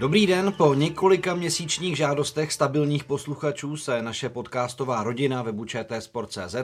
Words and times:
Dobrý 0.00 0.26
den, 0.26 0.52
po 0.56 0.74
několika 0.74 1.34
měsíčních 1.34 1.96
žádostech 1.96 2.52
stabilních 2.52 3.04
posluchačů 3.04 3.76
se 3.76 4.02
naše 4.02 4.28
podcastová 4.28 5.02
rodina 5.02 5.42
webu 5.42 5.66
Sport.cz 5.98 6.56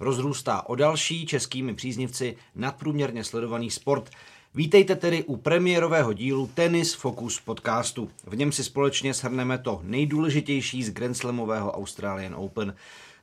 rozrůstá 0.00 0.68
o 0.68 0.74
další 0.74 1.26
českými 1.26 1.74
příznivci 1.74 2.36
nadprůměrně 2.54 3.24
sledovaný 3.24 3.70
sport. 3.70 4.10
Vítejte 4.54 4.96
tedy 4.96 5.24
u 5.24 5.36
premiérového 5.36 6.12
dílu 6.12 6.50
Tennis 6.54 6.94
Focus 6.94 7.40
podcastu. 7.40 8.10
V 8.26 8.36
něm 8.36 8.52
si 8.52 8.64
společně 8.64 9.14
shrneme 9.14 9.58
to 9.58 9.80
nejdůležitější 9.82 10.84
z 10.84 10.90
Grand 10.90 11.16
Slamového 11.16 11.72
Australian 11.72 12.34
Open. 12.34 12.74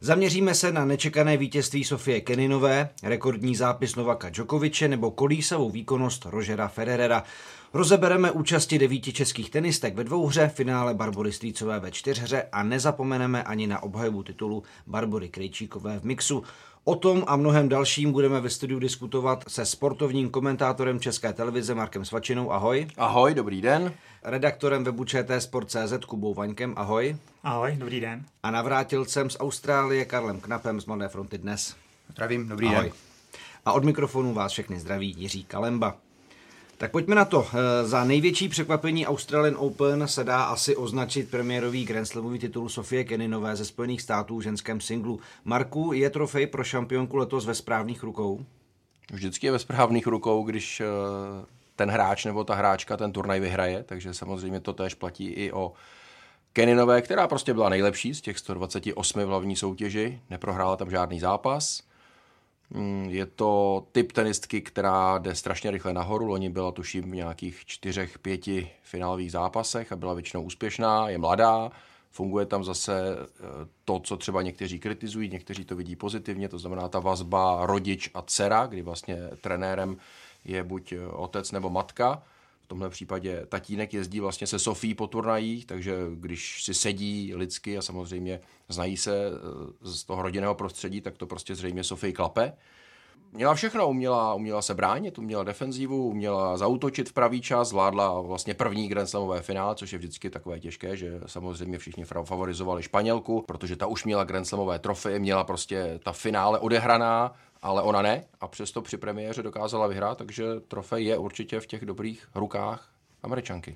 Zaměříme 0.01 0.55
se 0.55 0.71
na 0.71 0.85
nečekané 0.85 1.37
vítězství 1.37 1.83
Sofie 1.83 2.21
Keninové, 2.21 2.89
rekordní 3.03 3.55
zápis 3.55 3.95
Novaka 3.95 4.29
Djokoviče 4.29 4.87
nebo 4.87 5.11
kolísavou 5.11 5.69
výkonnost 5.69 6.25
Rožera 6.25 6.67
Federera. 6.67 7.23
Rozebereme 7.73 8.31
účasti 8.31 8.79
devíti 8.79 9.13
českých 9.13 9.49
tenistek 9.49 9.95
ve 9.95 10.03
dvouhře, 10.03 10.47
finále 10.47 10.93
Barbory 10.93 11.31
Strýcové 11.31 11.79
ve 11.79 11.91
čtyřhře 11.91 12.43
a 12.51 12.63
nezapomeneme 12.63 13.43
ani 13.43 13.67
na 13.67 13.83
obhajobu 13.83 14.23
titulu 14.23 14.63
Barbory 14.87 15.29
Krejčíkové 15.29 15.99
v 15.99 16.03
mixu. 16.03 16.43
O 16.83 16.95
tom 16.95 17.23
a 17.27 17.35
mnohem 17.35 17.69
dalším 17.69 18.11
budeme 18.11 18.41
ve 18.41 18.49
studiu 18.49 18.79
diskutovat 18.79 19.43
se 19.47 19.65
sportovním 19.65 20.29
komentátorem 20.29 20.99
České 20.99 21.33
televize 21.33 21.75
Markem 21.75 22.05
Svačinou. 22.05 22.51
Ahoj. 22.51 22.87
Ahoj, 22.97 23.33
dobrý 23.33 23.61
den. 23.61 23.93
Redaktorem 24.23 24.83
webu 24.83 25.05
ČT 25.05 25.41
Sport.cz 25.41 26.05
Kubou 26.05 26.33
Vaňkem. 26.33 26.73
Ahoj. 26.77 27.17
Ahoj, 27.43 27.75
dobrý 27.77 27.99
den. 27.99 28.25
A 28.43 28.51
navrátilcem 28.51 29.29
z 29.29 29.37
Austrálie 29.39 30.05
Karlem 30.05 30.39
Knapem 30.39 30.81
z 30.81 30.85
Mladé 30.85 31.07
fronty 31.07 31.37
dnes. 31.37 31.75
Zdravím, 32.11 32.47
dobrý 32.47 32.67
Ahoj. 32.67 32.83
den. 32.83 32.93
A 33.65 33.73
od 33.73 33.83
mikrofonu 33.83 34.33
vás 34.33 34.51
všechny 34.51 34.79
zdraví 34.79 35.15
Jiří 35.17 35.43
Kalemba. 35.43 36.06
Tak 36.77 36.91
pojďme 36.91 37.15
na 37.15 37.25
to. 37.25 37.47
Eh, 37.53 37.87
za 37.87 38.03
největší 38.03 38.49
překvapení 38.49 39.07
Australian 39.07 39.55
Open 39.57 40.07
se 40.07 40.23
dá 40.23 40.43
asi 40.43 40.75
označit 40.75 41.31
premiérový 41.31 41.85
Grand 41.85 42.07
Slamový 42.07 42.39
titul 42.39 42.69
Sofie 42.69 43.03
Keninové 43.03 43.55
ze 43.55 43.65
Spojených 43.65 44.01
států 44.01 44.37
v 44.37 44.41
ženském 44.41 44.81
singlu. 44.81 45.19
Marku, 45.45 45.93
je 45.93 46.09
trofej 46.09 46.47
pro 46.47 46.63
šampionku 46.63 47.17
letos 47.17 47.45
ve 47.45 47.55
správných 47.55 48.03
rukou? 48.03 48.45
Vždycky 49.11 49.47
je 49.47 49.51
ve 49.51 49.59
správných 49.59 50.07
rukou, 50.07 50.43
když 50.43 50.81
eh, 50.81 50.85
ten 51.75 51.89
hráč 51.89 52.25
nebo 52.25 52.43
ta 52.43 52.55
hráčka 52.55 52.97
ten 52.97 53.11
turnaj 53.11 53.39
vyhraje, 53.39 53.83
takže 53.83 54.13
samozřejmě 54.13 54.59
to 54.59 54.73
též 54.73 54.93
platí 54.93 55.27
i 55.27 55.51
o 55.51 55.73
Keninové, 56.53 57.01
která 57.01 57.27
prostě 57.27 57.53
byla 57.53 57.69
nejlepší 57.69 58.13
z 58.13 58.21
těch 58.21 58.39
128 58.39 59.23
v 59.23 59.27
hlavní 59.27 59.55
soutěži, 59.55 60.21
neprohrála 60.29 60.75
tam 60.75 60.89
žádný 60.89 61.19
zápas. 61.19 61.81
Mm, 62.69 63.07
je 63.09 63.25
to 63.25 63.83
typ 63.91 64.11
tenistky, 64.11 64.61
která 64.61 65.17
jde 65.17 65.35
strašně 65.35 65.71
rychle 65.71 65.93
nahoru. 65.93 66.25
Loni 66.25 66.49
byla 66.49 66.71
tuším 66.71 67.03
v 67.03 67.15
nějakých 67.15 67.65
čtyřech, 67.65 68.19
pěti 68.19 68.69
finálových 68.83 69.31
zápasech 69.31 69.91
a 69.91 69.95
byla 69.95 70.13
většinou 70.13 70.43
úspěšná, 70.43 71.09
je 71.09 71.17
mladá, 71.17 71.71
funguje 72.11 72.45
tam 72.45 72.63
zase 72.63 73.15
eh, 73.19 73.43
to, 73.85 73.99
co 73.99 74.17
třeba 74.17 74.41
někteří 74.41 74.79
kritizují, 74.79 75.29
někteří 75.29 75.65
to 75.65 75.75
vidí 75.75 75.95
pozitivně, 75.95 76.49
to 76.49 76.59
znamená 76.59 76.87
ta 76.87 76.99
vazba 76.99 77.65
rodič 77.65 78.09
a 78.13 78.21
dcera, 78.21 78.65
kdy 78.65 78.81
vlastně 78.81 79.17
trenérem 79.41 79.97
je 80.45 80.63
buď 80.63 80.93
otec 81.11 81.51
nebo 81.51 81.69
matka. 81.69 82.23
V 82.67 82.69
tomhle 82.69 82.89
případě 82.89 83.45
tatínek 83.49 83.93
jezdí 83.93 84.19
vlastně 84.19 84.47
se 84.47 84.59
Sofí 84.59 84.93
po 84.93 85.07
turnajích, 85.07 85.65
takže 85.65 85.97
když 86.15 86.63
si 86.63 86.73
sedí 86.73 87.35
lidsky 87.35 87.77
a 87.77 87.81
samozřejmě 87.81 88.39
znají 88.69 88.97
se 88.97 89.15
eh, 89.15 89.31
z 89.81 90.03
toho 90.03 90.21
rodinného 90.21 90.55
prostředí, 90.55 91.01
tak 91.01 91.17
to 91.17 91.27
prostě 91.27 91.55
zřejmě 91.55 91.83
Sofii 91.83 92.13
klape. 92.13 92.53
Měla 93.31 93.53
všechno, 93.53 93.89
uměla, 93.89 94.33
uměla 94.33 94.61
se 94.61 94.73
bránit, 94.73 95.17
uměla 95.17 95.43
defenzivu, 95.43 96.07
uměla 96.07 96.57
zautočit 96.57 97.09
v 97.09 97.13
pravý 97.13 97.41
čas, 97.41 97.69
zvládla 97.69 98.21
vlastně 98.21 98.53
první 98.53 98.87
Grand 98.87 99.09
Slamové 99.09 99.41
finále, 99.41 99.75
což 99.75 99.93
je 99.93 99.99
vždycky 99.99 100.29
takové 100.29 100.59
těžké, 100.59 100.97
že 100.97 101.21
samozřejmě 101.25 101.77
všichni 101.77 102.05
favorizovali 102.05 102.83
Španělku, 102.83 103.43
protože 103.47 103.75
ta 103.75 103.87
už 103.87 104.05
měla 104.05 104.23
Grand 104.23 104.47
Slamové 104.47 104.79
trofeje, 104.79 105.19
měla 105.19 105.43
prostě 105.43 105.99
ta 106.03 106.11
finále 106.11 106.59
odehraná, 106.59 107.35
ale 107.67 107.81
ona 107.81 108.01
ne 108.01 108.23
a 108.41 108.47
přesto 108.47 108.81
při 108.81 108.97
premiéře 108.97 109.43
dokázala 109.43 109.87
vyhrát, 109.87 110.17
takže 110.17 110.45
trofej 110.67 111.05
je 111.05 111.17
určitě 111.17 111.59
v 111.59 111.67
těch 111.67 111.85
dobrých 111.85 112.27
rukách 112.35 112.89
Američanky. 113.23 113.75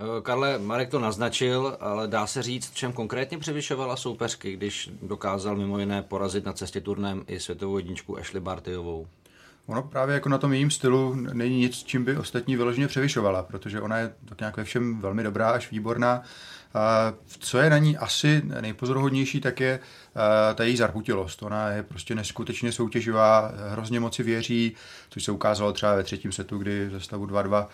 Eh, 0.00 0.20
Karle, 0.22 0.58
Marek 0.58 0.90
to 0.90 0.98
naznačil, 0.98 1.76
ale 1.80 2.08
dá 2.08 2.26
se 2.26 2.42
říct, 2.42 2.74
čem 2.74 2.92
konkrétně 2.92 3.38
převyšovala 3.38 3.96
soupeřky, 3.96 4.56
když 4.56 4.90
dokázal 5.02 5.56
mimo 5.56 5.78
jiné 5.78 6.02
porazit 6.02 6.44
na 6.44 6.52
cestě 6.52 6.80
turnem 6.80 7.24
i 7.26 7.40
světovou 7.40 7.76
jedničku 7.78 8.18
Ashley 8.18 8.40
Bartyovou. 8.40 9.06
Ono 9.66 9.82
právě 9.82 10.14
jako 10.14 10.28
na 10.28 10.38
tom 10.38 10.52
jejím 10.52 10.70
stylu 10.70 11.14
není 11.14 11.58
nic, 11.58 11.82
čím 11.82 12.04
by 12.04 12.16
ostatní 12.16 12.56
vyloženě 12.56 12.88
převyšovala, 12.88 13.42
protože 13.42 13.80
ona 13.80 13.98
je 13.98 14.14
tak 14.24 14.40
nějak 14.40 14.56
ve 14.56 14.64
všem 14.64 15.00
velmi 15.00 15.22
dobrá 15.22 15.50
až 15.50 15.70
výborná. 15.70 16.22
A 16.74 17.12
co 17.38 17.58
je 17.58 17.70
na 17.70 17.78
ní 17.78 17.96
asi 17.96 18.42
nejpozoruhodnější, 18.60 19.40
tak 19.40 19.60
je 19.60 19.80
ta 20.54 20.64
její 20.64 20.76
zarputilost. 20.76 21.42
Ona 21.42 21.68
je 21.68 21.82
prostě 21.82 22.14
neskutečně 22.14 22.72
soutěživá, 22.72 23.52
hrozně 23.70 24.00
moci 24.00 24.22
věří, 24.22 24.72
což 25.10 25.24
se 25.24 25.32
ukázalo 25.32 25.72
třeba 25.72 25.94
ve 25.94 26.02
třetím 26.02 26.32
setu, 26.32 26.58
kdy 26.58 26.90
ze 26.90 27.00
stavu 27.00 27.26
2-2 27.26 27.66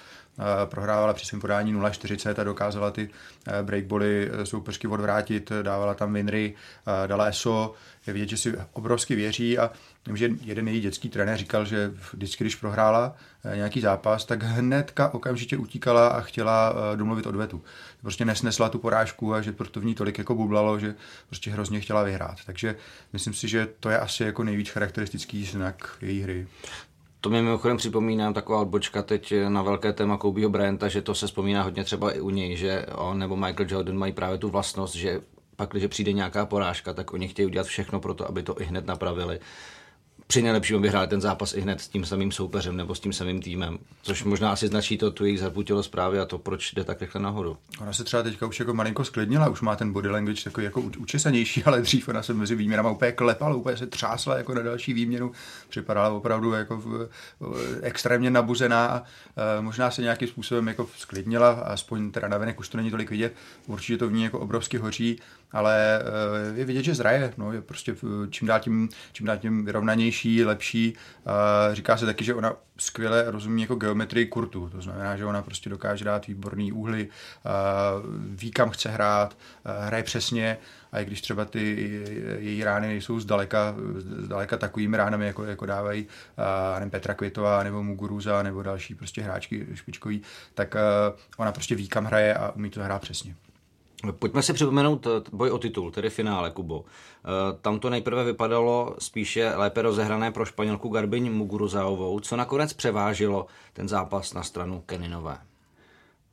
prohrávala 0.64 1.14
při 1.14 1.26
svém 1.26 1.40
podání 1.40 1.74
0-40 1.74 2.40
a 2.40 2.44
dokázala 2.44 2.90
ty 2.90 3.10
breakboly 3.62 4.30
soupeřky 4.44 4.88
odvrátit, 4.88 5.52
dávala 5.62 5.94
tam 5.94 6.12
winry, 6.12 6.54
dala 7.06 7.24
ESO, 7.24 7.74
je 8.06 8.12
vidět, 8.12 8.28
že 8.28 8.36
si 8.36 8.54
obrovsky 8.72 9.14
věří 9.14 9.58
a 9.58 9.70
vím, 10.06 10.16
že 10.16 10.30
jeden 10.42 10.68
její 10.68 10.80
dětský 10.80 11.08
trenér 11.08 11.38
říkal, 11.38 11.64
že 11.64 11.92
vždycky, 12.12 12.44
když 12.44 12.54
prohrála 12.56 13.16
nějaký 13.54 13.80
zápas, 13.80 14.24
tak 14.24 14.42
hnedka 14.42 15.14
okamžitě 15.14 15.56
utíkala 15.56 16.08
a 16.08 16.20
chtěla 16.20 16.74
domluvit 16.96 17.26
odvetu. 17.26 17.64
Prostě 18.00 18.24
nesnesla 18.24 18.68
tu 18.68 18.78
porážku 18.78 19.34
a 19.34 19.40
že 19.40 19.52
proto 19.52 19.80
v 19.80 19.84
ní 19.84 19.94
tolik 19.94 20.18
jako 20.18 20.34
bublalo, 20.34 20.78
že 20.78 20.94
prostě 21.28 21.50
hrozně 21.50 21.80
chtěla 21.80 22.02
vyhrát. 22.02 22.38
Takže 22.46 22.76
myslím 23.12 23.34
si, 23.34 23.48
že 23.48 23.68
to 23.80 23.90
je 23.90 23.98
asi 23.98 24.24
jako 24.24 24.44
nejvíc 24.44 24.68
charakteristický 24.68 25.44
znak 25.44 25.96
její 26.00 26.22
hry. 26.22 26.46
To 27.20 27.30
mi 27.30 27.42
mimochodem 27.42 27.76
připomínám 27.76 28.34
taková 28.34 28.60
odbočka 28.60 29.02
teď 29.02 29.34
na 29.48 29.62
velké 29.62 29.92
téma 29.92 30.16
Kobeho 30.16 30.50
Bryanta, 30.50 30.88
že 30.88 31.02
to 31.02 31.14
se 31.14 31.26
vzpomíná 31.26 31.62
hodně 31.62 31.84
třeba 31.84 32.12
i 32.12 32.20
u 32.20 32.30
něj, 32.30 32.56
že 32.56 32.86
on 32.94 33.18
nebo 33.18 33.36
Michael 33.36 33.66
Jordan 33.70 33.96
mají 33.96 34.12
právě 34.12 34.38
tu 34.38 34.48
vlastnost, 34.48 34.94
že 34.94 35.20
pak, 35.56 35.70
když 35.70 35.86
přijde 35.86 36.12
nějaká 36.12 36.46
porážka, 36.46 36.92
tak 36.92 37.12
oni 37.12 37.28
chtějí 37.28 37.46
udělat 37.46 37.66
všechno 37.66 38.00
pro 38.00 38.14
to, 38.14 38.28
aby 38.28 38.42
to 38.42 38.60
i 38.60 38.64
hned 38.64 38.86
napravili 38.86 39.40
při 40.26 40.42
nejlepším 40.42 40.82
vyhráli 40.82 41.06
ten 41.06 41.20
zápas 41.20 41.54
i 41.54 41.60
hned 41.60 41.80
s 41.80 41.88
tím 41.88 42.04
samým 42.04 42.32
soupeřem 42.32 42.76
nebo 42.76 42.94
s 42.94 43.00
tím 43.00 43.12
samým 43.12 43.42
týmem. 43.42 43.78
Což 44.02 44.24
možná 44.24 44.52
asi 44.52 44.68
značí 44.68 44.98
to 44.98 45.10
tu 45.10 45.24
jejich 45.24 45.40
zaputilo 45.40 45.82
zprávy 45.82 46.18
a 46.20 46.24
to, 46.24 46.38
proč 46.38 46.72
jde 46.72 46.84
tak 46.84 47.00
rychle 47.00 47.20
nahoru. 47.20 47.56
Ona 47.80 47.92
se 47.92 48.04
třeba 48.04 48.22
teďka 48.22 48.46
už 48.46 48.60
jako 48.60 48.74
malinko 48.74 49.04
sklidnila, 49.04 49.48
už 49.48 49.60
má 49.60 49.76
ten 49.76 49.92
body 49.92 50.08
language 50.08 50.44
takový 50.44 50.64
jako 50.64 50.80
učesanější, 50.80 51.62
ale 51.66 51.82
dřív 51.82 52.08
ona 52.08 52.22
se 52.22 52.34
mezi 52.34 52.54
výměnama 52.54 52.90
úplně 52.90 53.12
klepala, 53.12 53.54
úplně 53.56 53.76
se 53.76 53.86
třásla 53.86 54.36
jako 54.36 54.54
na 54.54 54.62
další 54.62 54.92
výměnu. 54.92 55.32
Připadala 55.68 56.08
opravdu 56.08 56.52
jako 56.52 56.76
v, 56.76 57.08
extrémně 57.82 58.30
nabuzená 58.30 58.86
a 58.86 59.02
e, 59.58 59.62
možná 59.62 59.90
se 59.90 60.02
nějakým 60.02 60.28
způsobem 60.28 60.68
jako 60.68 60.88
sklidnila, 60.96 61.50
aspoň 61.50 62.10
teda 62.10 62.28
navenek 62.28 62.60
už 62.60 62.68
to 62.68 62.76
není 62.76 62.90
tolik 62.90 63.10
vidět. 63.10 63.34
Určitě 63.66 63.98
to 63.98 64.08
v 64.08 64.12
ní 64.12 64.22
jako 64.22 64.38
obrovsky 64.38 64.78
hoří, 64.78 65.20
ale 65.56 66.02
e, 66.54 66.58
je 66.58 66.64
vidět, 66.64 66.82
že 66.82 66.94
zraje. 66.94 67.34
No, 67.36 67.52
je 67.52 67.60
prostě 67.60 67.96
čím 68.30 68.48
dál 68.48 68.60
tím, 68.60 68.88
čím 69.12 69.26
dál 69.26 69.36
tím 69.36 69.64
vyrovnanější, 69.64 70.44
lepší. 70.44 70.94
Říká 71.72 71.96
se 71.96 72.06
taky, 72.06 72.24
že 72.24 72.34
ona 72.34 72.52
skvěle 72.78 73.30
rozumí 73.30 73.62
jako 73.62 73.74
geometrii 73.74 74.26
kurtu. 74.26 74.68
To 74.68 74.80
znamená, 74.80 75.16
že 75.16 75.24
ona 75.24 75.42
prostě 75.42 75.70
dokáže 75.70 76.04
dát 76.04 76.26
výborný 76.26 76.72
úhly, 76.72 77.08
ví, 78.18 78.50
kam 78.50 78.70
chce 78.70 78.88
hrát, 78.88 79.36
hraje 79.64 80.02
přesně 80.02 80.58
a 80.92 81.00
i 81.00 81.04
když 81.04 81.20
třeba 81.20 81.44
ty 81.44 81.90
její 82.38 82.64
rány 82.64 82.86
nejsou 82.86 83.20
zdaleka, 83.20 83.74
zdaleka 84.18 84.56
takovými 84.56 84.96
ránami, 84.96 85.26
jako, 85.26 85.44
jako 85.44 85.66
dávají 85.66 86.06
uh, 86.82 86.88
Petra 86.88 87.14
Květová 87.14 87.62
nebo 87.62 87.82
Muguruza 87.82 88.42
nebo 88.42 88.62
další 88.62 88.94
prostě 88.94 89.22
hráčky 89.22 89.66
špičkový, 89.74 90.22
tak 90.54 90.74
ona 91.36 91.52
prostě 91.52 91.74
ví, 91.74 91.88
kam 91.88 92.04
hraje 92.04 92.34
a 92.34 92.50
umí 92.50 92.70
to 92.70 92.82
hrát 92.82 93.02
přesně. 93.02 93.34
Pojďme 94.18 94.42
si 94.42 94.52
připomenout 94.52 95.06
boj 95.32 95.50
o 95.50 95.58
titul, 95.58 95.90
tedy 95.90 96.10
finále, 96.10 96.50
Kubo. 96.50 96.84
Tam 97.60 97.78
to 97.78 97.90
nejprve 97.90 98.24
vypadalo 98.24 98.96
spíše 98.98 99.52
lépe 99.56 99.82
rozehrané 99.82 100.30
pro 100.30 100.44
Španělku 100.44 100.88
Garbiň 100.88 101.32
Muguruzaovou, 101.32 102.20
co 102.20 102.36
nakonec 102.36 102.72
převážilo 102.72 103.46
ten 103.72 103.88
zápas 103.88 104.34
na 104.34 104.42
stranu 104.42 104.82
Keninové. 104.86 105.38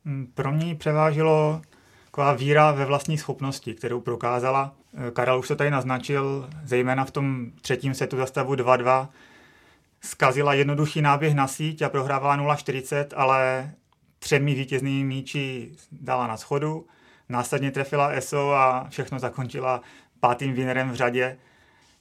Mm, 0.04 0.26
pro 0.34 0.52
mě 0.52 0.74
převážilo 0.74 1.62
taková 2.04 2.32
víra 2.32 2.72
ve 2.72 2.84
vlastní 2.84 3.18
schopnosti, 3.18 3.74
kterou 3.74 4.00
prokázala. 4.00 4.74
Karel 5.12 5.38
už 5.38 5.48
to 5.48 5.56
tady 5.56 5.70
naznačil, 5.70 6.48
zejména 6.64 7.04
v 7.04 7.10
tom 7.10 7.50
třetím 7.60 7.94
setu 7.94 8.16
za 8.16 8.26
stavu 8.26 8.54
2-2. 8.54 9.08
Skazila 10.00 10.54
jednoduchý 10.54 11.02
náběh 11.02 11.34
na 11.34 11.46
síť 11.46 11.82
a 11.82 11.88
prohrávala 11.88 12.36
0-40, 12.36 13.06
ale 13.16 13.70
třemi 14.18 14.54
vítěznými 14.54 15.04
míči 15.04 15.72
dala 15.92 16.26
na 16.26 16.36
schodu 16.36 16.86
Následně 17.28 17.70
trefila 17.70 18.08
ESO 18.08 18.52
a 18.52 18.86
všechno 18.88 19.18
zakončila 19.18 19.80
pátým 20.20 20.54
winnerem 20.54 20.90
v 20.90 20.94
řadě, 20.94 21.38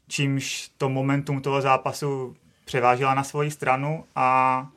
čímž 0.07 0.71
to 0.77 0.89
momentum 0.89 1.41
toho 1.41 1.61
zápasu 1.61 2.35
převážila 2.65 3.13
na 3.13 3.23
svoji 3.23 3.51
stranu 3.51 4.05
a 4.15 4.67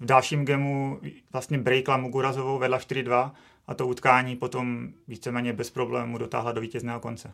v 0.00 0.04
dalším 0.04 0.44
gemu 0.44 1.00
vlastně 1.32 1.58
breakla 1.58 1.96
Mugurazovou 1.96 2.58
vedla 2.58 2.78
4-2 2.78 3.30
a 3.66 3.74
to 3.74 3.86
utkání 3.86 4.36
potom 4.36 4.88
víceméně 5.08 5.52
bez 5.52 5.70
problému 5.70 6.18
dotáhla 6.18 6.52
do 6.52 6.60
vítězného 6.60 7.00
konce. 7.00 7.32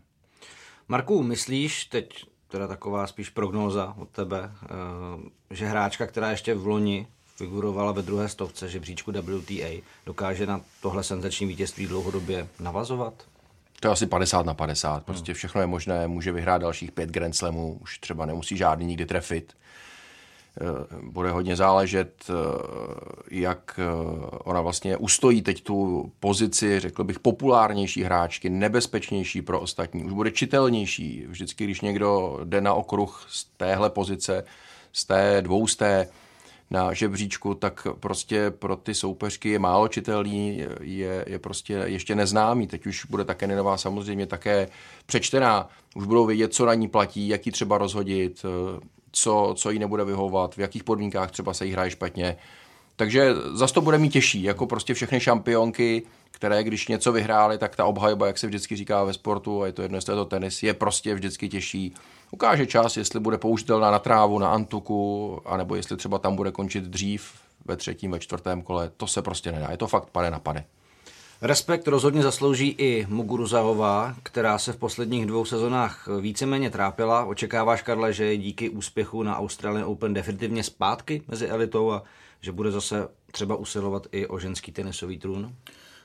Marku, 0.88 1.22
myslíš, 1.22 1.84
teď 1.84 2.24
teda 2.48 2.68
taková 2.68 3.06
spíš 3.06 3.30
prognóza 3.30 3.94
od 3.98 4.08
tebe, 4.08 4.52
eh, 4.62 4.66
že 5.50 5.66
hráčka, 5.66 6.06
která 6.06 6.30
ještě 6.30 6.54
v 6.54 6.66
loni 6.66 7.06
figurovala 7.36 7.92
ve 7.92 8.02
druhé 8.02 8.28
stovce 8.28 8.68
žebříčku 8.68 9.12
WTA, 9.12 9.82
dokáže 10.06 10.46
na 10.46 10.60
tohle 10.80 11.02
senzační 11.02 11.46
vítězství 11.46 11.86
dlouhodobě 11.86 12.48
navazovat? 12.60 13.14
To 13.80 13.88
je 13.88 13.92
asi 13.92 14.06
50 14.06 14.46
na 14.46 14.54
50. 14.54 15.04
Prostě 15.04 15.34
všechno 15.34 15.60
je 15.60 15.66
možné, 15.66 16.08
může 16.08 16.32
vyhrát 16.32 16.62
dalších 16.62 16.92
pět 16.92 17.10
Grand 17.10 17.36
Slamů, 17.36 17.78
už 17.82 17.98
třeba 17.98 18.26
nemusí 18.26 18.56
žádný 18.56 18.86
nikdy 18.86 19.06
trefit. 19.06 19.52
Eh, 20.60 20.86
bude 21.02 21.30
hodně 21.30 21.56
záležet, 21.56 22.24
eh, 22.30 22.32
jak 23.30 23.80
eh, 23.82 23.84
ona 24.44 24.60
vlastně 24.60 24.96
ustojí 24.96 25.42
teď 25.42 25.62
tu 25.62 26.10
pozici, 26.20 26.80
řekl 26.80 27.04
bych, 27.04 27.18
populárnější 27.18 28.02
hráčky, 28.02 28.50
nebezpečnější 28.50 29.42
pro 29.42 29.60
ostatní, 29.60 30.04
už 30.04 30.12
bude 30.12 30.30
čitelnější. 30.30 31.24
Vždycky, 31.28 31.64
když 31.64 31.80
někdo 31.80 32.40
jde 32.44 32.60
na 32.60 32.74
okruh 32.74 33.26
z 33.28 33.44
téhle 33.56 33.90
pozice, 33.90 34.44
z 34.92 35.04
té 35.04 35.42
dvousté, 35.42 36.08
na 36.70 36.92
žebříčku, 36.92 37.54
tak 37.54 37.86
prostě 38.00 38.50
pro 38.50 38.76
ty 38.76 38.94
soupeřky 38.94 39.48
je 39.48 39.58
málo 39.58 39.88
čitelný, 39.88 40.62
je, 40.80 41.24
je 41.28 41.38
prostě 41.38 41.72
ještě 41.72 42.14
neznámý. 42.14 42.66
Teď 42.66 42.86
už 42.86 43.04
bude 43.04 43.24
také 43.24 43.46
nová 43.46 43.76
samozřejmě 43.76 44.26
také 44.26 44.68
přečtená. 45.06 45.68
Už 45.94 46.06
budou 46.06 46.26
vědět, 46.26 46.54
co 46.54 46.66
na 46.66 46.74
ní 46.74 46.88
platí, 46.88 47.28
jak 47.28 47.46
ji 47.46 47.52
třeba 47.52 47.78
rozhodit, 47.78 48.44
co, 49.12 49.54
co 49.56 49.70
jí 49.70 49.78
nebude 49.78 50.04
vyhovovat, 50.04 50.54
v 50.54 50.58
jakých 50.58 50.84
podmínkách 50.84 51.30
třeba 51.30 51.54
se 51.54 51.66
jí 51.66 51.72
hraje 51.72 51.90
špatně. 51.90 52.36
Takže 52.96 53.34
zase 53.54 53.74
to 53.74 53.80
bude 53.80 53.98
mít 53.98 54.12
těžší, 54.12 54.42
jako 54.42 54.66
prostě 54.66 54.94
všechny 54.94 55.20
šampionky, 55.20 56.02
které 56.30 56.64
když 56.64 56.88
něco 56.88 57.12
vyhrály, 57.12 57.58
tak 57.58 57.76
ta 57.76 57.84
obhajba, 57.84 58.26
jak 58.26 58.38
se 58.38 58.46
vždycky 58.46 58.76
říká 58.76 59.04
ve 59.04 59.12
sportu, 59.12 59.62
a 59.62 59.66
je 59.66 59.72
to 59.72 59.82
jedno, 59.82 59.98
jestli 59.98 60.12
je 60.12 60.16
to 60.16 60.24
tenis, 60.24 60.62
je 60.62 60.74
prostě 60.74 61.14
vždycky 61.14 61.48
těžší. 61.48 61.94
Ukáže 62.30 62.66
čas, 62.66 62.96
jestli 62.96 63.20
bude 63.20 63.38
použitelná 63.38 63.90
na 63.90 63.98
trávu, 63.98 64.38
na 64.38 64.50
antuku, 64.50 65.40
anebo 65.44 65.76
jestli 65.76 65.96
třeba 65.96 66.18
tam 66.18 66.36
bude 66.36 66.52
končit 66.52 66.84
dřív 66.84 67.32
ve 67.64 67.76
třetím, 67.76 68.10
ve 68.10 68.18
čtvrtém 68.18 68.62
kole. 68.62 68.90
To 68.96 69.06
se 69.06 69.22
prostě 69.22 69.52
nedá. 69.52 69.70
Je 69.70 69.76
to 69.76 69.86
fakt 69.86 70.10
pade 70.10 70.30
na 70.30 70.38
pade. 70.38 70.64
Respekt 71.42 71.88
rozhodně 71.88 72.22
zaslouží 72.22 72.68
i 72.78 73.06
Muguruzaová, 73.08 74.14
která 74.22 74.58
se 74.58 74.72
v 74.72 74.76
posledních 74.76 75.26
dvou 75.26 75.44
sezonách 75.44 76.08
víceméně 76.20 76.70
trápila. 76.70 77.24
Očekáváš, 77.24 77.82
Karle, 77.82 78.12
že 78.12 78.24
je 78.24 78.36
díky 78.36 78.68
úspěchu 78.68 79.22
na 79.22 79.38
Australian 79.38 79.84
Open 79.84 80.14
definitivně 80.14 80.62
zpátky 80.62 81.22
mezi 81.28 81.46
elitou 81.46 81.92
a 81.92 82.02
že 82.40 82.52
bude 82.52 82.70
zase 82.70 83.08
třeba 83.32 83.56
usilovat 83.56 84.06
i 84.12 84.26
o 84.26 84.38
ženský 84.38 84.72
tenisový 84.72 85.18
trůn? 85.18 85.54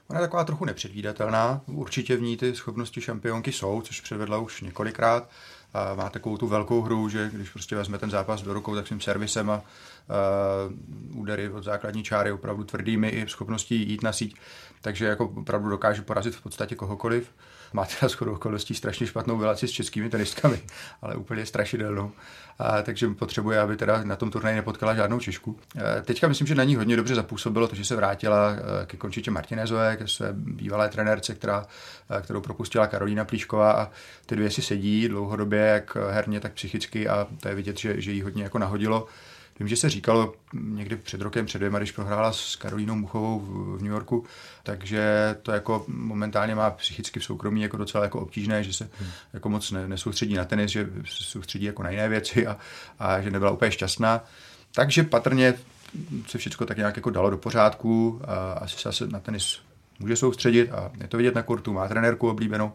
Ona 0.10 0.20
je 0.20 0.28
taková 0.28 0.44
trochu 0.44 0.66
nepředvídatelná. 0.66 1.62
Určitě 1.68 2.18
v 2.18 2.22
ní 2.22 2.38
ty 2.38 2.56
schopnosti 2.56 3.02
šampionky 3.02 3.52
jsou, 3.52 3.82
což 3.82 4.02
předvedla 4.02 4.38
už 4.38 4.62
několikrát. 4.62 5.30
A 5.74 5.96
má 5.96 6.10
takovou 6.10 6.38
tu 6.38 6.48
velkou 6.48 6.82
hru, 6.82 7.10
že 7.10 7.30
když 7.34 7.50
prostě 7.50 7.76
vezme 7.76 7.98
ten 7.98 8.10
zápas 8.10 8.42
do 8.42 8.54
rukou, 8.54 8.76
tak 8.76 8.88
svým 8.88 9.02
servisem 9.02 9.50
a, 9.50 9.54
a 9.54 9.62
údery 11.14 11.50
od 11.50 11.64
základní 11.64 12.04
čáry 12.04 12.32
opravdu 12.32 12.64
tvrdými 12.64 13.10
i 13.10 13.30
schopností 13.30 13.90
jít 13.90 14.04
na 14.04 14.14
síť 14.14 14.36
takže 14.82 15.06
jako 15.06 15.26
opravdu 15.26 15.70
dokáže 15.70 16.02
porazit 16.02 16.36
v 16.36 16.42
podstatě 16.42 16.76
kohokoliv. 16.76 17.32
Má 17.74 17.86
teda 17.86 18.10
shodou 18.10 18.34
okolností 18.34 18.76
strašně 18.76 19.08
špatnou 19.08 19.42
relaci 19.42 19.68
s 19.68 19.72
českými 19.72 20.10
tenistkami, 20.10 20.62
ale 21.02 21.16
úplně 21.16 21.46
strašidelnou. 21.46 22.12
A, 22.60 22.82
takže 22.82 23.08
potřebuje, 23.08 23.60
aby 23.60 23.78
teda 23.78 24.04
na 24.04 24.16
tom 24.16 24.32
turnaji 24.32 24.56
nepotkala 24.56 24.96
žádnou 24.96 25.20
Češku. 25.20 25.60
E, 25.76 26.02
teďka 26.02 26.28
myslím, 26.28 26.48
že 26.48 26.56
na 26.56 26.64
ní 26.64 26.76
hodně 26.76 26.96
dobře 26.96 27.16
zapůsobilo 27.16 27.68
to, 27.68 27.76
že 27.76 27.86
se 27.86 27.96
vrátila 27.96 28.52
e, 28.52 28.86
ke 28.86 28.98
Končitě 28.98 29.32
Martinezové, 29.32 29.98
ke 29.98 30.08
své 30.08 30.34
bývalé 30.34 30.90
trenérce, 30.90 31.36
která, 31.36 31.66
e, 32.18 32.22
kterou 32.22 32.42
propustila 32.42 32.88
Karolína 32.88 33.26
Plíšková 33.26 33.72
a 33.72 33.90
ty 34.26 34.36
dvě 34.36 34.50
si 34.50 34.62
sedí 34.62 35.08
dlouhodobě, 35.08 35.60
jak 35.60 35.98
herně, 36.10 36.40
tak 36.40 36.54
psychicky 36.54 37.08
a 37.08 37.28
to 37.40 37.48
je 37.48 37.56
vidět, 37.56 37.78
že, 37.78 38.02
že 38.02 38.12
jí 38.12 38.22
hodně 38.22 38.44
jako 38.44 38.58
nahodilo. 38.58 39.08
Vím, 39.62 39.68
že 39.68 39.76
se 39.76 39.90
říkalo 39.90 40.34
někdy 40.54 40.96
před 40.96 41.22
rokem, 41.22 41.46
před 41.46 41.58
dvěma, 41.58 41.78
když 41.78 41.92
prohrála 41.92 42.34
s 42.34 42.56
Karolínou 42.56 42.96
Muchovou 42.96 43.40
v 43.78 43.82
New 43.82 43.92
Yorku, 43.92 44.26
takže 44.64 45.36
to 45.42 45.52
jako 45.52 45.86
momentálně 45.88 46.56
má 46.56 46.70
psychicky 46.70 47.20
v 47.20 47.24
soukromí 47.24 47.62
jako 47.62 47.78
docela 47.78 48.04
jako 48.04 48.20
obtížné, 48.20 48.64
že 48.64 48.74
se 48.74 48.90
hmm. 49.00 49.10
jako 49.34 49.50
moc 49.50 49.72
ne, 49.72 49.88
nesoustředí 49.88 50.34
na 50.34 50.46
tenis, 50.46 50.72
že 50.72 50.90
se 51.06 51.24
soustředí 51.24 51.66
jako 51.66 51.84
na 51.84 51.90
jiné 51.90 52.10
věci 52.10 52.48
a, 52.48 52.58
a 53.00 53.22
že 53.22 53.32
nebyla 53.32 53.52
úplně 53.52 53.72
šťastná. 53.72 54.24
Takže 54.76 55.04
patrně 55.04 55.54
se 56.28 56.38
všechno 56.38 56.66
tak 56.66 56.78
nějak 56.78 56.96
jako 56.96 57.10
dalo 57.10 57.30
do 57.30 57.38
pořádku 57.38 58.22
a 58.24 58.54
asi 58.54 58.78
se 58.78 58.90
asi 58.90 59.08
na 59.08 59.20
tenis 59.20 59.60
může 60.00 60.16
soustředit 60.16 60.72
a 60.72 60.92
je 61.02 61.08
to 61.08 61.18
vidět 61.18 61.36
na 61.36 61.44
kurtu, 61.44 61.74
má 61.74 61.88
trenérku 61.88 62.30
oblíbenou, 62.30 62.72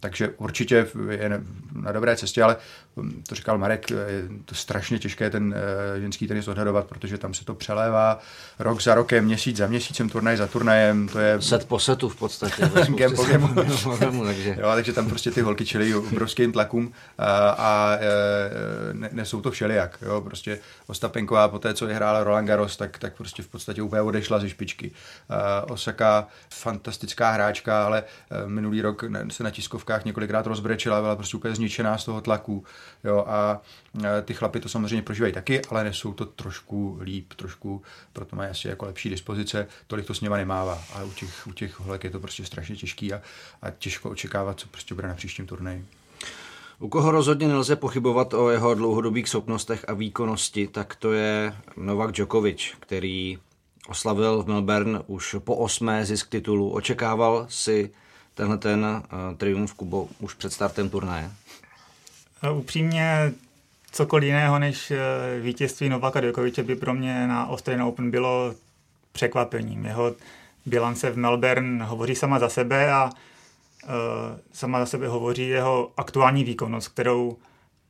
takže 0.00 0.28
určitě 0.28 0.86
je 1.10 1.40
na 1.72 1.92
dobré 1.92 2.16
cestě, 2.16 2.42
ale 2.42 2.56
to 3.28 3.34
říkal 3.34 3.58
Marek, 3.58 3.90
je 3.90 4.28
to 4.44 4.54
strašně 4.54 4.98
těžké 4.98 5.30
ten 5.30 5.54
eh, 5.96 6.00
ženský 6.00 6.28
tenis 6.28 6.48
odhadovat, 6.48 6.86
protože 6.86 7.18
tam 7.18 7.34
se 7.34 7.44
to 7.44 7.54
přelévá 7.54 8.18
rok 8.58 8.82
za 8.82 8.94
rokem, 8.94 9.24
měsíc 9.24 9.56
za 9.56 9.66
měsícem, 9.66 10.08
turnaj 10.08 10.36
za 10.36 10.46
turnajem, 10.46 11.08
to 11.08 11.18
je... 11.18 11.42
Set 11.42 11.68
po 11.68 11.78
setu 11.78 12.08
v 12.08 12.16
podstatě. 12.16 12.62
Game 12.88 13.16
po 13.16 13.26
takže... 14.24 14.56
Jo, 14.60 14.70
takže 14.74 14.92
tam 14.92 15.08
prostě 15.08 15.30
ty 15.30 15.40
holky 15.40 15.66
čelí 15.66 15.94
obrovským 15.94 16.52
tlakům 16.52 16.92
a, 17.18 17.50
a 17.50 17.96
eh, 17.96 18.92
ne, 18.92 19.08
nesou 19.12 19.40
to 19.40 19.50
všelijak. 19.50 19.98
Jo, 20.02 20.20
prostě 20.20 20.58
Ostapenková 20.86 21.48
po 21.48 21.58
té, 21.58 21.74
co 21.74 21.86
vyhrála 21.86 22.24
Roland 22.24 22.48
Garros, 22.48 22.76
tak, 22.76 22.98
tak 22.98 23.16
prostě 23.16 23.42
v 23.42 23.48
podstatě 23.48 23.82
úplně 23.82 24.02
odešla 24.02 24.38
ze 24.38 24.48
špičky. 24.48 24.90
A 25.28 25.70
Osaka, 25.70 26.26
fantastická 26.50 27.30
hráčka, 27.30 27.84
ale 27.84 28.04
eh, 28.30 28.46
minulý 28.46 28.82
rok 28.82 29.04
se 29.30 29.44
na 29.44 29.50
tiskovkách 29.50 30.04
několikrát 30.04 30.46
rozbrečila, 30.46 31.00
byla 31.00 31.16
prostě 31.16 31.36
úplně 31.36 31.54
zničená 31.54 31.98
z 31.98 32.04
toho 32.04 32.20
tlaku. 32.20 32.64
Jo, 33.04 33.24
a 33.28 33.60
e, 34.04 34.22
ty 34.22 34.34
chlapy 34.34 34.60
to 34.60 34.68
samozřejmě 34.68 35.02
prožívají 35.02 35.32
taky, 35.32 35.62
ale 35.62 35.84
nesou 35.84 36.12
to 36.12 36.26
trošku 36.26 36.98
líp, 37.02 37.34
trošku, 37.34 37.82
proto 38.12 38.36
mají 38.36 38.50
asi 38.50 38.68
jako 38.68 38.86
lepší 38.86 39.10
dispozice, 39.10 39.66
tolik 39.86 40.06
to 40.06 40.14
s 40.14 40.20
něma 40.20 40.36
nemává. 40.36 40.82
A 40.94 41.02
u 41.02 41.12
těch, 41.12 41.46
u 41.46 41.52
těch 41.52 41.80
holek 41.80 42.04
je 42.04 42.10
to 42.10 42.20
prostě 42.20 42.44
strašně 42.44 42.76
těžký 42.76 43.12
a, 43.12 43.22
a 43.62 43.70
těžko 43.70 44.10
očekávat, 44.10 44.60
co 44.60 44.68
prostě 44.68 44.94
bude 44.94 45.08
na 45.08 45.14
příštím 45.14 45.46
turnaji. 45.46 45.86
U 46.78 46.88
koho 46.88 47.10
rozhodně 47.10 47.48
nelze 47.48 47.76
pochybovat 47.76 48.34
o 48.34 48.50
jeho 48.50 48.74
dlouhodobých 48.74 49.28
schopnostech 49.28 49.84
a 49.88 49.92
výkonnosti, 49.92 50.68
tak 50.68 50.94
to 50.94 51.12
je 51.12 51.54
Novak 51.76 52.12
Djokovic, 52.12 52.74
který 52.80 53.38
oslavil 53.88 54.42
v 54.42 54.46
Melbourne 54.46 55.00
už 55.06 55.36
po 55.38 55.56
osmé 55.56 56.06
zisk 56.06 56.28
titulu. 56.28 56.70
Očekával 56.70 57.46
si 57.48 57.90
tenhle 58.34 58.58
ten 58.58 58.84
uh, 58.84 59.36
triumf 59.36 59.74
Kubo 59.74 60.08
už 60.20 60.34
před 60.34 60.52
startem 60.52 60.90
turnaje? 60.90 61.30
Upřímně 62.50 63.32
cokoliv 63.90 64.26
jiného 64.26 64.58
než 64.58 64.90
eh, 64.90 64.98
vítězství 65.40 65.88
Novaka 65.88 66.20
Djokoviče 66.20 66.62
by 66.62 66.76
pro 66.76 66.94
mě 66.94 67.26
na 67.26 67.48
Australian 67.48 67.88
Open 67.88 68.10
bylo 68.10 68.54
překvapením. 69.12 69.84
Jeho 69.84 70.14
bilance 70.66 71.10
v 71.10 71.18
Melbourne 71.18 71.84
hovoří 71.84 72.14
sama 72.14 72.38
za 72.38 72.48
sebe 72.48 72.92
a 72.92 73.04
uh, 73.84 73.90
sama 74.52 74.78
za 74.78 74.86
sebe 74.86 75.08
hovoří 75.08 75.48
jeho 75.48 75.92
aktuální 75.96 76.44
výkonnost, 76.44 76.88
kterou 76.88 77.36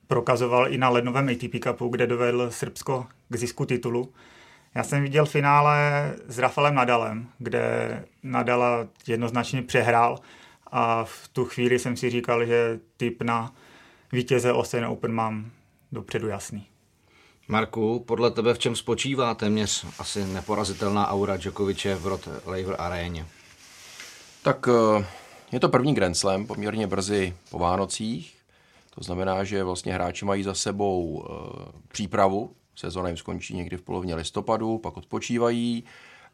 prokazoval 0.06 0.72
i 0.72 0.78
na 0.78 0.88
lednovém 0.88 1.28
ATP 1.28 1.64
Cupu, 1.64 1.88
kde 1.88 2.06
dovedl 2.06 2.50
Srbsko 2.50 3.06
k 3.28 3.36
zisku 3.36 3.66
titulu. 3.66 4.12
Já 4.74 4.82
jsem 4.82 5.02
viděl 5.02 5.26
finále 5.26 5.76
s 6.28 6.38
Rafaelem 6.38 6.74
Nadalem, 6.74 7.26
kde 7.38 8.04
Nadala 8.22 8.86
jednoznačně 9.06 9.62
přehrál 9.62 10.18
a 10.66 11.04
v 11.04 11.28
tu 11.28 11.44
chvíli 11.44 11.78
jsem 11.78 11.96
si 11.96 12.10
říkal, 12.10 12.46
že 12.46 12.78
typ 12.96 13.22
na 13.22 13.52
vítěze 14.12 14.52
Australian 14.52 14.92
Open 14.92 15.12
mám 15.12 15.50
dopředu 15.92 16.28
jasný. 16.28 16.66
Marku, 17.48 18.04
podle 18.06 18.30
tebe 18.30 18.54
v 18.54 18.58
čem 18.58 18.76
spočívá 18.76 19.34
téměř 19.34 19.86
asi 19.98 20.24
neporazitelná 20.24 21.08
aura 21.08 21.36
Djokoviče 21.36 21.94
v 21.94 22.06
Rod 22.06 22.28
Laver 22.46 22.76
aréně? 22.78 23.26
Tak 24.42 24.68
eh, 24.68 25.06
je 25.52 25.60
to 25.60 25.68
první 25.68 25.94
Grand 25.94 26.16
Slam, 26.16 26.46
poměrně 26.46 26.86
brzy 26.86 27.36
po 27.50 27.58
Vánocích. 27.58 28.36
To 28.94 29.04
znamená, 29.04 29.44
že 29.44 29.64
vlastně 29.64 29.94
hráči 29.94 30.24
mají 30.24 30.42
za 30.42 30.54
sebou 30.54 31.24
eh, 31.24 31.72
přípravu 31.88 32.50
Sezona 32.76 33.08
jim 33.08 33.16
skončí 33.16 33.56
někdy 33.56 33.76
v 33.76 33.82
polovině 33.82 34.14
listopadu, 34.14 34.78
pak 34.78 34.96
odpočívají 34.96 35.84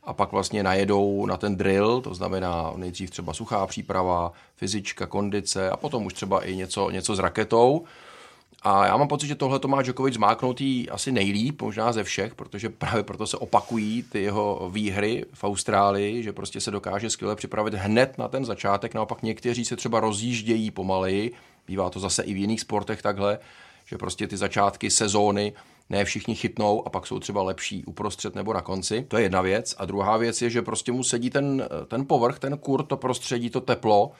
a 0.08 0.12
pak 0.12 0.32
vlastně 0.32 0.62
najedou 0.62 1.26
na 1.26 1.36
ten 1.36 1.56
drill, 1.56 2.00
to 2.00 2.14
znamená 2.14 2.72
nejdřív 2.76 3.10
třeba 3.10 3.32
suchá 3.32 3.66
příprava, 3.66 4.32
fyzička, 4.56 5.06
kondice 5.06 5.70
a 5.70 5.76
potom 5.76 6.06
už 6.06 6.12
třeba 6.12 6.44
i 6.44 6.56
něco, 6.56 6.90
něco 6.90 7.16
s 7.16 7.18
raketou. 7.18 7.84
A 8.62 8.86
já 8.86 8.96
mám 8.96 9.08
pocit, 9.08 9.26
že 9.26 9.34
tohle 9.34 9.58
to 9.58 9.68
má 9.68 9.82
Djokovic 9.82 10.14
zmáknutý 10.14 10.90
asi 10.90 11.12
nejlíp, 11.12 11.62
možná 11.62 11.92
ze 11.92 12.04
všech, 12.04 12.34
protože 12.34 12.68
právě 12.68 13.02
proto 13.02 13.26
se 13.26 13.36
opakují 13.36 14.02
ty 14.02 14.22
jeho 14.22 14.70
výhry 14.72 15.24
v 15.32 15.44
Austrálii, 15.44 16.22
že 16.22 16.32
prostě 16.32 16.60
se 16.60 16.70
dokáže 16.70 17.10
skvěle 17.10 17.36
připravit 17.36 17.74
hned 17.74 18.18
na 18.18 18.28
ten 18.28 18.44
začátek. 18.44 18.94
Naopak 18.94 19.22
někteří 19.22 19.64
se 19.64 19.76
třeba 19.76 20.00
rozjíždějí 20.00 20.70
pomaleji, 20.70 21.32
bývá 21.66 21.90
to 21.90 22.00
zase 22.00 22.22
i 22.22 22.34
v 22.34 22.36
jiných 22.36 22.60
sportech 22.60 23.02
takhle, 23.02 23.38
že 23.86 23.98
prostě 23.98 24.26
ty 24.26 24.36
začátky 24.36 24.90
sezóny 24.90 25.52
ne 25.90 26.04
všichni 26.04 26.35
chytnou 26.35 26.87
a 26.87 26.90
pak 26.90 27.07
jsou 27.07 27.18
třeba 27.18 27.42
lepší 27.42 27.85
uprostřed 27.85 28.35
nebo 28.35 28.52
na 28.52 28.62
konci. 28.62 29.04
To 29.09 29.16
je 29.16 29.23
jedna 29.23 29.40
věc. 29.40 29.75
A 29.78 29.85
druhá 29.85 30.16
věc 30.16 30.42
je, 30.42 30.50
že 30.50 30.62
prostě 30.62 30.92
mu 30.92 31.04
sedí 31.04 31.30
ten, 31.30 31.68
ten 31.88 32.07
povrch, 32.07 32.38
ten 32.38 32.59
kur, 32.59 32.83
to 32.83 32.97
prostředí, 32.97 33.50
to 33.50 33.61
teplo, 33.61 34.12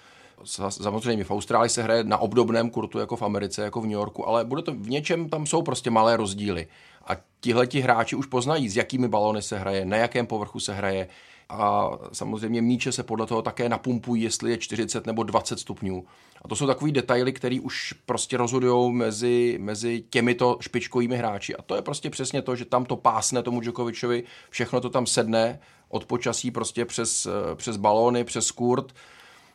Samozřejmě 0.71 1.25
v 1.25 1.31
Austrálii 1.31 1.71
se 1.71 1.83
hraje 1.83 2.05
na 2.05 2.19
obdobném 2.19 2.71
kurtu 2.71 2.99
jako 2.99 3.17
v 3.17 3.23
Americe, 3.23 3.63
jako 3.63 3.81
v 3.81 3.85
New 3.85 3.93
Yorku, 3.93 4.29
ale 4.29 4.45
bude 4.45 4.63
to 4.63 4.73
v 4.73 4.91
něčem, 4.91 5.29
tam 5.29 5.47
jsou 5.47 5.63
prostě 5.63 5.91
malé 5.91 6.17
rozdíly. 6.17 6.67
A 7.07 7.17
tihleti 7.41 7.81
hráči 7.81 8.17
už 8.17 8.27
poznají, 8.27 8.69
s 8.69 8.77
jakými 8.77 9.09
balony 9.09 9.43
se 9.43 9.59
hraje, 9.59 9.85
na 9.85 9.97
jakém 9.97 10.27
povrchu 10.27 10.61
se 10.61 10.75
hraje. 10.75 11.09
A 11.49 11.91
samozřejmě 12.13 12.63
míče 12.63 12.93
se 12.93 13.03
podle 13.03 13.27
toho 13.27 13.43
také 13.43 13.69
napumpují, 13.69 14.23
jestli 14.23 14.51
je 14.51 14.59
40 14.59 15.07
nebo 15.07 15.23
20 15.23 15.61
stupňů. 15.61 16.05
A 16.43 16.49
to 16.49 16.57
jsou 16.57 16.67
takové 16.67 16.91
detaily, 16.91 17.33
které 17.33 17.61
už 17.61 17.93
prostě 18.07 18.37
rozhodují 18.37 18.93
mezi, 18.93 19.59
mezi 19.61 20.05
těmito 20.11 20.57
špičkovými 20.61 21.17
hráči. 21.17 21.57
A 21.57 21.63
to 21.63 21.75
je 21.75 21.83
prostě 21.83 22.11
přesně 22.11 22.43
to, 22.43 22.57
že 22.57 22.65
tam 22.65 22.85
to 22.85 22.97
pásne 22.97 23.43
tomu 23.43 23.61
Djokovičovi, 23.61 24.25
všechno 24.51 24.81
to 24.81 24.91
tam 24.91 25.07
sedne 25.07 25.59
od 25.89 26.05
počasí 26.05 26.51
prostě 26.51 26.85
přes, 26.85 27.27
přes 27.55 27.77
balóny, 27.77 28.25
přes 28.25 28.51
kurt 28.51 28.93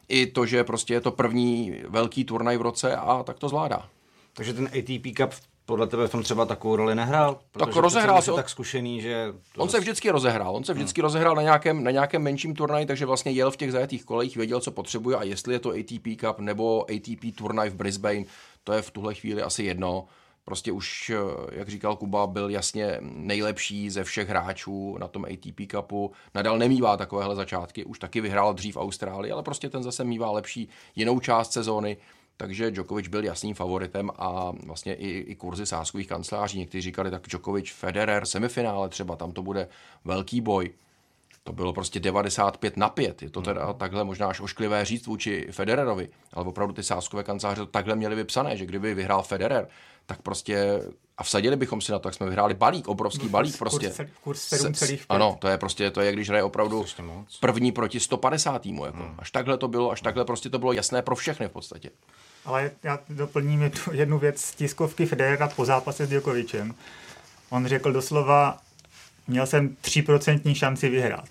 i 0.08 0.26
to, 0.26 0.46
že 0.46 0.64
prostě 0.64 0.94
je 0.94 1.02
to 1.02 1.12
první 1.12 1.76
velký 1.88 2.24
turnaj 2.24 2.58
v 2.58 2.62
roce 2.62 2.96
a 2.96 3.24
tak 3.24 3.40
to 3.40 3.50
zvládá. 3.50 3.90
Takže 4.34 4.54
ten 4.54 4.66
ATP 4.66 5.18
Cup 5.18 5.34
podle 5.66 5.88
tebe 5.88 6.08
v 6.08 6.12
tom 6.12 6.24
třeba 6.24 6.46
takovou 6.46 6.76
roli 6.76 6.96
nehrál? 6.96 7.40
Tak 7.52 7.76
rozehrál 7.76 8.22
se. 8.22 8.32
tak 8.32 8.50
zkušený, 8.50 9.02
že... 9.02 9.34
On 9.58 9.70
se 9.70 9.80
vždycky 9.80 10.10
rozehrál. 10.10 10.56
On 10.56 10.64
se 10.64 10.74
vždycky 10.74 11.02
hmm. 11.02 11.06
rozehrál 11.06 11.36
na 11.36 11.42
nějakém, 11.42 11.84
na 11.84 11.92
nějakém 11.92 12.22
menším 12.22 12.56
turnaji, 12.56 12.86
takže 12.86 13.06
vlastně 13.06 13.32
jel 13.32 13.52
v 13.52 13.58
těch 13.58 13.72
zajetých 13.72 14.06
kolejích, 14.06 14.38
věděl, 14.38 14.60
co 14.60 14.72
potřebuje 14.72 15.18
a 15.18 15.24
jestli 15.24 15.54
je 15.54 15.60
to 15.60 15.70
ATP 15.70 16.20
Cup 16.20 16.40
nebo 16.40 16.86
ATP 16.92 17.36
turnaj 17.38 17.70
v 17.70 17.76
Brisbane, 17.76 18.24
to 18.64 18.74
je 18.74 18.82
v 18.82 18.92
tuhle 18.92 19.14
chvíli 19.14 19.42
asi 19.42 19.64
jedno. 19.64 20.06
Prostě 20.46 20.72
už, 20.72 21.12
jak 21.52 21.70
říkal 21.70 21.96
Kuba, 21.96 22.28
byl 22.28 22.50
jasně 22.50 22.98
nejlepší 23.02 23.90
ze 23.90 24.04
všech 24.04 24.30
hráčů 24.30 24.98
na 24.98 25.08
tom 25.08 25.26
ATP 25.26 25.72
Cupu. 25.72 26.12
Nadal 26.36 26.58
nemývá 26.58 26.98
takovéhle 26.98 27.36
začátky, 27.36 27.86
už 27.86 28.00
taky 28.00 28.22
vyhrál 28.22 28.54
dřív 28.54 28.78
Austrálii, 28.78 29.32
ale 29.32 29.44
prostě 29.44 29.70
ten 29.70 29.84
zase 29.84 30.04
mývá 30.04 30.32
lepší 30.32 30.70
jinou 30.96 31.20
část 31.20 31.52
sezóny 31.52 31.98
takže 32.44 32.72
Djokovic 32.72 33.08
byl 33.08 33.24
jasným 33.24 33.56
favoritem 33.56 34.12
a 34.18 34.52
vlastně 34.66 34.94
i, 34.94 35.08
i 35.08 35.36
kurzy 35.36 35.66
sáskových 35.66 36.08
kanceláří. 36.08 36.60
Někteří 36.60 36.82
říkali, 36.82 37.12
tak 37.12 37.28
Djokovic, 37.28 37.72
Federer, 37.72 38.26
semifinále 38.26 38.90
třeba, 38.90 39.16
tam 39.16 39.32
to 39.32 39.42
bude 39.42 39.68
velký 40.06 40.42
boj. 40.42 40.72
To 41.44 41.54
bylo 41.54 41.74
prostě 41.74 42.00
95 42.00 42.78
na 42.78 42.90
5. 42.90 43.22
Je 43.22 43.30
to 43.30 43.42
teda 43.42 43.66
hmm. 43.66 43.76
takhle 43.76 44.04
možná 44.04 44.28
až 44.28 44.40
ošklivé 44.40 44.86
říct 44.86 45.08
vůči 45.08 45.48
Federerovi, 45.52 46.10
ale 46.34 46.46
opravdu 46.46 46.74
ty 46.74 46.84
sáskové 46.84 47.24
kanceláře 47.24 47.62
to 47.62 47.66
takhle 47.66 47.96
měli 47.96 48.16
vypsané, 48.16 48.58
že 48.58 48.66
kdyby 48.66 48.94
vyhrál 48.94 49.24
Federer, 49.24 49.68
tak 50.06 50.22
prostě 50.22 50.80
a 51.18 51.24
vsadili 51.24 51.56
bychom 51.56 51.82
si 51.82 51.92
na 51.92 52.00
to, 52.00 52.08
jak 52.08 52.16
jsme 52.16 52.26
vyhráli 52.26 52.54
balík, 52.54 52.88
obrovský 52.88 53.28
balík 53.28 53.58
prostě. 53.58 53.88
Kurz, 53.88 54.10
kurz 54.24 54.52
7,5. 54.52 55.00
Ano, 55.10 55.38
to 55.40 55.48
je 55.48 55.58
prostě, 55.58 55.92
to 55.92 56.02
je, 56.02 56.12
když 56.12 56.30
hraje 56.30 56.44
opravdu 56.44 56.86
první 57.40 57.72
proti 57.72 58.00
150 58.00 58.62
týmu. 58.62 58.86
Jako. 58.86 58.98
Hmm. 58.98 59.16
Až 59.18 59.32
takhle 59.32 59.58
to 59.58 59.68
bylo, 59.68 59.92
až 59.92 60.02
takhle 60.02 60.26
prostě 60.26 60.50
to 60.50 60.60
bylo 60.60 60.74
jasné 60.74 61.02
pro 61.02 61.16
všechny 61.16 61.48
v 61.48 61.52
podstatě. 61.52 61.90
Ale 62.46 62.72
já 62.84 63.00
doplním 63.10 63.72
jednu 63.92 64.20
věc 64.20 64.42
z 64.42 64.56
tiskovky 64.56 65.06
Federera 65.06 65.48
po 65.48 65.66
zápase 65.66 66.06
s 66.06 66.10
Djokovicem. 66.10 66.76
On 67.50 67.66
řekl 67.66 67.92
doslova, 67.92 68.58
měl 69.28 69.46
jsem 69.46 69.76
3% 69.84 70.56
šanci 70.56 70.90
vyhrát. 70.90 71.30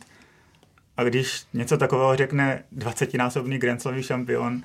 A 0.97 1.05
když 1.05 1.43
něco 1.53 1.77
takového 1.77 2.17
řekne 2.17 2.65
20-násobný 2.77 3.59
Grand 3.59 3.83
šampion 4.01 4.63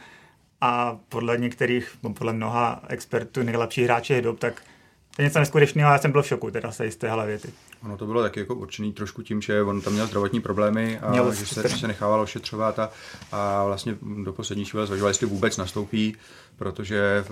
a 0.62 0.98
podle 1.10 1.38
některých, 1.38 1.98
podle 2.13 2.34
mnoha 2.34 2.84
expertů 2.88 3.44
nejlepší 3.44 3.84
hráče 3.84 4.22
dob, 4.22 4.39
tak 4.39 4.62
to 5.18 5.22
je 5.22 5.26
něco 5.26 5.40
neskutečného, 5.40 5.92
já 5.92 5.98
jsem 5.98 6.12
byl 6.12 6.22
v 6.22 6.28
šoku 6.28 6.52
teda 6.52 6.72
se 6.72 6.92
z 6.92 6.96
téhle 6.96 7.26
věty. 7.28 7.50
Ono 7.84 7.98
to 7.98 8.06
bylo 8.06 8.22
taky 8.22 8.40
jako 8.40 8.56
určený 8.56 8.94
trošku 8.94 9.22
tím, 9.22 9.42
že 9.42 9.64
on 9.64 9.82
tam 9.82 9.94
měl 9.94 10.08
zdravotní 10.08 10.42
problémy 10.42 11.00
a 11.00 11.12
měl 11.12 11.34
že 11.34 11.46
se, 11.46 11.70
se 11.70 11.88
nechával 11.88 12.22
ošetřovat 12.22 12.80
a, 12.80 12.90
a 13.32 13.66
vlastně 13.66 13.96
do 14.24 14.34
poslední 14.34 14.66
chvíle 14.66 14.86
zvažoval, 14.86 15.10
jestli 15.10 15.28
vůbec 15.28 15.58
nastoupí 15.58 16.16
protože 16.58 17.24
v, 17.30 17.32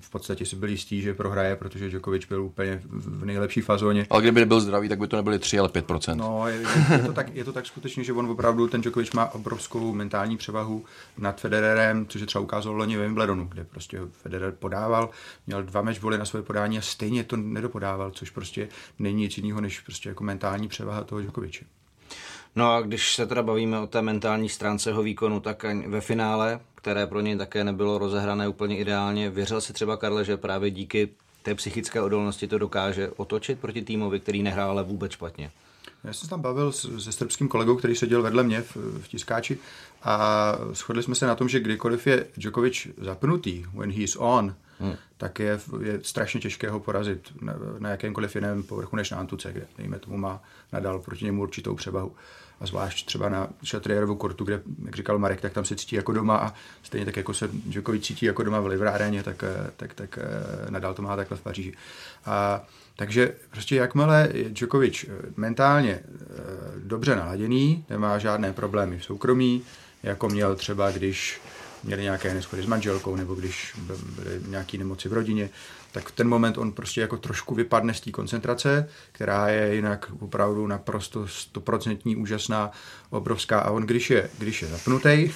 v 0.00 0.10
podstatě 0.10 0.46
si 0.46 0.56
byl 0.56 0.68
jistý, 0.68 1.02
že 1.02 1.14
prohraje, 1.14 1.56
protože 1.56 1.90
Djokovic 1.90 2.24
byl 2.24 2.42
úplně 2.42 2.80
v 2.84 3.24
nejlepší 3.24 3.60
fazóně. 3.60 4.06
Ale 4.10 4.22
kdyby 4.22 4.40
nebyl 4.40 4.60
zdravý, 4.60 4.88
tak 4.88 4.98
by 4.98 5.08
to 5.08 5.16
nebyly 5.16 5.38
3, 5.38 5.58
ale 5.58 5.68
5%. 5.68 6.16
No, 6.16 6.48
je, 6.48 6.62
je, 6.92 7.02
to 7.06 7.12
tak, 7.12 7.34
je 7.34 7.44
to 7.44 7.52
tak 7.52 7.66
skutečně, 7.66 8.04
že 8.04 8.12
on 8.12 8.30
opravdu, 8.30 8.68
ten 8.68 8.80
Djokovic 8.80 9.12
má 9.12 9.34
obrovskou 9.34 9.92
mentální 9.92 10.36
převahu 10.36 10.84
nad 11.18 11.40
Federerem, 11.40 12.06
což 12.06 12.20
je 12.20 12.26
třeba 12.26 12.42
ukázalo 12.42 12.76
loni 12.76 12.96
ve 12.96 13.02
Wimbledonu, 13.02 13.44
kde 13.44 13.64
prostě 13.64 14.00
Federer 14.10 14.52
podával, 14.52 15.10
měl 15.46 15.62
dva 15.62 15.82
matchboly 15.82 16.18
na 16.18 16.24
svoje 16.24 16.42
podání 16.42 16.78
a 16.78 16.80
stejně 16.80 17.24
to 17.24 17.36
nedopodával, 17.36 18.10
což 18.10 18.30
prostě 18.30 18.68
není 18.98 19.22
nic 19.22 19.38
jiného, 19.38 19.60
než 19.60 19.80
prostě 19.80 20.08
jako 20.08 20.24
mentální 20.24 20.68
převaha 20.68 21.04
toho 21.04 21.20
Djokoviče. 21.20 21.64
No 22.56 22.72
a 22.72 22.80
když 22.80 23.14
se 23.14 23.26
teda 23.26 23.42
bavíme 23.42 23.78
o 23.78 23.86
té 23.86 24.02
mentální 24.02 24.48
stránce 24.48 24.90
jeho 24.90 25.02
výkonu, 25.02 25.40
tak 25.40 25.64
ve 25.86 26.00
finále, 26.00 26.60
které 26.74 27.06
pro 27.06 27.20
něj 27.20 27.36
také 27.36 27.64
nebylo 27.64 27.98
rozehrané 27.98 28.48
úplně 28.48 28.78
ideálně, 28.78 29.30
věřil 29.30 29.60
si 29.60 29.72
třeba 29.72 29.96
Karle, 29.96 30.24
že 30.24 30.36
právě 30.36 30.70
díky 30.70 31.08
té 31.42 31.54
psychické 31.54 32.00
odolnosti 32.00 32.48
to 32.48 32.58
dokáže 32.58 33.10
otočit 33.16 33.60
proti 33.60 33.82
týmovi, 33.82 34.20
který 34.20 34.42
nehrál 34.42 34.70
ale 34.70 34.82
vůbec 34.82 35.12
špatně. 35.12 35.50
Já 36.04 36.12
jsem 36.12 36.26
se 36.26 36.30
tam 36.30 36.40
bavil 36.40 36.72
se 36.72 37.12
srbským 37.12 37.48
kolegou, 37.48 37.76
který 37.76 37.96
seděl 37.96 38.22
vedle 38.22 38.42
mě 38.42 38.62
v, 38.62 38.76
v 38.76 39.08
tiskáči 39.08 39.58
a 40.02 40.52
shodli 40.72 41.02
jsme 41.02 41.14
se 41.14 41.26
na 41.26 41.34
tom, 41.34 41.48
že 41.48 41.60
kdykoliv 41.60 42.06
je 42.06 42.26
Djokovic 42.36 42.88
zapnutý, 42.98 43.64
when 43.74 43.90
he 43.90 44.02
is 44.02 44.16
on, 44.16 44.54
hmm. 44.80 44.94
tak 45.16 45.38
je, 45.38 45.60
je 45.82 45.98
strašně 46.02 46.40
těžké 46.40 46.70
ho 46.70 46.80
porazit 46.80 47.32
na, 47.40 47.54
na 47.78 47.90
jakémkoliv 47.90 48.34
jiném 48.34 48.62
povrchu 48.62 48.96
než 48.96 49.10
na 49.10 49.18
Antuce, 49.18 49.52
kde, 49.52 49.66
dejme 49.78 49.98
tomu, 49.98 50.16
má 50.16 50.42
nadal 50.72 50.98
proti 50.98 51.24
němu 51.24 51.42
určitou 51.42 51.74
převahu 51.74 52.12
a 52.60 52.66
zvlášť 52.66 53.06
třeba 53.06 53.28
na 53.28 53.48
Šatrierovu 53.62 54.14
kortu, 54.14 54.44
kde, 54.44 54.60
jak 54.84 54.96
říkal 54.96 55.18
Marek, 55.18 55.40
tak 55.40 55.52
tam 55.52 55.64
se 55.64 55.76
cítí 55.76 55.96
jako 55.96 56.12
doma 56.12 56.36
a 56.36 56.54
stejně 56.82 57.04
tak 57.04 57.16
jako 57.16 57.34
se 57.34 57.48
Djokovic 57.52 58.06
cítí 58.06 58.26
jako 58.26 58.42
doma 58.42 58.60
v 58.60 58.66
Livráreně, 58.66 59.22
tak, 59.22 59.44
eh, 59.44 59.70
tak, 59.76 59.94
tak 59.94 60.18
eh, 60.18 60.70
nadal 60.70 60.94
to 60.94 61.02
má 61.02 61.16
takhle 61.16 61.36
v 61.36 61.40
Paříži. 61.40 61.74
A, 62.24 62.64
takže 62.96 63.34
prostě 63.50 63.76
jakmile 63.76 64.28
je 64.32 64.48
Djokovic 64.48 65.04
eh, 65.04 65.08
mentálně 65.36 66.00
dobře 66.78 67.16
naladěný, 67.16 67.84
nemá 67.90 68.18
žádné 68.18 68.52
problémy 68.52 68.98
v 68.98 69.04
soukromí, 69.04 69.62
jako 70.02 70.28
měl 70.28 70.56
třeba, 70.56 70.90
když 70.90 71.40
měli 71.84 72.02
nějaké 72.02 72.34
neschody 72.34 72.62
s 72.62 72.66
manželkou, 72.66 73.16
nebo 73.16 73.34
když 73.34 73.74
byly 74.16 74.40
nějaké 74.48 74.78
nemoci 74.78 75.08
v 75.08 75.12
rodině, 75.12 75.50
tak 75.94 76.08
v 76.08 76.12
ten 76.12 76.28
moment 76.28 76.58
on 76.58 76.72
prostě 76.72 77.00
jako 77.00 77.16
trošku 77.16 77.54
vypadne 77.54 77.94
z 77.94 78.00
té 78.00 78.10
koncentrace, 78.10 78.88
která 79.12 79.48
je 79.48 79.74
jinak 79.74 80.12
opravdu 80.20 80.66
naprosto 80.66 81.28
stoprocentní, 81.28 82.16
úžasná, 82.16 82.70
obrovská. 83.10 83.60
A 83.60 83.70
on 83.70 83.82
když 83.82 84.10
je, 84.10 84.30
když 84.38 84.62
je 84.62 84.68
zapnutý, 84.68 85.32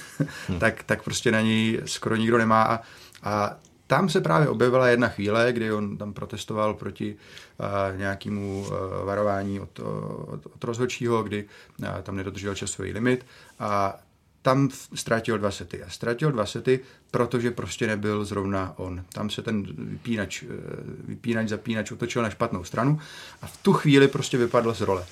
hmm. 0.49 0.59
tak, 0.59 0.83
tak 0.83 1.03
prostě 1.03 1.31
na 1.33 1.41
něj 1.41 1.81
skoro 1.85 2.17
nikdo 2.17 2.39
nemá. 2.39 2.63
A, 2.63 2.81
a 3.23 3.57
tam 3.87 4.09
se 4.09 4.21
právě 4.21 4.49
objevila 4.49 4.89
jedna 4.89 5.09
chvíle, 5.09 5.53
kdy 5.53 5.73
on 5.73 5.97
tam 5.97 6.13
protestoval 6.13 6.75
proti 6.75 7.17
uh, 7.17 7.99
nějakému 7.99 8.61
uh, 8.61 8.77
varování 9.05 9.61
od, 9.61 9.81
od, 10.27 10.47
od 10.47 10.65
rozhodčího, 10.65 11.23
kdy 11.23 11.45
uh, 11.79 11.89
tam 12.03 12.17
nedodržel 12.17 12.55
časový 12.55 12.93
limit. 12.93 13.27
A 13.59 13.99
tam 14.43 14.69
ztratil 14.95 15.39
dva 15.39 15.51
sety. 15.51 15.83
A 15.83 15.91
ztratil 15.91 16.33
dva 16.33 16.47
sety, 16.47 16.81
protože 17.11 17.51
prostě 17.51 17.87
nebyl 17.87 18.25
zrovna 18.25 18.75
on. 18.77 19.05
Tam 19.13 19.31
se 19.31 19.43
ten 19.43 19.63
vypínač, 19.63 20.43
eh, 20.43 20.47
vypínač, 21.05 21.49
zapínač 21.49 21.93
otočil 21.93 22.23
na 22.23 22.31
špatnou 22.31 22.65
stranu 22.65 23.01
a 23.43 23.47
v 23.47 23.57
tu 23.57 23.73
chvíli 23.73 24.09
prostě 24.09 24.39
vypadl 24.39 24.75
z 24.75 24.81
role. 24.81 25.07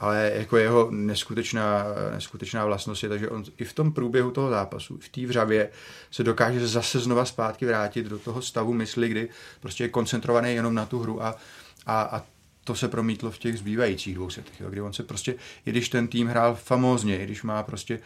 Ale 0.00 0.32
jako 0.34 0.56
jeho 0.56 0.88
neskutečná, 0.90 1.84
neskutečná 2.14 2.64
vlastnost 2.64 3.02
je, 3.02 3.08
takže 3.08 3.28
on 3.28 3.44
i 3.58 3.64
v 3.64 3.72
tom 3.72 3.92
průběhu 3.92 4.30
toho 4.30 4.50
zápasu, 4.50 4.98
v 4.98 5.08
té 5.08 5.26
vřavě, 5.26 5.70
se 6.10 6.24
dokáže 6.24 6.68
zase 6.68 7.00
znova 7.00 7.24
zpátky 7.24 7.66
vrátit 7.66 8.06
do 8.06 8.18
toho 8.18 8.42
stavu 8.42 8.72
mysli, 8.72 9.08
kdy 9.08 9.28
prostě 9.60 9.84
je 9.84 9.88
koncentrovaný 9.88 10.54
jenom 10.54 10.74
na 10.74 10.86
tu 10.86 10.98
hru 10.98 11.22
a, 11.22 11.36
a, 11.86 12.02
a 12.02 12.22
to 12.64 12.74
se 12.74 12.88
promítlo 12.88 13.30
v 13.30 13.38
těch 13.38 13.58
zbývajících 13.58 14.14
dvou 14.14 14.30
setech, 14.30 14.62
kdy 14.68 14.80
on 14.80 14.92
se 14.92 15.02
prostě, 15.02 15.34
i 15.66 15.70
když 15.70 15.88
ten 15.88 16.08
tým 16.08 16.26
hrál 16.26 16.54
famózně, 16.54 17.18
i 17.18 17.24
když 17.24 17.42
má 17.42 17.62
prostě 17.62 17.98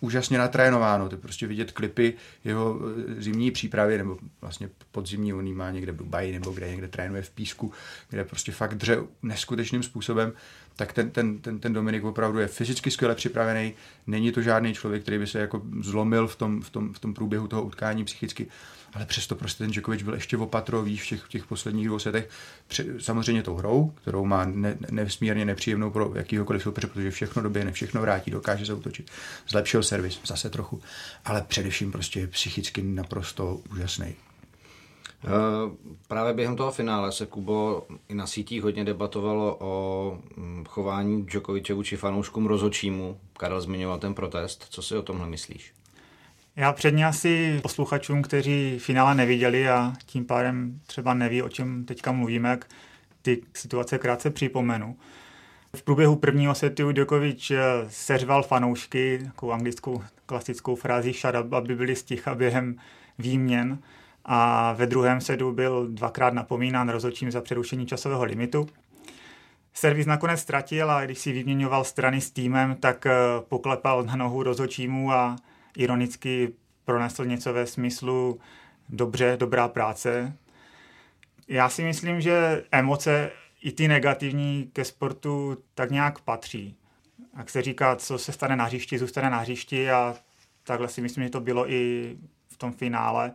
úžasně 0.00 0.38
natrénováno, 0.38 1.08
to 1.08 1.16
prostě 1.16 1.46
vidět 1.46 1.72
klipy 1.72 2.14
jeho 2.44 2.80
eh, 3.16 3.22
zimní 3.22 3.50
přípravy, 3.50 3.98
nebo 3.98 4.18
vlastně 4.40 4.68
podzimní, 4.92 5.34
on 5.34 5.54
má 5.54 5.70
někde 5.70 5.92
v 5.92 5.96
Dubaji, 5.96 6.32
nebo 6.32 6.50
kde 6.50 6.70
někde 6.70 6.88
trénuje 6.88 7.22
v 7.22 7.30
písku, 7.30 7.72
kde 8.10 8.24
prostě 8.24 8.52
fakt 8.52 8.74
dře 8.74 8.98
neskutečným 9.22 9.82
způsobem, 9.82 10.32
tak 10.76 10.92
ten, 10.92 11.10
ten, 11.10 11.38
ten, 11.38 11.58
ten 11.58 11.72
Dominik 11.72 12.04
opravdu 12.04 12.38
je 12.38 12.46
fyzicky 12.46 12.90
skvěle 12.90 13.14
připravený, 13.14 13.74
není 14.06 14.32
to 14.32 14.42
žádný 14.42 14.74
člověk, 14.74 15.02
který 15.02 15.18
by 15.18 15.26
se 15.26 15.38
jako 15.38 15.62
zlomil 15.80 16.28
v 16.28 16.36
tom, 16.36 16.62
v 16.62 16.70
tom, 16.70 16.92
v 16.92 16.98
tom 16.98 17.14
průběhu 17.14 17.48
toho 17.48 17.62
utkání 17.62 18.04
psychicky, 18.04 18.46
ale 18.94 19.06
přesto 19.06 19.34
prostě 19.34 19.64
ten 19.64 19.70
Djokovic 19.70 20.02
byl 20.02 20.14
ještě 20.14 20.36
opatrový 20.36 20.98
v 20.98 21.06
těch, 21.06 21.28
těch 21.28 21.46
posledních 21.46 21.86
dvou 21.86 21.98
setech. 21.98 22.28
Samozřejmě 22.98 23.42
tou 23.42 23.54
hrou, 23.54 23.94
kterou 24.02 24.24
má 24.24 24.44
ne, 24.44 24.76
nesmírně 24.90 25.44
nepříjemnou 25.44 25.90
pro 25.90 26.12
jakýhokoliv 26.14 26.62
soupeře, 26.62 26.86
protože 26.86 27.10
všechno 27.10 27.42
doběhne, 27.42 27.72
všechno 27.72 28.00
vrátí, 28.00 28.30
dokáže 28.30 28.64
zautočit. 28.64 29.10
Zlepšil 29.48 29.82
servis, 29.82 30.20
zase 30.26 30.50
trochu, 30.50 30.80
ale 31.24 31.42
především 31.42 31.92
prostě 31.92 32.26
psychicky 32.26 32.82
naprosto 32.82 33.60
úžasný. 33.72 34.14
Právě 36.08 36.34
během 36.34 36.56
toho 36.56 36.72
finále 36.72 37.12
se 37.12 37.26
Kubo 37.26 37.86
i 38.08 38.14
na 38.14 38.26
sítích 38.26 38.62
hodně 38.62 38.84
debatovalo 38.84 39.56
o 39.60 40.18
mm, 40.36 40.64
chování 40.68 41.26
Djokoviče 41.26 41.74
vůči 41.74 41.96
fanouškům 41.96 42.46
rozočímu. 42.46 43.20
Karel 43.38 43.60
zmiňoval 43.60 43.98
ten 43.98 44.14
protest. 44.14 44.66
Co 44.70 44.82
si 44.82 44.96
o 44.96 45.02
tomhle 45.02 45.26
myslíš? 45.26 45.72
Já 46.56 46.72
předně 46.72 47.06
asi 47.06 47.60
posluchačům, 47.62 48.22
kteří 48.22 48.78
finále 48.78 49.14
neviděli 49.14 49.68
a 49.68 49.92
tím 50.06 50.24
pádem 50.24 50.80
třeba 50.86 51.14
neví, 51.14 51.42
o 51.42 51.48
čem 51.48 51.84
teďka 51.84 52.12
mluvíme, 52.12 52.58
ty 53.22 53.42
situace 53.54 53.98
krátce 53.98 54.30
připomenu. 54.30 54.96
V 55.76 55.82
průběhu 55.82 56.16
prvního 56.16 56.54
setu 56.54 56.92
Djokovic 56.92 57.50
eh, 57.50 57.60
seřval 57.88 58.42
fanoušky, 58.42 59.20
takovou 59.24 59.52
anglickou 59.52 60.02
klasickou 60.26 60.74
frází 60.74 61.12
shut 61.12 61.34
up, 61.44 61.52
aby 61.52 61.76
byli 61.76 61.96
sticha 61.96 62.34
během 62.34 62.76
výměn 63.18 63.78
a 64.24 64.72
ve 64.72 64.86
druhém 64.86 65.20
setu 65.20 65.52
byl 65.52 65.88
dvakrát 65.88 66.34
napomínán 66.34 66.88
rozhodčím 66.88 67.30
za 67.30 67.40
přerušení 67.40 67.86
časového 67.86 68.24
limitu. 68.24 68.66
Servis 69.74 70.06
nakonec 70.06 70.40
ztratil 70.40 70.90
a 70.90 71.04
když 71.04 71.18
si 71.18 71.32
vyměňoval 71.32 71.84
strany 71.84 72.20
s 72.20 72.30
týmem, 72.30 72.76
tak 72.80 73.06
eh, 73.06 73.12
poklepal 73.48 74.02
na 74.02 74.16
nohu 74.16 74.42
rozhodčímu 74.42 75.12
a 75.12 75.36
ironicky 75.76 76.52
pronesl 76.84 77.24
něco 77.24 77.52
ve 77.52 77.66
smyslu 77.66 78.40
dobře, 78.88 79.36
dobrá 79.40 79.68
práce. 79.68 80.36
Já 81.48 81.68
si 81.68 81.84
myslím, 81.84 82.20
že 82.20 82.64
emoce 82.72 83.30
i 83.62 83.72
ty 83.72 83.88
negativní 83.88 84.70
ke 84.72 84.84
sportu 84.84 85.58
tak 85.74 85.90
nějak 85.90 86.20
patří. 86.20 86.76
Jak 87.38 87.50
se 87.50 87.62
říká, 87.62 87.96
co 87.96 88.18
se 88.18 88.32
stane 88.32 88.56
na 88.56 88.64
hřišti, 88.64 88.98
zůstane 88.98 89.30
na 89.30 89.38
hřišti 89.38 89.90
a 89.90 90.16
takhle 90.64 90.88
si 90.88 91.00
myslím, 91.00 91.24
že 91.24 91.30
to 91.30 91.40
bylo 91.40 91.70
i 91.70 92.16
v 92.48 92.56
tom 92.56 92.72
finále. 92.72 93.32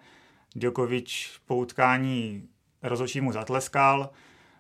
Djokovic 0.56 1.40
po 1.46 1.56
utkání 1.56 2.48
rozhodčímu 2.84 3.32
zatleskal, 3.32 4.10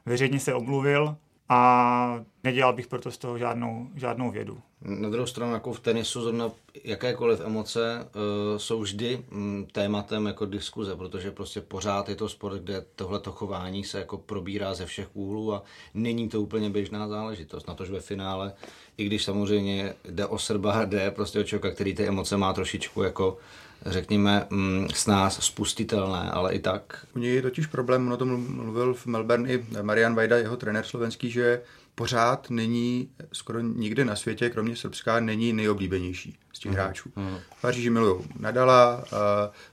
veřejně 0.05 0.39
se 0.39 0.53
omluvil 0.53 1.17
a 1.49 2.23
nedělal 2.43 2.73
bych 2.73 2.87
proto 2.87 3.11
z 3.11 3.17
toho 3.17 3.37
žádnou, 3.37 3.89
žádnou 3.95 4.31
vědu. 4.31 4.61
Na 4.81 5.09
druhou 5.09 5.27
stranu, 5.27 5.53
jako 5.53 5.73
v 5.73 5.79
tenisu, 5.79 6.21
zrovna 6.21 6.51
jakékoliv 6.83 7.41
emoce 7.45 7.99
uh, 7.99 8.57
jsou 8.57 8.79
vždy 8.79 9.23
um, 9.31 9.67
tématem 9.71 10.25
jako 10.25 10.45
diskuze, 10.45 10.95
protože 10.95 11.31
prostě 11.31 11.61
pořád 11.61 12.09
je 12.09 12.15
to 12.15 12.29
sport, 12.29 12.61
kde 12.61 12.85
tohleto 12.95 13.31
chování 13.31 13.83
se 13.83 13.99
jako 13.99 14.17
probírá 14.17 14.73
ze 14.73 14.85
všech 14.85 15.07
úhlů 15.13 15.53
a 15.53 15.63
není 15.93 16.29
to 16.29 16.41
úplně 16.41 16.69
běžná 16.69 17.07
záležitost. 17.07 17.67
Na 17.67 17.73
tož 17.73 17.89
ve 17.89 17.99
finále, 17.99 18.53
i 18.97 19.05
když 19.05 19.23
samozřejmě 19.23 19.93
jde 20.09 20.25
o 20.25 20.39
Srba, 20.39 20.85
jde 20.85 21.11
prostě 21.11 21.39
o 21.39 21.43
člověka, 21.43 21.75
který 21.75 21.95
ty 21.95 22.07
emoce 22.07 22.37
má 22.37 22.53
trošičku 22.53 23.03
jako 23.03 23.37
řekněme, 23.85 24.47
mm, 24.49 24.87
s 24.93 25.07
nás 25.07 25.45
spustitelné, 25.45 26.31
ale 26.31 26.53
i 26.53 26.59
tak. 26.59 27.07
U 27.15 27.19
něj 27.19 27.35
je 27.35 27.41
totiž 27.41 27.67
problém, 27.67 28.07
ono 28.07 28.17
to 28.17 28.25
mluvil 28.25 28.93
v 28.93 29.05
Melbourne 29.05 29.53
i 29.53 29.65
Marian 29.81 30.15
Vajda, 30.15 30.37
jeho 30.37 30.57
trenér 30.57 30.85
slovenský, 30.85 31.31
že 31.31 31.61
pořád 31.97 32.49
není, 32.49 33.09
skoro 33.33 33.59
nikde 33.59 34.05
na 34.05 34.15
světě, 34.15 34.49
kromě 34.49 34.75
Srbska, 34.75 35.19
není 35.19 35.53
nejoblíbenější 35.53 36.37
z 36.53 36.59
těch 36.59 36.71
mm. 36.71 36.75
hráčů. 36.75 37.11
Mm. 37.15 37.37
V 37.57 37.61
Paříži 37.61 37.89
milují 37.89 38.21
Nadala, 38.39 39.03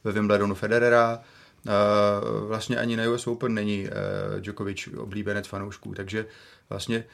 ve 0.05 0.13
Wimbledonu 0.13 0.55
Federera, 0.55 1.21
vlastně 2.47 2.77
ani 2.77 2.97
na 2.97 3.11
US 3.11 3.27
Open 3.27 3.55
není 3.55 3.87
e, 3.87 3.91
Djokovic 4.41 4.89
oblíbenec 4.97 5.47
fanoušků, 5.47 5.95
takže 5.95 6.27
vlastně 6.71 7.05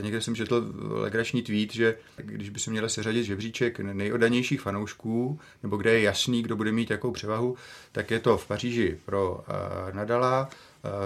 někde 0.00 0.20
jsem 0.20 0.34
četl 0.36 0.72
legrační 0.78 1.42
tweet, 1.42 1.72
že 1.72 1.96
když 2.16 2.50
by 2.50 2.60
se 2.60 2.70
měla 2.70 2.88
seřadit 2.88 3.24
žebříček 3.24 3.80
nejodanějších 3.80 4.60
fanoušků, 4.60 5.40
nebo 5.62 5.76
kde 5.76 5.92
je 5.92 6.00
jasný, 6.00 6.42
kdo 6.42 6.56
bude 6.56 6.72
mít 6.72 6.90
jakou 6.90 7.10
převahu, 7.10 7.56
tak 7.92 8.10
je 8.10 8.20
to 8.20 8.38
v 8.38 8.46
Paříži 8.46 8.98
pro 9.04 9.44
Nadala, 9.92 10.48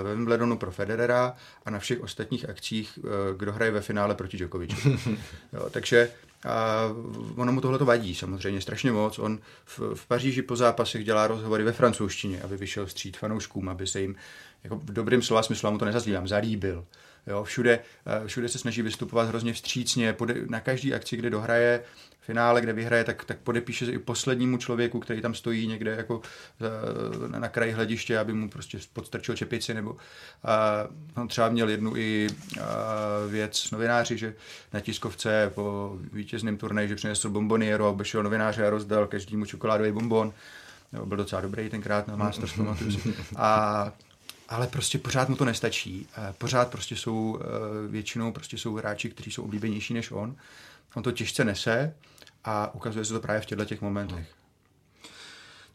ve 0.03 0.15
Wimbledonu 0.15 0.59
pro 0.59 0.71
Federera 0.71 1.37
a 1.65 1.71
na 1.71 1.79
všech 1.79 2.01
ostatních 2.01 2.49
akcích, 2.49 2.99
kdo 3.37 3.53
hraje 3.53 3.71
ve 3.71 3.81
finále 3.81 4.15
proti 4.15 4.37
Djokoviču. 4.37 4.99
takže 5.71 6.11
a 6.45 6.85
ono 7.37 7.53
mu 7.53 7.61
tohle 7.61 7.79
to 7.79 7.85
vadí 7.85 8.15
samozřejmě 8.15 8.61
strašně 8.61 8.93
moc. 8.93 9.19
On 9.19 9.39
v, 9.65 9.81
v 9.95 10.07
Paříži 10.07 10.43
po 10.43 10.57
zápasech 10.57 11.05
dělá 11.05 11.27
rozhovory 11.27 11.65
ve 11.65 11.73
francouzštině, 11.73 12.43
aby 12.43 12.57
vyšel 12.57 12.87
stříd 12.87 13.17
fanouškům, 13.17 13.69
aby 13.69 13.87
se 13.87 14.01
jim, 14.01 14.17
jako 14.65 14.77
v 14.77 14.93
dobrým 14.93 15.23
slova 15.23 15.43
smyslu, 15.43 15.71
mu 15.71 15.79
to 15.79 15.85
nezazlívám, 15.85 16.29
zalíbil. 16.29 16.85
Jo, 17.27 17.45
všude, 17.45 17.81
všude 18.27 18.49
se 18.49 18.59
snaží 18.59 18.83
vystupovat 18.83 19.29
hrozně 19.29 19.53
vstřícně, 19.53 20.17
na 20.49 20.61
každý 20.61 20.95
akci, 20.95 21.17
kde 21.17 21.31
dohraje, 21.31 21.83
finále, 22.29 22.61
kde 22.61 22.73
vyhraje, 22.73 23.05
tak, 23.05 23.25
tak 23.25 23.39
podepíše 23.39 23.87
i 23.87 23.99
poslednímu 23.99 24.57
člověku, 24.57 25.01
který 25.01 25.21
tam 25.21 25.35
stojí 25.35 25.67
někde 25.67 25.91
jako 25.91 26.21
eh, 26.25 27.39
na 27.39 27.49
kraji 27.49 27.73
hlediště, 27.73 28.19
aby 28.19 28.33
mu 28.33 28.49
prostě 28.49 28.79
podstrčil 28.93 29.37
čepici, 29.37 29.75
nebo 29.75 29.97
a, 30.45 30.87
on 31.17 31.29
třeba 31.29 31.49
měl 31.49 31.69
jednu 31.69 31.97
i 31.97 32.29
a, 32.29 32.65
věc 33.29 33.71
novináři, 33.71 34.19
že 34.19 34.35
na 34.73 34.81
tiskovce 34.81 35.51
po 35.55 35.97
vítězném 36.13 36.57
turnaji, 36.57 36.89
že 36.89 36.97
přinesl 36.97 37.31
bomboniéru 37.31 37.85
a 37.85 37.89
obešel 37.89 38.23
novináře 38.23 38.67
a 38.67 38.71
rozdal 38.71 39.07
každému 39.07 39.45
čokoládový 39.45 39.93
bonbon. 39.93 40.33
Jo, 40.93 41.07
byl 41.07 41.17
docela 41.17 41.41
dobrý 41.41 41.71
tenkrát 41.71 42.09
na 42.09 42.17
Masters, 42.17 42.53
pamatuju 42.53 42.91
si. 42.91 43.15
A 43.37 43.93
ale 44.49 44.67
prostě 44.67 44.99
pořád 44.99 45.29
mu 45.29 45.37
to 45.37 45.45
nestačí. 45.45 46.07
Pořád 46.39 46.71
prostě 46.71 46.97
jsou, 46.97 47.39
eh, 47.41 47.89
většinou 47.89 48.33
prostě 48.33 48.59
jsou 48.59 48.75
hráči, 48.75 49.11
kteří 49.11 49.31
jsou 49.31 49.43
oblíbenější 49.43 49.95
než 49.95 50.11
on. 50.11 50.37
On 50.95 51.03
to 51.03 51.13
těžce 51.13 51.45
nese 51.45 51.95
a 52.49 52.71
ukazuje 52.75 53.05
se 53.05 53.13
to 53.13 53.21
právě 53.21 53.41
v 53.41 53.47
těchto 53.47 53.65
těch 53.65 53.81
momentech. 53.81 54.29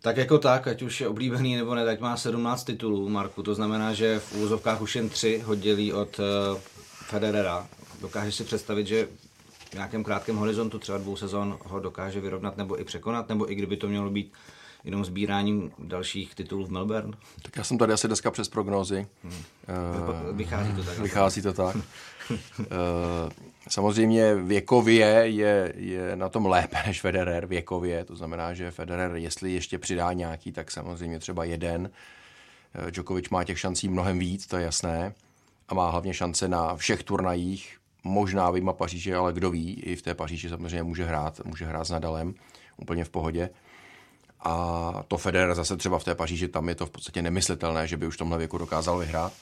Tak 0.02 0.18
jako 0.18 0.38
tak, 0.38 0.68
ať 0.68 0.82
už 0.82 1.02
je 1.02 1.08
oblíbený 1.08 1.56
nebo 1.56 1.76
ne, 1.76 1.86
tak 1.86 2.00
má 2.00 2.18
17 2.18 2.64
titulů, 2.64 3.10
Marku. 3.10 3.44
To 3.44 3.56
znamená, 3.56 3.94
že 3.94 4.20
v 4.20 4.36
úvozovkách 4.36 4.82
už 4.82 4.96
jen 4.96 5.10
tři 5.10 5.42
hodilí 5.46 5.94
od 5.94 6.20
uh, 6.20 6.26
Federera. 7.08 7.68
Dokážeš 8.02 8.36
si 8.36 8.44
představit, 8.44 8.88
že 8.88 9.08
v 9.70 9.74
nějakém 9.74 10.04
krátkém 10.04 10.36
horizontu, 10.36 10.80
třeba 10.80 10.98
dvou 10.98 11.16
sezon, 11.16 11.58
ho 11.66 11.80
dokáže 11.80 12.22
vyrovnat 12.22 12.58
nebo 12.58 12.80
i 12.80 12.84
překonat, 12.84 13.30
nebo 13.30 13.52
i 13.52 13.56
kdyby 13.56 13.78
to 13.78 13.88
mělo 13.88 14.10
být 14.10 14.34
jenom 14.84 15.06
sbíráním 15.06 15.72
dalších 15.80 16.36
titulů 16.36 16.66
v 16.66 16.72
Melbourne? 16.72 17.14
Tak 17.42 17.56
já 17.58 17.64
jsem 17.64 17.78
tady 17.78 17.94
asi 17.94 18.08
dneska 18.08 18.32
přes 18.32 18.50
prognózy. 18.50 19.08
Hmm. 19.24 19.34
Uh, 19.34 20.36
vychází 20.38 20.74
to 20.74 20.84
tak. 20.84 21.00
Vychází 21.00 21.42
to 21.42 21.54
tak. 21.54 21.76
uh, 21.76 21.84
samozřejmě 23.70 24.36
věkově 24.36 25.08
je, 25.08 25.74
je 25.76 26.16
na 26.16 26.30
tom 26.30 26.46
lépe 26.46 26.78
než 26.88 27.02
Federer 27.02 27.46
věkově, 27.46 28.06
to 28.06 28.16
znamená, 28.16 28.54
že 28.54 28.72
Federer, 28.72 29.16
jestli 29.16 29.52
ještě 29.52 29.78
přidá 29.78 30.14
nějaký, 30.14 30.52
tak 30.52 30.72
samozřejmě 30.72 31.20
třeba 31.20 31.44
jeden. 31.44 31.82
Uh, 31.82 32.92
Djokovic 32.92 33.30
má 33.30 33.44
těch 33.44 33.60
šancí 33.60 33.90
mnohem 33.90 34.20
víc, 34.20 34.48
to 34.48 34.58
je 34.58 34.64
jasné. 34.64 35.14
A 35.68 35.74
má 35.74 35.90
hlavně 35.90 36.14
šance 36.14 36.48
na 36.48 36.76
všech 36.76 37.04
turnajích, 37.04 37.78
možná 38.04 38.52
vyjma 38.52 38.74
Paříže, 38.74 39.16
ale 39.16 39.34
kdo 39.34 39.52
ví, 39.52 39.74
i 39.74 39.96
v 39.96 40.02
té 40.02 40.14
Paříži 40.14 40.50
samozřejmě 40.50 40.84
může 40.84 41.06
hrát, 41.06 41.42
může 41.46 41.66
hrát 41.66 41.86
s 41.86 41.90
Nadalem, 41.90 42.34
úplně 42.78 43.06
v 43.06 43.10
pohodě. 43.10 43.50
A 44.44 45.04
to 45.08 45.18
Federer 45.18 45.56
zase 45.56 45.78
třeba 45.78 46.00
v 46.00 46.04
té 46.04 46.16
Paříži, 46.16 46.48
tam 46.48 46.70
je 46.70 46.76
to 46.76 46.86
v 46.86 46.90
podstatě 46.90 47.22
nemyslitelné, 47.22 47.88
že 47.88 47.98
by 47.98 48.08
už 48.08 48.16
v 48.16 48.18
tomhle 48.18 48.38
věku 48.38 48.58
dokázal 48.58 48.98
vyhrát. 48.98 49.34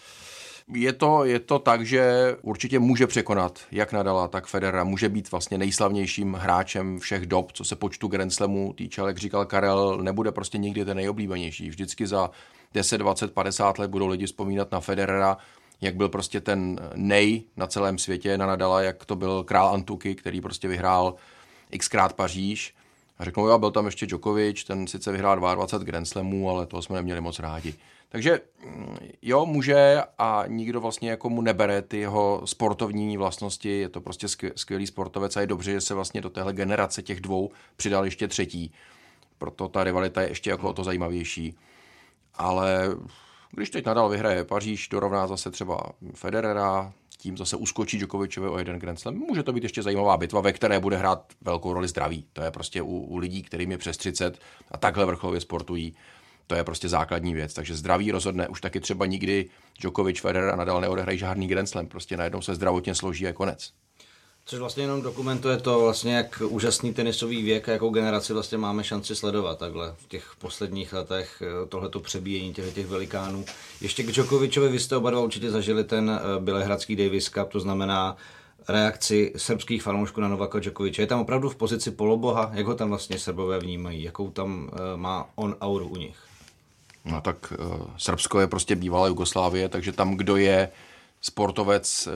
Je 0.74 0.94
to, 0.94 1.26
je 1.26 1.40
to 1.40 1.60
tak, 1.60 1.86
že 1.86 2.36
určitě 2.42 2.80
může 2.80 3.08
překonat 3.08 3.60
jak 3.72 3.94
Nadala, 3.94 4.28
tak 4.28 4.48
Federera. 4.48 4.84
Může 4.84 5.10
být 5.10 5.32
vlastně 5.32 5.58
nejslavnějším 5.58 6.34
hráčem 6.34 7.00
všech 7.00 7.26
dob, 7.26 7.52
co 7.52 7.64
se 7.64 7.76
počtu 7.76 8.08
Grand 8.08 8.34
Slamů 8.34 8.74
týče, 8.74 9.02
jak 9.02 9.18
říkal 9.18 9.46
Karel, 9.46 9.98
nebude 10.02 10.32
prostě 10.32 10.58
nikdy 10.58 10.86
ten 10.86 10.98
nejoblíbenější. 10.98 11.70
Vždycky 11.70 12.08
za 12.08 12.30
10, 12.74 12.98
20, 12.98 13.34
50 13.34 13.80
let 13.80 13.92
budou 13.92 14.08
lidi 14.08 14.26
vzpomínat 14.26 14.72
na 14.72 14.80
Federera, 14.80 15.38
jak 15.82 15.96
byl 15.96 16.10
prostě 16.10 16.42
ten 16.42 16.80
nej 16.96 17.44
na 17.58 17.68
celém 17.68 17.98
světě, 17.98 18.38
na 18.38 18.46
Nadala, 18.46 18.82
jak 18.82 19.06
to 19.06 19.16
byl 19.16 19.44
král 19.44 19.74
Antuky, 19.74 20.16
který 20.16 20.42
prostě 20.42 20.68
vyhrál 20.68 21.16
xkrát 21.78 22.14
Paříž 22.14 22.74
a 23.22 23.26
řeknou, 23.26 23.48
jo, 23.48 23.60
byl 23.60 23.72
tam 23.72 23.86
ještě 23.86 24.06
Djokovic, 24.06 24.64
ten 24.64 24.88
sice 24.88 25.12
vyhrál 25.12 25.56
22 25.56 25.86
Grand 25.86 26.08
Slamů, 26.08 26.50
ale 26.50 26.66
toho 26.66 26.82
jsme 26.82 26.96
neměli 26.96 27.22
moc 27.22 27.40
rádi. 27.40 27.74
Takže 28.10 28.42
mm, 28.66 28.98
jo, 29.22 29.46
může 29.46 30.04
a 30.18 30.44
nikdo 30.48 30.82
vlastně 30.82 31.10
jako 31.10 31.30
mu 31.30 31.42
nebere 31.42 31.82
ty 31.82 31.98
jeho 31.98 32.42
sportovní 32.46 33.18
vlastnosti, 33.18 33.70
je 33.70 33.90
to 33.90 34.02
prostě 34.02 34.28
skvělý 34.56 34.88
sportovec 34.88 35.38
a 35.38 35.42
je 35.42 35.48
dobře, 35.48 35.72
že 35.72 35.82
se 35.82 35.94
vlastně 35.94 36.22
do 36.22 36.30
téhle 36.30 36.54
generace 36.54 37.02
těch 37.02 37.22
dvou 37.22 37.52
přidal 37.76 38.06
ještě 38.06 38.28
třetí. 38.28 38.74
Proto 39.38 39.68
ta 39.68 39.84
rivalita 39.84 40.22
je 40.22 40.30
ještě 40.30 40.50
jako 40.50 40.70
o 40.70 40.74
to 40.74 40.84
zajímavější. 40.84 41.58
Ale 42.36 42.96
když 43.52 43.70
teď 43.70 43.86
nadal 43.86 44.10
vyhraje 44.10 44.44
Paříž, 44.44 44.88
dorovná 44.88 45.28
zase 45.28 45.52
třeba 45.52 45.92
Federera, 46.14 46.94
tím 47.18 47.38
zase 47.38 47.56
uskočí 47.56 47.98
Djokovičovi 47.98 48.48
o 48.48 48.58
jeden 48.58 48.80
Grand 48.80 49.00
Slam. 49.00 49.16
Může 49.16 49.44
to 49.44 49.54
být 49.54 49.64
ještě 49.64 49.84
zajímavá 49.84 50.18
bitva, 50.18 50.42
ve 50.42 50.54
které 50.54 50.80
bude 50.80 50.98
hrát 50.98 51.34
velkou 51.42 51.74
roli 51.74 51.88
zdraví. 51.88 52.26
To 52.34 52.42
je 52.42 52.52
prostě 52.52 52.82
u, 52.82 53.00
u 53.00 53.18
lidí, 53.18 53.44
kterým 53.44 53.72
je 53.72 53.78
přes 53.78 53.98
30 53.98 54.40
a 54.72 54.78
takhle 54.78 55.06
vrcholově 55.06 55.42
sportují. 55.42 55.96
To 56.48 56.56
je 56.56 56.64
prostě 56.64 56.90
základní 56.90 57.34
věc. 57.34 57.54
Takže 57.54 57.76
zdraví 57.76 58.12
rozhodne. 58.12 58.48
Už 58.48 58.62
taky 58.62 58.80
třeba 58.80 59.06
nikdy 59.06 59.50
Djokovic, 59.82 60.20
Federer 60.20 60.50
a 60.50 60.56
Nadal 60.56 60.82
neodehrají 60.82 61.18
žádný 61.18 61.48
Grand 61.48 61.70
Slam. 61.70 61.88
Prostě 61.88 62.18
najednou 62.18 62.42
se 62.42 62.56
zdravotně 62.56 62.96
složí 62.96 63.28
a 63.28 63.34
konec. 63.34 63.74
Což 64.46 64.60
vlastně 64.60 64.84
jenom 64.84 65.02
dokumentuje 65.02 65.58
to, 65.58 65.80
vlastně, 65.80 66.16
jak 66.16 66.42
úžasný 66.46 66.94
tenisový 66.94 67.44
věk 67.44 67.70
a 67.70 67.72
jakou 67.72 67.90
generaci 67.90 68.34
vlastně 68.34 68.58
máme 68.58 68.84
šanci 68.84 69.16
sledovat 69.16 69.60
takhle 69.60 69.96
v 69.98 70.08
těch 70.08 70.32
posledních 70.40 70.94
letech, 70.94 71.44
eh, 71.46 71.66
tohleto 71.66 72.00
přebíjení 72.00 72.54
těch, 72.54 72.74
těch 72.74 72.88
velikánů. 72.88 73.46
Ještě 73.82 74.04
k 74.04 74.12
Djokovičovi, 74.12 74.70
vy 74.70 74.80
jste 74.80 74.98
oba 74.98 75.10
dva 75.10 75.20
určitě 75.20 75.52
zažili 75.52 75.84
ten 75.84 76.10
eh, 76.10 76.40
Bělehradský 76.40 76.96
Davis 76.96 77.30
Cup, 77.30 77.50
to 77.50 77.60
znamená 77.60 78.18
reakci 78.68 79.34
srbských 79.38 79.84
fanoušků 79.84 80.22
na 80.22 80.28
Novaka 80.28 80.60
Djokoviče. 80.60 81.02
Je 81.02 81.08
tam 81.08 81.20
opravdu 81.20 81.50
v 81.50 81.56
pozici 81.56 81.92
poloboha, 81.92 82.52
jak 82.54 82.66
ho 82.66 82.76
tam 82.76 82.90
vlastně 82.90 83.20
Srbové 83.20 83.60
vnímají, 83.60 84.04
jakou 84.04 84.32
tam 84.32 84.70
uh, 84.74 84.80
má 84.96 85.30
on 85.36 85.56
auru 85.62 85.88
u 85.88 85.96
nich? 85.96 86.16
No 87.06 87.22
tak 87.22 87.54
Srbsko 87.98 88.40
je 88.40 88.48
prostě 88.48 88.76
bývalá 88.76 89.08
Jugoslávie, 89.08 89.70
takže 89.70 89.92
tam, 89.92 90.16
kdo 90.18 90.36
je 90.36 90.70
sportovec 91.22 92.08
uh, 92.08 92.14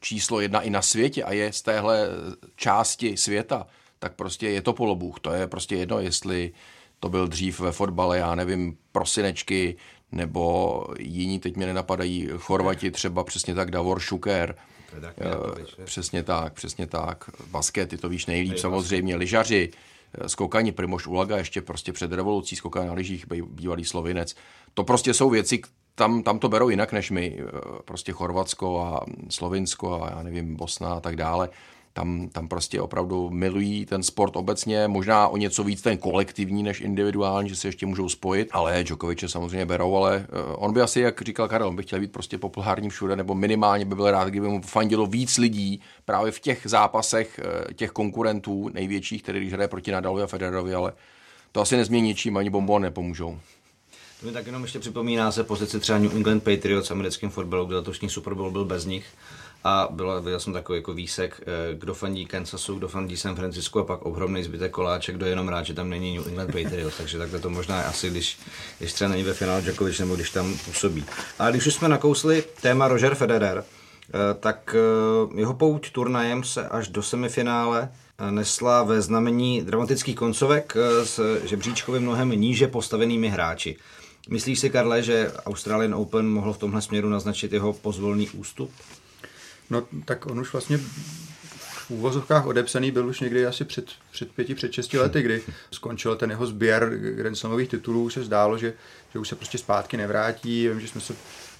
číslo 0.00 0.40
jedna 0.40 0.60
i 0.60 0.70
na 0.70 0.82
světě 0.82 1.24
a 1.24 1.32
je 1.32 1.52
z 1.52 1.62
téhle 1.62 2.08
části 2.56 3.16
světa, 3.16 3.66
tak 3.98 4.14
prostě 4.14 4.48
je 4.48 4.62
to 4.62 4.72
polobůh. 4.72 5.20
To 5.20 5.32
je 5.32 5.46
prostě 5.46 5.76
jedno, 5.76 6.00
jestli 6.00 6.52
to 7.00 7.08
byl 7.08 7.28
dřív 7.28 7.60
ve 7.60 7.72
fotbale, 7.72 8.18
já 8.18 8.34
nevím, 8.34 8.78
prosinečky, 8.92 9.76
nebo 10.12 10.84
jiní, 10.98 11.38
teď 11.38 11.56
mě 11.56 11.66
nenapadají, 11.66 12.28
Chorvati 12.36 12.90
třeba 12.90 13.24
přesně 13.24 13.54
tak, 13.54 13.70
Davor 13.70 14.00
Šuker, 14.00 14.56
Přesně 15.84 16.22
tak, 16.22 16.52
přesně 16.52 16.86
tak. 16.86 17.30
Baskety, 17.46 17.96
to 17.96 18.08
víš 18.08 18.26
nejlíp, 18.26 18.58
samozřejmě, 18.58 19.16
lyžaři, 19.16 19.70
eh, 20.14 20.28
skokani, 20.28 20.72
Primoš 20.72 21.06
Ulaga 21.06 21.36
ještě 21.36 21.62
prostě 21.62 21.92
před 21.92 22.12
revolucí 22.12 22.56
skokal 22.56 22.86
na 22.86 22.92
lyžích, 22.92 23.26
bývalý 23.46 23.84
slovinec. 23.84 24.34
To 24.74 24.84
prostě 24.84 25.14
jsou 25.14 25.30
věci, 25.30 25.60
tam, 25.98 26.22
tam 26.22 26.38
to 26.38 26.48
berou 26.48 26.68
jinak 26.68 26.92
než 26.92 27.10
my, 27.10 27.38
eh, 27.38 27.42
prostě 27.84 28.12
Chorvatsko 28.12 28.80
a 28.80 29.00
Slovinsko 29.28 30.02
a 30.02 30.10
já 30.10 30.22
nevím, 30.22 30.56
Bosna 30.56 30.92
a 30.92 31.00
tak 31.00 31.16
dále. 31.16 31.48
Tam, 31.92 32.28
tam 32.28 32.48
prostě 32.48 32.80
opravdu 32.80 33.30
milují 33.30 33.86
ten 33.86 34.02
sport 34.02 34.36
obecně, 34.36 34.88
možná 34.88 35.28
o 35.28 35.36
něco 35.36 35.64
víc 35.64 35.82
ten 35.82 35.98
kolektivní 35.98 36.62
než 36.62 36.80
individuální, 36.80 37.48
že 37.48 37.56
se 37.56 37.68
ještě 37.68 37.86
můžou 37.86 38.08
spojit, 38.08 38.48
ale 38.52 38.84
Djokoviče 38.84 39.28
samozřejmě 39.28 39.66
berou, 39.66 39.96
ale 39.96 40.26
eh, 40.28 40.42
on 40.56 40.72
by 40.72 40.80
asi, 40.80 41.00
jak 41.00 41.22
říkal 41.22 41.48
Karel, 41.48 41.68
on 41.68 41.76
by 41.76 41.82
chtěl 41.82 42.00
být 42.00 42.12
prostě 42.12 42.38
populární 42.38 42.90
všude, 42.90 43.16
nebo 43.16 43.34
minimálně 43.34 43.84
by 43.84 43.94
byl 43.94 44.10
rád, 44.10 44.28
kdyby 44.28 44.48
mu 44.48 44.62
fandilo 44.62 45.06
víc 45.06 45.38
lidí 45.38 45.80
právě 46.04 46.32
v 46.32 46.40
těch 46.40 46.60
zápasech 46.64 47.40
eh, 47.42 47.74
těch 47.74 47.90
konkurentů 47.90 48.68
největších, 48.68 49.22
který 49.22 49.50
hraje 49.50 49.68
proti 49.68 49.90
Nadalovi 49.92 50.22
a 50.22 50.26
Federerovi, 50.26 50.74
ale 50.74 50.92
to 51.52 51.60
asi 51.60 51.76
nezmění 51.76 52.08
ničím, 52.08 52.36
ani 52.36 52.50
bombon 52.50 52.82
nepomůžou. 52.82 53.38
To 54.20 54.26
mi 54.26 54.32
tak 54.32 54.46
jenom 54.46 54.62
ještě 54.62 54.78
připomíná 54.78 55.32
se 55.32 55.44
pozici 55.44 55.80
třeba 55.80 55.98
New 55.98 56.16
England 56.16 56.42
Patriots 56.42 56.88
v 56.88 56.92
americkém 56.92 57.30
fotbalu, 57.30 57.64
kde 57.64 57.76
letošní 57.76 58.10
Super 58.10 58.34
Bowl 58.34 58.50
byl 58.50 58.64
bez 58.64 58.84
nich 58.84 59.06
a 59.64 59.88
bylo, 59.90 60.22
viděl 60.22 60.40
jsem 60.40 60.52
takový 60.52 60.78
jako 60.78 60.94
výsek, 60.94 61.40
eh, 61.40 61.74
kdo 61.74 61.94
fandí 61.94 62.26
Kansasu, 62.26 62.74
kdo 62.74 62.88
fandí 62.88 63.16
San 63.16 63.36
Francisco 63.36 63.78
a 63.78 63.84
pak 63.84 64.06
ohromný 64.06 64.44
zbytek 64.44 64.72
koláček, 64.72 65.16
kdo 65.16 65.26
jenom 65.26 65.48
rád, 65.48 65.62
že 65.62 65.74
tam 65.74 65.90
není 65.90 66.16
New 66.16 66.28
England 66.28 66.46
Patriots, 66.46 66.96
takže 66.96 67.18
takhle 67.18 67.38
to 67.38 67.50
možná 67.50 67.78
je 67.78 67.84
asi, 67.84 68.10
když, 68.10 68.38
když 68.78 68.92
třeba 68.92 69.10
není 69.10 69.22
ve 69.22 69.34
finále 69.34 69.62
Djokovic 69.62 69.98
nebo 69.98 70.14
když 70.14 70.30
tam 70.30 70.58
působí. 70.64 71.04
A 71.38 71.50
když 71.50 71.66
už 71.66 71.74
jsme 71.74 71.88
nakousli 71.88 72.44
téma 72.60 72.88
Roger 72.88 73.14
Federer, 73.14 73.64
eh, 73.64 74.34
tak 74.40 74.76
eh, 74.78 75.38
jeho 75.40 75.54
pouť 75.54 75.90
turnajem 75.92 76.44
se 76.44 76.68
až 76.68 76.88
do 76.88 77.02
semifinále 77.02 77.88
nesla 78.30 78.82
ve 78.82 79.02
znamení 79.02 79.62
dramatických 79.62 80.16
koncovek 80.16 80.76
s 81.04 81.40
žebříčkovým 81.44 82.02
mnohem 82.02 82.30
níže 82.30 82.68
postavenými 82.68 83.28
hráči. 83.28 83.76
Myslíš 84.28 84.58
si, 84.58 84.70
Karle, 84.70 85.02
že 85.02 85.32
Australian 85.46 85.94
Open 85.94 86.28
mohl 86.28 86.52
v 86.52 86.58
tomhle 86.58 86.82
směru 86.82 87.08
naznačit 87.08 87.52
jeho 87.52 87.72
pozvolný 87.72 88.28
ústup? 88.30 88.70
No 89.70 89.86
tak 90.04 90.26
on 90.26 90.40
už 90.40 90.52
vlastně 90.52 90.78
v 91.88 91.90
úvozovkách 91.90 92.46
odepsaný 92.46 92.90
byl 92.90 93.06
už 93.06 93.20
někdy 93.20 93.46
asi 93.46 93.64
před, 93.64 93.86
před 94.10 94.32
pěti, 94.32 94.54
před 94.54 94.72
šesti 94.72 94.98
lety, 94.98 95.22
kdy 95.22 95.42
skončil 95.70 96.16
ten 96.16 96.30
jeho 96.30 96.46
sběr 96.46 96.90
Grand 97.14 97.38
Slamových 97.38 97.68
titulů, 97.68 98.10
se 98.10 98.24
zdálo, 98.24 98.58
že, 98.58 98.74
že 99.12 99.18
už 99.18 99.28
se 99.28 99.36
prostě 99.36 99.58
zpátky 99.58 99.96
nevrátí. 99.96 100.68
Vím, 100.68 100.80
že 100.80 100.88
jsme 100.88 101.00
se 101.00 101.14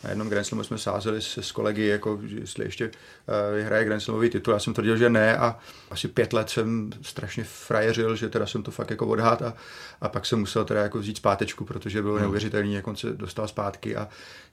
na 0.04 0.10
jednom 0.10 0.28
Grand 0.28 0.46
Slamu 0.46 0.64
jsme 0.64 0.78
sázeli 0.78 1.22
se 1.22 1.42
s 1.42 1.52
kolegy, 1.52 1.86
jako, 1.86 2.20
jestli 2.22 2.64
ještě 2.64 2.86
uh, 2.86 3.54
vyhraje 3.54 3.84
Grand 3.84 4.02
Slamový 4.02 4.30
titul. 4.30 4.54
Já 4.54 4.60
jsem 4.60 4.74
tvrdil, 4.74 4.96
že 4.96 5.10
ne 5.10 5.38
a 5.38 5.58
asi 5.90 6.08
pět 6.08 6.32
let 6.32 6.50
jsem 6.50 6.90
strašně 7.02 7.44
frajeřil, 7.44 8.16
že 8.16 8.28
teda 8.28 8.46
jsem 8.46 8.62
to 8.62 8.70
fakt 8.70 8.90
jako 8.90 9.06
odhad 9.06 9.42
a, 9.42 9.54
a 10.00 10.08
pak 10.08 10.26
jsem 10.26 10.38
musel 10.38 10.64
teda 10.64 10.82
jako 10.82 10.98
vzít 10.98 11.16
zpátečku, 11.16 11.64
protože 11.64 12.02
bylo 12.02 12.14
hmm. 12.14 12.22
neuvěřitelný, 12.22 12.74
jak 12.74 12.86
on 12.86 12.96
se 12.96 13.12
dostal 13.12 13.48
zpátky 13.48 13.96
a 13.96 14.08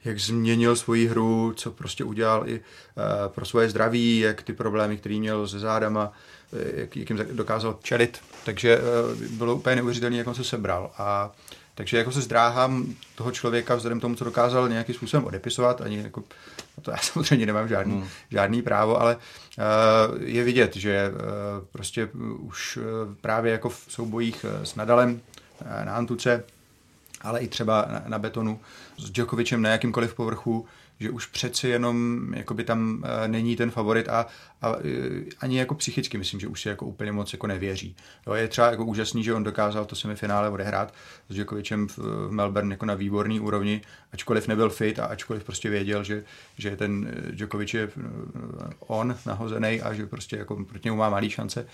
jak 0.06 0.20
změnil 0.20 0.76
svoji 0.76 1.08
hru, 1.08 1.54
co 1.56 1.72
prostě 1.72 2.04
udělal 2.04 2.50
i 2.50 2.54
uh, 2.60 2.64
pro 3.28 3.46
svoje 3.46 3.70
zdraví, 3.70 4.20
jak 4.20 4.42
ty 4.42 4.54
problémy, 4.54 4.98
které 4.98 5.16
měl 5.16 5.48
se 5.48 5.60
zádama, 5.60 6.14
eh, 6.54 6.80
jak, 6.80 6.98
jak 6.98 7.10
jim 7.10 7.20
dokázal 7.32 7.80
čelit. 7.84 8.20
Takže 8.46 8.80
bylo 9.30 9.56
úplně 9.56 9.76
neuvěřitelné, 9.76 10.18
jak 10.18 10.28
on 10.28 10.36
se 10.36 10.44
sebral. 10.44 10.92
A 10.98 11.32
takže 11.76 11.98
jako 11.98 12.12
se 12.12 12.22
zdráhám 12.22 12.94
toho 13.16 13.32
člověka 13.32 13.76
vzhledem 13.76 14.00
k 14.00 14.02
tomu, 14.02 14.16
co 14.16 14.24
dokázal 14.24 14.70
nějakým 14.70 14.96
způsobem 14.96 15.26
odepisovat, 15.26 15.82
ani 15.82 15.98
jako, 15.98 16.24
no 16.78 16.84
to 16.84 16.92
já 16.92 16.98
samozřejmě 17.02 17.46
nemám 17.46 17.68
žádný, 17.68 17.94
hmm. 17.94 18.08
žádný 18.32 18.62
právo, 18.62 19.02
ale 19.02 19.16
uh, 19.16 20.22
je 20.24 20.44
vidět, 20.44 20.76
že 20.76 21.12
uh, 21.12 21.20
prostě 21.72 22.10
už 22.40 22.78
uh, 22.78 22.84
právě 23.22 23.52
jako 23.52 23.70
v 23.70 23.86
soubojích 23.88 24.46
s 24.64 24.76
Nadalem 24.76 25.12
uh, 25.62 25.86
na 25.86 25.96
Antuce, 25.96 26.44
ale 27.22 27.40
i 27.40 27.48
třeba 27.48 27.86
na, 27.92 28.04
na 28.08 28.20
betonu 28.20 28.60
s 28.98 29.10
Djokovicem 29.12 29.62
na 29.62 29.70
jakýmkoliv 29.70 30.14
povrchu, 30.14 30.66
že 31.00 31.10
už 31.10 31.26
přeci 31.26 31.68
jenom 31.68 32.26
jakoby 32.34 32.64
tam 32.64 33.04
uh, 33.04 33.28
není 33.28 33.56
ten 33.56 33.72
favorit 33.72 34.10
a, 34.10 34.26
a 34.62 34.70
uh, 34.70 34.84
ani 35.40 35.60
jako 35.60 35.76
psychicky 35.76 36.18
myslím, 36.18 36.40
že 36.40 36.48
už 36.48 36.62
si 36.62 36.70
jako 36.70 36.86
úplně 36.86 37.12
moc 37.12 37.34
jako 37.34 37.48
nevěří. 37.48 37.96
Jo, 38.28 38.34
je 38.34 38.48
třeba 38.48 38.72
jako 38.72 38.86
úžasný, 38.86 39.24
že 39.24 39.34
on 39.34 39.44
dokázal 39.44 39.86
to 39.86 39.96
semifinále 39.96 40.50
odehrát 40.50 40.94
s 41.30 41.36
Djokovicem 41.36 41.88
v, 41.88 42.00
Melbourne 42.30 42.74
jako 42.74 42.86
na 42.86 42.94
výborný 42.94 43.40
úrovni, 43.40 43.82
ačkoliv 44.14 44.48
nebyl 44.48 44.70
fit 44.70 45.00
a 45.00 45.06
ačkoliv 45.06 45.44
prostě 45.44 45.70
věděl, 45.70 46.04
že, 46.04 46.24
že 46.58 46.76
ten 46.76 47.08
eh, 47.10 47.32
Djokovic 47.32 47.74
je 47.74 47.90
on 48.80 49.18
nahozený 49.26 49.82
a 49.82 49.94
že 49.94 50.06
prostě 50.06 50.38
jako 50.38 50.64
proti 50.66 50.88
němu 50.88 50.98
má 50.98 51.10
malý 51.10 51.30
šance. 51.30 51.68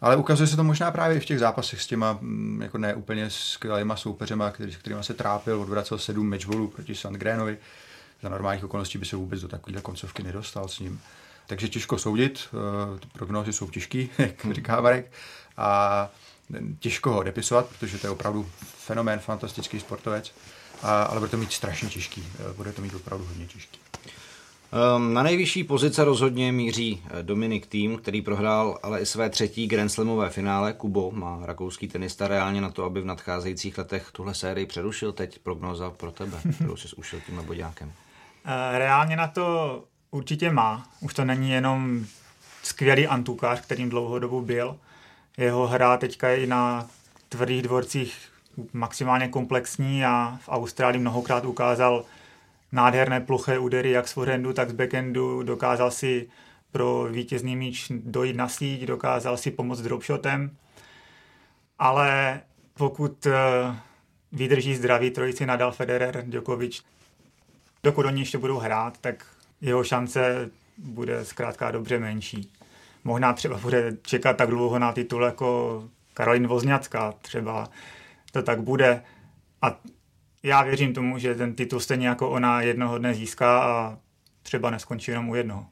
Ale 0.00 0.16
ukazuje 0.16 0.46
se 0.46 0.56
to 0.56 0.64
možná 0.64 0.90
právě 0.90 1.20
v 1.20 1.24
těch 1.24 1.38
zápasech 1.38 1.82
s 1.82 1.86
těma 1.86 2.18
mm, 2.20 2.62
jako 2.62 2.78
ne 2.78 2.94
úplně 2.94 3.30
skvělýma 3.30 3.96
soupeřema, 3.96 4.50
který, 4.50 4.72
s 4.72 4.76
kterými 4.76 5.04
se 5.04 5.14
trápil, 5.14 5.60
odvracel 5.60 5.98
sedm 5.98 6.30
matchballů 6.30 6.68
proti 6.68 6.94
Sandgrenovi 6.94 7.58
za 8.24 8.30
normálních 8.30 8.64
okolností 8.64 8.98
by 8.98 9.04
se 9.04 9.16
vůbec 9.16 9.40
do 9.40 9.48
takovéhle 9.48 9.82
koncovky 9.82 10.22
nedostal 10.22 10.68
s 10.68 10.78
ním. 10.78 11.00
Takže 11.46 11.68
těžko 11.68 11.98
soudit, 11.98 12.48
eh, 12.48 12.98
ty 12.98 13.06
prognózy 13.12 13.52
jsou 13.52 13.70
těžký, 13.70 14.10
jak 14.18 14.44
hmm. 14.44 14.54
říká 14.54 14.80
Marek, 14.80 15.12
a 15.56 16.10
těžko 16.78 17.12
ho 17.12 17.22
depisovat, 17.22 17.66
protože 17.66 17.98
to 17.98 18.06
je 18.06 18.10
opravdu 18.10 18.46
fenomén, 18.60 19.18
fantastický 19.18 19.80
sportovec, 19.80 20.34
a, 20.82 21.02
ale 21.02 21.20
bude 21.20 21.30
to 21.30 21.36
mít 21.36 21.52
strašně 21.52 21.88
těžký, 21.88 22.24
eh, 22.38 22.52
bude 22.52 22.72
to 22.72 22.82
mít 22.82 22.94
opravdu 22.94 23.26
hodně 23.26 23.46
těžký. 23.46 23.78
Ehm, 24.74 25.14
na 25.14 25.22
nejvyšší 25.22 25.64
pozice 25.64 26.04
rozhodně 26.04 26.52
míří 26.52 27.02
eh, 27.04 27.22
Dominik 27.22 27.66
Tým, 27.66 27.98
který 27.98 28.22
prohrál 28.22 28.78
ale 28.82 29.00
i 29.00 29.06
své 29.06 29.30
třetí 29.30 29.66
Grand 29.66 29.92
Slamové 29.92 30.30
finále. 30.30 30.72
Kubo 30.72 31.10
má 31.10 31.40
rakouský 31.42 31.88
tenista 31.88 32.28
reálně 32.28 32.60
na 32.60 32.70
to, 32.70 32.84
aby 32.84 33.00
v 33.00 33.04
nadcházejících 33.04 33.78
letech 33.78 34.08
tuhle 34.12 34.34
sérii 34.34 34.66
přerušil. 34.66 35.12
Teď 35.12 35.38
prognoza 35.38 35.90
pro 35.90 36.12
tebe, 36.12 36.38
kterou 36.54 36.76
jsi 36.76 36.96
ušil 36.96 37.20
tím 37.26 37.42
boďákem. 37.46 37.92
Eh, 38.44 38.78
reálně 38.78 39.16
na 39.16 39.26
to 39.28 39.84
určitě 40.10 40.50
má. 40.50 40.86
Už 41.00 41.14
to 41.14 41.24
není 41.24 41.50
jenom 41.50 42.06
skvělý 42.62 43.06
antukář, 43.06 43.60
kterým 43.60 43.88
dlouhodobu 43.88 44.40
byl. 44.40 44.78
Jeho 45.36 45.66
hra 45.66 45.96
teďka 45.96 46.28
je 46.28 46.36
i 46.36 46.46
na 46.46 46.86
tvrdých 47.28 47.62
dvorcích 47.62 48.28
maximálně 48.72 49.28
komplexní 49.28 50.04
a 50.04 50.38
v 50.40 50.48
Austrálii 50.48 51.00
mnohokrát 51.00 51.44
ukázal 51.44 52.04
nádherné 52.72 53.20
ploché 53.20 53.58
údery 53.58 53.90
jak 53.90 54.08
z 54.08 54.12
forehandu, 54.12 54.52
tak 54.52 54.70
z 54.70 54.72
backhandu. 54.72 55.42
Dokázal 55.42 55.90
si 55.90 56.28
pro 56.72 57.04
vítězný 57.04 57.56
míč 57.56 57.86
dojít 57.90 58.36
na 58.36 58.48
síť, 58.48 58.82
dokázal 58.82 59.36
si 59.36 59.50
pomoct 59.50 59.80
dropshotem. 59.80 60.56
Ale 61.78 62.40
pokud 62.74 63.26
eh, 63.26 63.32
vydrží 64.32 64.74
zdraví 64.74 65.10
trojici 65.10 65.46
Nadal, 65.46 65.72
Federer, 65.72 66.24
Djokovic, 66.26 66.84
dokud 67.84 68.06
oni 68.06 68.20
ještě 68.20 68.38
budou 68.38 68.58
hrát, 68.58 68.98
tak 68.98 69.26
jeho 69.60 69.84
šance 69.84 70.50
bude 70.78 71.24
zkrátka 71.24 71.70
dobře 71.70 71.98
menší. 71.98 72.52
Možná 73.04 73.32
třeba 73.32 73.58
bude 73.58 73.96
čekat 74.02 74.36
tak 74.36 74.48
dlouho 74.50 74.78
na 74.78 74.92
titul 74.92 75.22
jako 75.22 75.84
Karolín 76.14 76.46
Vozňacká, 76.46 77.12
třeba 77.12 77.68
to 78.32 78.42
tak 78.42 78.62
bude. 78.62 79.02
A 79.62 79.80
já 80.42 80.62
věřím 80.62 80.94
tomu, 80.94 81.18
že 81.18 81.34
ten 81.34 81.54
titul 81.54 81.80
stejně 81.80 82.08
jako 82.08 82.30
ona 82.30 82.62
jednoho 82.62 82.98
dne 82.98 83.14
získá 83.14 83.62
a 83.62 83.98
třeba 84.42 84.70
neskončí 84.70 85.10
jenom 85.10 85.28
u 85.28 85.34
jednoho. 85.34 85.66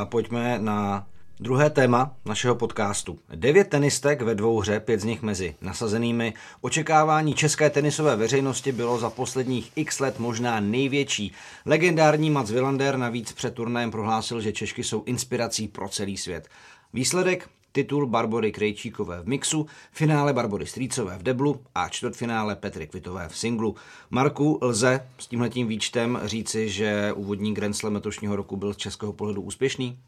A 0.00 0.06
pojďme 0.06 0.58
na 0.58 1.06
Druhé 1.40 1.70
téma 1.70 2.16
našeho 2.24 2.54
podcastu. 2.54 3.18
Devět 3.34 3.68
tenistek 3.68 4.22
ve 4.22 4.34
dvou 4.34 4.60
hře, 4.60 4.80
pět 4.80 5.00
z 5.00 5.04
nich 5.04 5.22
mezi 5.22 5.54
nasazenými. 5.60 6.34
Očekávání 6.60 7.34
české 7.34 7.70
tenisové 7.70 8.16
veřejnosti 8.16 8.72
bylo 8.72 8.98
za 8.98 9.10
posledních 9.10 9.72
x 9.76 10.00
let 10.00 10.18
možná 10.18 10.60
největší. 10.60 11.32
Legendární 11.66 12.30
Mats 12.30 12.50
Wilander 12.50 12.96
navíc 12.96 13.32
před 13.32 13.54
turnajem 13.54 13.90
prohlásil, 13.90 14.40
že 14.40 14.52
Češky 14.52 14.84
jsou 14.84 15.04
inspirací 15.04 15.68
pro 15.68 15.88
celý 15.88 16.16
svět. 16.16 16.48
Výsledek? 16.92 17.48
Titul 17.72 18.06
Barbory 18.06 18.52
Krejčíkové 18.52 19.22
v 19.22 19.26
mixu, 19.26 19.66
finále 19.92 20.32
Barbory 20.32 20.66
Strýcové 20.66 21.18
v 21.18 21.22
deblu 21.22 21.60
a 21.74 21.88
čtvrtfinále 21.88 22.56
Petry 22.56 22.86
Kvitové 22.86 23.28
v 23.28 23.36
singlu. 23.38 23.76
Marku, 24.10 24.58
lze 24.62 25.08
s 25.18 25.26
tímhletím 25.26 25.68
výčtem 25.68 26.20
říci, 26.24 26.68
že 26.68 27.12
úvodní 27.12 27.54
Grand 27.54 27.76
Slam 27.76 27.94
letošního 27.94 28.36
roku 28.36 28.56
byl 28.56 28.74
z 28.74 28.76
českého 28.76 29.12
pohledu 29.12 29.42
úspěšný? 29.42 29.98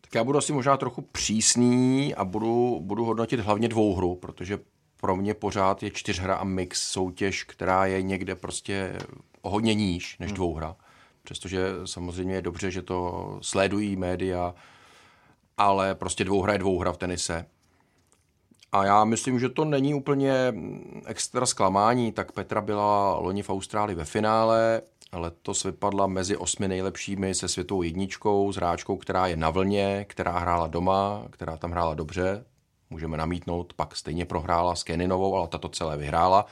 Tak 0.00 0.14
já 0.14 0.24
budu 0.24 0.38
asi 0.38 0.52
možná 0.52 0.76
trochu 0.76 1.02
přísný 1.02 2.14
a 2.14 2.24
budu, 2.24 2.80
budu 2.80 3.04
hodnotit 3.04 3.40
hlavně 3.40 3.68
dvouhru, 3.68 4.14
protože 4.14 4.58
pro 5.00 5.16
mě 5.16 5.34
pořád 5.34 5.82
je 5.82 5.90
čtyřhra 5.90 6.34
a 6.34 6.44
mix 6.44 6.82
soutěž, 6.82 7.44
která 7.44 7.86
je 7.86 8.02
někde 8.02 8.34
prostě 8.34 8.98
o 9.42 9.50
hodně 9.50 9.74
níž 9.74 10.18
než 10.18 10.28
hmm. 10.28 10.36
dvouhra. 10.36 10.76
Přestože 11.22 11.66
samozřejmě 11.84 12.34
je 12.34 12.42
dobře, 12.42 12.70
že 12.70 12.82
to 12.82 13.38
sledují 13.42 13.96
média, 13.96 14.54
ale 15.56 15.94
prostě 15.94 16.24
dvouhra 16.24 16.52
je 16.52 16.58
dvouhra 16.58 16.92
v 16.92 16.96
tenise. 16.96 17.46
A 18.72 18.84
já 18.84 19.04
myslím, 19.04 19.38
že 19.38 19.48
to 19.48 19.64
není 19.64 19.94
úplně 19.94 20.54
extra 21.06 21.46
zklamání. 21.46 22.12
Tak 22.12 22.32
Petra 22.32 22.60
byla 22.60 23.18
loni 23.18 23.42
v 23.42 23.50
Austrálii 23.50 23.96
ve 23.96 24.04
finále, 24.04 24.82
letos 25.12 25.64
vypadla 25.64 26.06
mezi 26.06 26.36
osmi 26.36 26.68
nejlepšími 26.68 27.34
se 27.34 27.48
světovou 27.48 27.82
jedničkou, 27.82 28.52
s 28.52 28.56
hráčkou, 28.56 28.96
která 28.96 29.26
je 29.26 29.36
na 29.36 29.50
vlně, 29.50 30.06
která 30.08 30.38
hrála 30.38 30.66
doma, 30.66 31.24
která 31.30 31.56
tam 31.56 31.70
hrála 31.70 31.94
dobře. 31.94 32.44
Můžeme 32.90 33.16
namítnout, 33.16 33.72
pak 33.72 33.96
stejně 33.96 34.24
prohrála 34.24 34.74
s 34.74 34.82
Keninovou, 34.82 35.36
ale 35.36 35.48
ta 35.48 35.58
to 35.58 35.68
celé 35.68 35.96
vyhrála. 35.96 36.46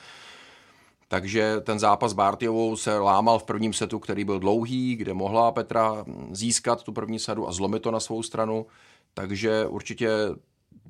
Takže 1.09 1.61
ten 1.61 1.79
zápas 1.79 2.11
s 2.11 2.15
Bartiovou 2.15 2.77
se 2.77 2.99
lámal 2.99 3.39
v 3.39 3.45
prvním 3.45 3.73
setu, 3.73 3.99
který 3.99 4.25
byl 4.25 4.39
dlouhý, 4.39 4.97
kde 4.97 5.15
mohla 5.15 5.53
Petra 5.53 6.05
získat 6.31 6.83
tu 6.83 6.93
první 6.93 7.19
sadu 7.19 7.49
a 7.49 7.53
zlomit 7.53 7.83
to 7.83 7.91
na 7.91 8.01
svou 8.01 8.23
stranu. 8.23 8.67
Takže 9.15 9.67
určitě 9.67 10.11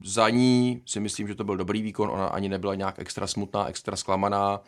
za 0.05 0.29
ní 0.29 0.83
si 0.87 1.01
myslím, 1.01 1.29
že 1.29 1.35
to 1.35 1.45
byl 1.45 1.57
dobrý 1.57 1.83
výkon. 1.83 2.11
Ona 2.11 2.27
ani 2.27 2.49
nebyla 2.49 2.75
nějak 2.75 2.99
extra 2.99 3.27
smutná, 3.27 3.69
extra 3.69 3.97
zklamaná. 3.97 4.61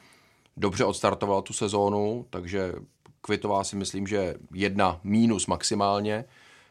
Dobře 0.56 0.84
odstartovala 0.84 1.42
tu 1.42 1.52
sezónu, 1.52 2.26
takže 2.30 2.72
Kvitová 3.20 3.64
si 3.64 3.76
myslím, 3.76 4.06
že 4.06 4.34
jedna 4.54 5.00
mínus 5.04 5.46
maximálně. 5.46 6.24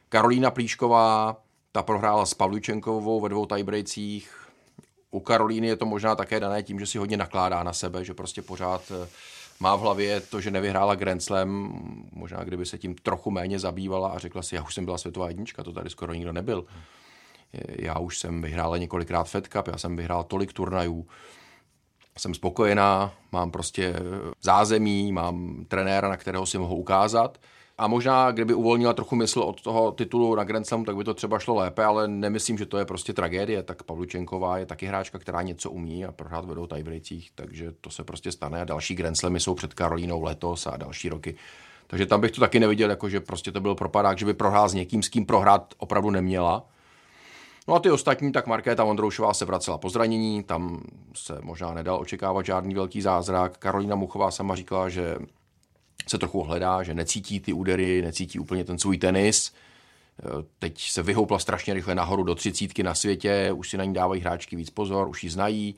Karolína 0.10 0.52
Plíšková, 0.52 1.38
ta 1.72 1.84
prohrála 1.84 2.26
s 2.26 2.34
Pavlučenkovou 2.34 3.22
ve 3.22 3.30
dvou 3.30 3.46
tiebreakcích. 3.46 4.48
U 5.12 5.20
Karolíny 5.20 5.68
je 5.68 5.76
to 5.76 5.86
možná 5.86 6.16
také 6.16 6.40
dané 6.40 6.64
tím, 6.64 6.80
že 6.80 6.86
si 6.86 6.98
hodně 6.98 7.18
nakládá 7.18 7.64
na 7.64 7.74
sebe, 7.74 8.06
že 8.06 8.14
prostě 8.14 8.42
pořád 8.42 8.92
eh, 8.92 9.08
má 9.60 9.76
v 9.76 9.80
hlavě 9.80 10.22
to, 10.22 10.42
že 10.42 10.52
nevyhrála 10.52 10.96
Grand 10.96 11.24
Slam, 11.24 11.80
možná 12.12 12.44
kdyby 12.44 12.66
se 12.66 12.78
tím 12.78 12.96
trochu 12.96 13.32
méně 13.32 13.60
zabývala 13.60 14.10
a 14.10 14.18
řekla 14.18 14.42
si, 14.42 14.56
já 14.56 14.64
už 14.64 14.74
jsem 14.74 14.86
byla 14.86 14.98
světová 14.98 15.28
jednička, 15.28 15.64
to 15.64 15.72
tady 15.72 15.90
skoro 15.90 16.14
nikdo 16.14 16.34
nebyl. 16.34 16.66
Já 17.68 18.00
už 18.00 18.20
jsem 18.20 18.42
vyhrála 18.42 18.78
několikrát 18.78 19.24
Fed 19.24 19.48
Cup, 19.48 19.68
já 19.68 19.78
jsem 19.78 19.96
vyhrál 19.96 20.24
tolik 20.24 20.54
turnajů, 20.54 21.08
jsem 22.18 22.34
spokojená, 22.34 23.14
mám 23.32 23.52
prostě 23.52 23.96
zázemí, 24.42 25.12
mám 25.12 25.66
trenéra, 25.68 26.10
na 26.10 26.18
kterého 26.18 26.46
si 26.46 26.58
mohu 26.58 26.76
ukázat– 26.76 27.38
a 27.78 27.88
možná, 27.88 28.32
kdyby 28.32 28.54
uvolnila 28.54 28.94
trochu 28.94 29.16
mysl 29.16 29.40
od 29.40 29.62
toho 29.62 29.92
titulu 29.92 30.36
na 30.36 30.44
Grand 30.44 30.68
Slamu, 30.68 30.86
tak 30.86 30.96
by 30.96 31.04
to 31.04 31.14
třeba 31.14 31.40
šlo 31.40 31.56
lépe, 31.56 31.84
ale 31.84 32.08
nemyslím, 32.08 32.58
že 32.58 32.66
to 32.66 32.78
je 32.78 32.86
prostě 32.86 33.14
tragédie. 33.14 33.64
Tak 33.64 33.84
Pavlučenková 33.84 34.58
je 34.58 34.66
taky 34.66 34.86
hráčka, 34.86 35.20
která 35.20 35.42
něco 35.42 35.72
umí 35.72 36.06
a 36.06 36.12
prohrát 36.12 36.46
vedou 36.46 36.68
tiebreakích, 36.68 37.32
takže 37.36 37.72
to 37.82 37.90
se 37.90 38.04
prostě 38.04 38.32
stane. 38.32 38.62
A 38.62 38.66
další 38.66 38.96
Grand 38.96 39.18
Slamy 39.18 39.40
jsou 39.40 39.56
před 39.56 39.74
Karolínou 39.74 40.22
letos 40.22 40.68
a 40.68 40.78
další 40.78 41.10
roky. 41.10 41.36
Takže 41.88 42.06
tam 42.06 42.22
bych 42.22 42.32
to 42.32 42.42
taky 42.42 42.60
neviděl, 42.60 42.90
jako 42.90 43.10
že 43.10 43.20
prostě 43.20 43.52
to 43.52 43.62
byl 43.62 43.76
propadák, 43.76 44.18
že 44.18 44.26
by 44.26 44.34
prohrál 44.34 44.70
s 44.70 44.74
někým, 44.74 45.04
s 45.04 45.10
kým 45.10 45.26
prohrát 45.26 45.74
opravdu 45.78 46.10
neměla. 46.10 46.66
No 47.68 47.76
a 47.76 47.80
ty 47.80 47.92
ostatní, 47.92 48.32
tak 48.32 48.48
Markéta 48.48 48.84
Vondroušová 48.84 49.34
se 49.34 49.46
vracela 49.46 49.78
po 49.78 49.90
zranění, 49.90 50.44
tam 50.44 50.82
se 51.16 51.40
možná 51.42 51.74
nedal 51.74 52.00
očekávat 52.02 52.46
žádný 52.46 52.76
velký 52.76 53.02
zázrak. 53.02 53.58
Karolina 53.58 53.96
Muchová 53.96 54.32
sama 54.32 54.56
říkala, 54.56 54.90
že 54.90 55.16
se 56.08 56.18
trochu 56.18 56.44
hledá, 56.44 56.84
že 56.84 56.94
necítí 56.94 57.40
ty 57.40 57.54
údery, 57.54 58.02
necítí 58.02 58.40
úplně 58.40 58.64
ten 58.64 58.80
svůj 58.80 58.98
tenis. 58.98 59.54
E, 60.20 60.44
teď 60.60 60.82
se 60.82 61.04
vyhoupla 61.04 61.40
strašně 61.40 61.74
rychle 61.74 61.96
nahoru 61.96 62.24
do 62.24 62.36
třicítky 62.36 62.84
na 62.84 62.96
světě, 62.96 63.52
už 63.52 63.70
si 63.70 63.78
na 63.78 63.84
ní 63.84 63.94
dávají 63.94 64.22
hráčky 64.22 64.56
víc 64.56 64.70
pozor, 64.70 65.08
už 65.08 65.24
ji 65.24 65.30
znají, 65.30 65.76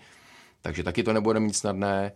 takže 0.62 0.84
taky 0.84 1.04
to 1.04 1.14
nebude 1.14 1.40
mít 1.40 1.56
snadné. 1.56 2.12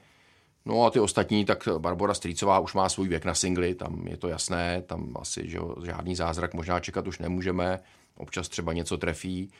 No 0.66 0.86
a 0.86 0.90
ty 0.90 1.00
ostatní, 1.00 1.46
tak 1.46 1.68
Barbara 1.78 2.14
Strýcová 2.14 2.60
už 2.60 2.74
má 2.74 2.90
svůj 2.90 3.08
věk 3.08 3.26
na 3.26 3.36
singly, 3.36 3.76
tam 3.76 4.08
je 4.08 4.18
to 4.18 4.28
jasné, 4.28 4.82
tam 4.82 5.14
asi 5.20 5.50
že 5.50 5.60
žádný 5.86 6.16
zázrak 6.16 6.54
možná 6.54 6.80
čekat 6.80 7.08
už 7.08 7.20
nemůžeme, 7.20 7.80
občas 8.18 8.50
třeba 8.50 8.74
něco 8.74 8.98
trefí. 8.98 9.52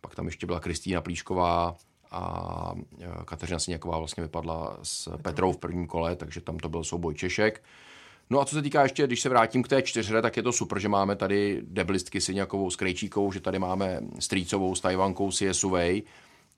Pak 0.00 0.14
tam 0.14 0.26
ještě 0.26 0.46
byla 0.46 0.60
Kristýna 0.60 1.00
Plíšková 1.00 1.76
a 2.12 2.74
e, 3.00 3.24
Kateřina 3.24 3.58
Sněková 3.58 3.98
vlastně 3.98 4.22
vypadla 4.22 4.78
s 4.82 5.16
Petrou 5.22 5.52
v 5.52 5.58
prvním 5.58 5.86
kole, 5.86 6.16
takže 6.16 6.40
tam 6.40 6.58
to 6.58 6.68
byl 6.68 6.84
souboj 6.84 7.14
Češek. 7.14 7.62
No 8.30 8.40
a 8.40 8.44
co 8.44 8.54
se 8.54 8.62
týká 8.62 8.82
ještě, 8.82 9.06
když 9.06 9.20
se 9.20 9.28
vrátím 9.28 9.62
k 9.62 9.68
té 9.68 9.82
čtyřhře, 9.82 10.22
tak 10.22 10.36
je 10.36 10.42
to 10.42 10.52
super, 10.52 10.78
že 10.78 10.88
máme 10.88 11.16
tady 11.16 11.62
deblistky 11.62 12.20
Syňakovou 12.20 12.70
s 12.70 12.76
Krejčíkou, 12.76 13.32
že 13.32 13.40
tady 13.40 13.58
máme 13.58 14.00
Strýcovou 14.18 14.74
s 14.74 14.80
Tajvankou 14.80 15.30
CSUV. 15.30 15.74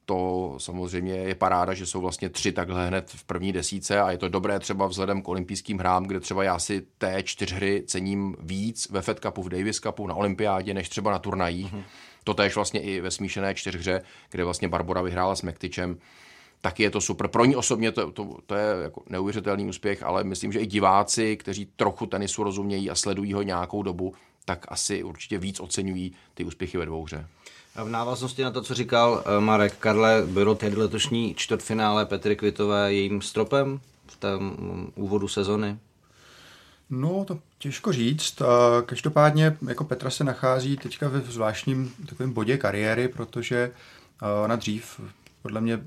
To 0.07 0.55
samozřejmě 0.59 1.13
je 1.15 1.35
paráda, 1.35 1.75
že 1.75 1.87
jsou 1.87 2.01
vlastně 2.01 2.29
tři 2.29 2.53
takhle 2.53 2.89
hned 2.89 3.11
v 3.11 3.25
první 3.25 3.53
desíce 3.53 4.01
a 4.01 4.11
je 4.11 4.19
to 4.19 4.29
dobré 4.29 4.61
třeba 4.61 4.87
vzhledem 4.87 5.23
k 5.23 5.29
olympijským 5.29 5.79
hrám, 5.79 6.05
kde 6.05 6.21
třeba 6.21 6.45
já 6.45 6.59
si 6.59 6.87
té 6.99 7.23
čtyřhry 7.23 7.83
cením 7.87 8.37
víc 8.41 8.91
ve 8.91 9.03
Fed 9.03 9.21
Cupu, 9.21 9.43
v 9.43 9.49
Davis 9.49 9.81
Cupu, 9.81 10.07
na 10.07 10.15
olympiádě, 10.15 10.75
než 10.75 10.89
třeba 10.89 11.11
na 11.11 11.19
turnajích. 11.19 11.73
Mm-hmm. 11.73 11.85
To 12.25 12.35
též 12.35 12.55
vlastně 12.55 12.81
i 12.81 13.01
ve 13.01 13.11
smíšené 13.11 13.55
čtyřhře, 13.55 14.03
kde 14.31 14.45
vlastně 14.45 14.69
Barbora 14.69 15.03
vyhrála 15.03 15.37
s 15.37 15.43
Mektičem 15.43 15.99
taky 16.65 16.83
je 16.83 16.91
to 16.91 17.01
super. 17.01 17.29
Pro 17.29 17.45
ní 17.45 17.57
osobně 17.57 17.93
to, 17.93 18.11
to, 18.11 18.37
to 18.47 18.55
je 18.55 18.83
jako 18.83 19.03
neuvěřitelný 19.09 19.69
úspěch, 19.69 20.03
ale 20.03 20.25
myslím, 20.25 20.53
že 20.53 20.61
i 20.61 20.67
diváci, 20.67 21.37
kteří 21.37 21.69
trochu 21.77 22.07
tenisu 22.07 22.45
rozumějí 22.45 22.91
a 22.91 22.95
sledují 22.95 23.33
ho 23.33 23.43
nějakou 23.43 23.83
dobu, 23.83 24.15
tak 24.45 24.67
asi 24.69 25.03
určitě 25.03 25.39
víc 25.39 25.61
oceňují 25.61 26.13
ty 26.35 26.45
úspěchy 26.45 26.79
ve 26.79 26.87
dvouhře. 26.87 27.27
V 27.85 27.89
návaznosti 27.89 28.43
na 28.43 28.51
to, 28.51 28.63
co 28.63 28.75
říkal 28.75 29.25
eh, 29.27 29.41
Marek 29.41 29.77
Karle, 29.77 30.23
bylo 30.27 30.55
tedy 30.55 30.77
letošní 30.77 31.35
čtvrtfinále 31.35 32.07
Petry 32.07 32.37
Kvitové 32.37 32.93
jejím 32.93 33.23
stropem 33.23 33.81
v 34.07 34.17
tom 34.17 34.43
mm, 34.43 34.93
úvodu 34.95 35.29
sezony? 35.29 35.79
No, 36.91 37.25
to 37.25 37.39
těžko 37.59 37.93
říct. 37.93 38.43
Každopádně 38.87 39.57
jako 39.69 39.85
Petra 39.85 40.11
se 40.11 40.25
nachází 40.25 40.77
teďka 40.77 41.09
ve 41.09 41.21
zvláštním 41.21 41.95
takovém 42.09 42.33
bodě 42.33 42.57
kariéry, 42.57 43.09
protože 43.09 43.71
ona 44.45 44.57
dřív 44.57 45.01
podle 45.43 45.61
mě 45.61 45.81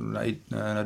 na, 0.00 0.20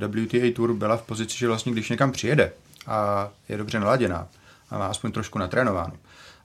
WTA 0.08 0.52
Tour 0.54 0.74
byla 0.74 0.96
v 0.96 1.02
pozici, 1.02 1.38
že 1.38 1.48
vlastně 1.48 1.72
když 1.72 1.90
někam 1.90 2.12
přijede 2.12 2.52
a 2.86 3.30
je 3.48 3.56
dobře 3.56 3.80
naladěná 3.80 4.28
a 4.70 4.78
má 4.78 4.86
aspoň 4.86 5.12
trošku 5.12 5.38
natrénováno, 5.38 5.92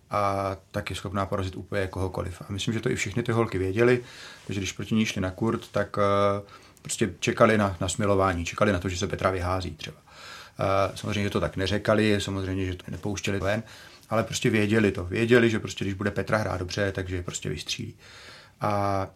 a 0.09 0.51
tak 0.71 0.89
je 0.89 0.95
schopná 0.95 1.25
porazit 1.25 1.55
úplně 1.55 1.87
kohokoliv. 1.87 2.41
A 2.41 2.45
myslím, 2.51 2.73
že 2.73 2.79
to 2.79 2.89
i 2.89 2.95
všechny 2.95 3.23
ty 3.23 3.31
holky 3.31 3.57
věděli, 3.57 4.03
že 4.49 4.59
když 4.59 4.71
proti 4.71 4.95
ní 4.95 5.05
šli 5.05 5.21
na 5.21 5.31
kurt, 5.31 5.67
tak 5.71 5.97
prostě 6.81 7.13
čekali 7.19 7.57
na, 7.57 7.77
na 7.81 7.89
smilování, 7.89 8.45
čekali 8.45 8.73
na 8.73 8.79
to, 8.79 8.89
že 8.89 8.97
se 8.97 9.07
Petra 9.07 9.31
vyhází 9.31 9.71
třeba. 9.71 9.97
Uh, 10.61 10.95
samozřejmě, 10.95 11.23
že 11.23 11.29
to 11.29 11.39
tak 11.39 11.57
neřekali, 11.57 12.21
samozřejmě, 12.21 12.65
že 12.65 12.75
to 12.75 12.83
nepouštěli 12.87 13.39
ven, 13.39 13.63
ale 14.09 14.23
prostě 14.23 14.49
věděli 14.49 14.91
to. 14.91 15.05
Věděli, 15.05 15.49
že 15.49 15.59
prostě 15.59 15.85
když 15.85 15.93
bude 15.93 16.11
Petra 16.11 16.37
hrát 16.37 16.57
dobře, 16.57 16.91
takže 16.91 17.15
je 17.15 17.23
prostě 17.23 17.49
vystřílí. 17.49 17.95
A 18.61 19.07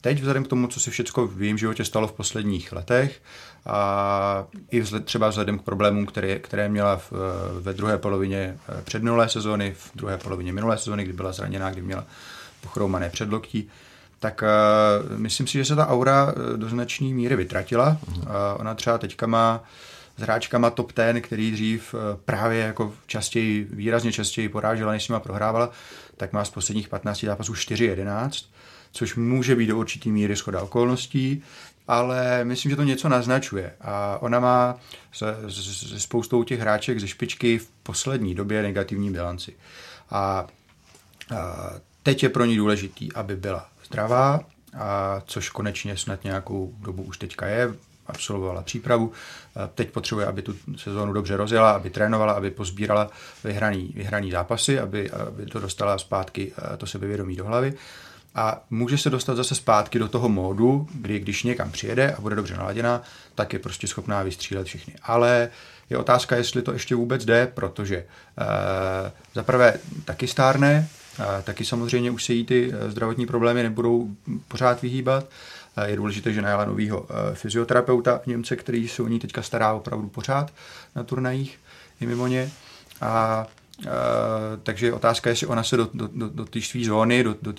Teď 0.00 0.18
vzhledem 0.18 0.44
k 0.44 0.48
tomu, 0.48 0.66
co 0.66 0.80
se 0.80 0.90
všechno 0.90 1.26
v 1.26 1.42
jejím 1.42 1.58
životě 1.58 1.84
stalo 1.84 2.08
v 2.08 2.12
posledních 2.12 2.72
letech 2.72 3.22
a 3.66 4.46
i 4.70 4.80
vzhled, 4.80 5.04
třeba 5.04 5.28
vzhledem 5.28 5.58
k 5.58 5.62
problémům, 5.62 6.06
které, 6.06 6.38
které 6.38 6.68
měla 6.68 6.96
v, 6.96 7.12
ve 7.60 7.72
druhé 7.72 7.98
polovině 7.98 8.58
eh, 8.68 8.82
předminulé 8.82 9.28
sezóny, 9.28 9.74
v 9.78 9.90
druhé 9.94 10.18
polovině 10.18 10.52
minulé 10.52 10.78
sezóny, 10.78 11.04
kdy 11.04 11.12
byla 11.12 11.32
zraněná, 11.32 11.70
kdy 11.70 11.82
měla 11.82 12.04
pochroumané 12.60 13.10
předloktí, 13.10 13.68
tak 14.18 14.42
uh, 14.42 15.18
myslím 15.18 15.46
si, 15.46 15.52
že 15.52 15.64
se 15.64 15.76
ta 15.76 15.88
aura 15.88 16.32
eh, 16.32 16.56
do 16.56 16.68
značné 16.68 17.06
míry 17.06 17.36
vytratila. 17.36 17.96
Uh, 18.08 18.24
ona 18.56 18.74
třeba 18.74 18.98
teďka 18.98 19.26
má 19.26 19.64
s 20.16 20.22
hráčkama 20.22 20.70
top 20.70 20.92
ten, 20.92 21.20
který 21.20 21.50
dřív 21.50 21.94
právě 22.24 22.60
jako 22.60 22.94
častěji, 23.06 23.68
výrazně 23.70 24.12
častěji 24.12 24.48
porážela, 24.48 24.92
než 24.92 25.04
s 25.04 25.08
nima 25.08 25.20
prohrávala, 25.20 25.70
tak 26.16 26.32
má 26.32 26.44
z 26.44 26.50
posledních 26.50 26.88
15 26.88 27.20
zápasů 27.24 27.52
4-11 27.52 28.44
což 28.92 29.14
může 29.16 29.56
být 29.56 29.66
do 29.66 29.78
určitý 29.78 30.12
míry 30.12 30.36
schoda 30.36 30.62
okolností, 30.62 31.42
ale 31.88 32.44
myslím, 32.44 32.70
že 32.70 32.76
to 32.76 32.82
něco 32.82 33.08
naznačuje. 33.08 33.72
A 33.80 34.18
ona 34.20 34.40
má 34.40 34.78
se, 35.12 35.36
se 35.50 36.00
spoustou 36.00 36.44
těch 36.44 36.60
hráček 36.60 37.00
ze 37.00 37.08
špičky 37.08 37.58
v 37.58 37.68
poslední 37.82 38.34
době 38.34 38.62
negativní 38.62 39.10
bilanci. 39.10 39.54
A, 40.10 40.18
a 40.18 40.46
teď 42.02 42.22
je 42.22 42.28
pro 42.28 42.44
ní 42.44 42.56
důležitý, 42.56 43.12
aby 43.12 43.36
byla 43.36 43.68
zdravá, 43.86 44.40
a 44.78 45.22
což 45.26 45.50
konečně 45.50 45.96
snad 45.96 46.24
nějakou 46.24 46.74
dobu 46.78 47.02
už 47.02 47.18
teďka 47.18 47.46
je, 47.46 47.74
absolvovala 48.06 48.62
přípravu. 48.62 49.12
Teď 49.74 49.90
potřebuje, 49.90 50.26
aby 50.26 50.42
tu 50.42 50.54
sezónu 50.76 51.12
dobře 51.12 51.36
rozjela, 51.36 51.70
aby 51.70 51.90
trénovala, 51.90 52.32
aby 52.32 52.50
pozbírala 52.50 53.10
vyhraný, 53.44 53.92
vyhraný 53.94 54.30
zápasy, 54.30 54.80
aby, 54.80 55.10
aby 55.10 55.46
to 55.46 55.60
dostala 55.60 55.98
zpátky 55.98 56.52
to 56.78 56.86
sebevědomí 56.86 57.36
do 57.36 57.44
hlavy. 57.44 57.74
A 58.34 58.62
může 58.70 58.98
se 58.98 59.10
dostat 59.10 59.36
zase 59.36 59.54
zpátky 59.54 59.98
do 59.98 60.08
toho 60.08 60.28
módu, 60.28 60.88
kdy 60.94 61.18
když 61.18 61.42
někam 61.42 61.70
přijede 61.70 62.12
a 62.12 62.20
bude 62.20 62.36
dobře 62.36 62.56
naladěná, 62.56 63.02
tak 63.34 63.52
je 63.52 63.58
prostě 63.58 63.86
schopná 63.86 64.22
vystřílet 64.22 64.66
všechny. 64.66 64.94
Ale 65.02 65.50
je 65.90 65.98
otázka, 65.98 66.36
jestli 66.36 66.62
to 66.62 66.72
ještě 66.72 66.94
vůbec 66.94 67.24
jde, 67.24 67.46
protože 67.54 67.96
e, 67.96 68.06
za 69.34 69.42
prvé 69.42 69.74
taky 70.04 70.26
stárne, 70.26 70.88
e, 71.38 71.42
taky 71.42 71.64
samozřejmě 71.64 72.10
už 72.10 72.24
se 72.24 72.32
jí 72.32 72.44
ty 72.44 72.72
zdravotní 72.88 73.26
problémy 73.26 73.62
nebudou 73.62 74.08
pořád 74.48 74.82
vyhýbat. 74.82 75.26
Je 75.84 75.96
důležité, 75.96 76.32
že 76.32 76.42
najala 76.42 76.64
novýho 76.64 77.06
fyzioterapeuta 77.34 78.20
Němce, 78.26 78.56
který 78.56 78.88
se 78.88 79.02
o 79.02 79.08
ní 79.08 79.18
teďka 79.18 79.42
stará 79.42 79.72
opravdu 79.72 80.08
pořád 80.08 80.52
na 80.96 81.02
turnajích 81.02 81.58
i 82.00 82.06
mimo 82.06 82.26
ně. 82.26 82.50
A 83.00 83.46
Uh, 83.80 83.86
takže 84.62 84.92
otázka 84.92 85.30
je, 85.30 85.32
jestli 85.32 85.46
ona 85.46 85.62
se 85.62 85.76
do, 85.76 85.88
do, 85.94 86.08
do, 86.14 86.28
do 86.28 86.44
té 86.44 86.60
své 86.60 86.84
zóny, 86.84 87.24
do, 87.24 87.36
do 87.42 87.52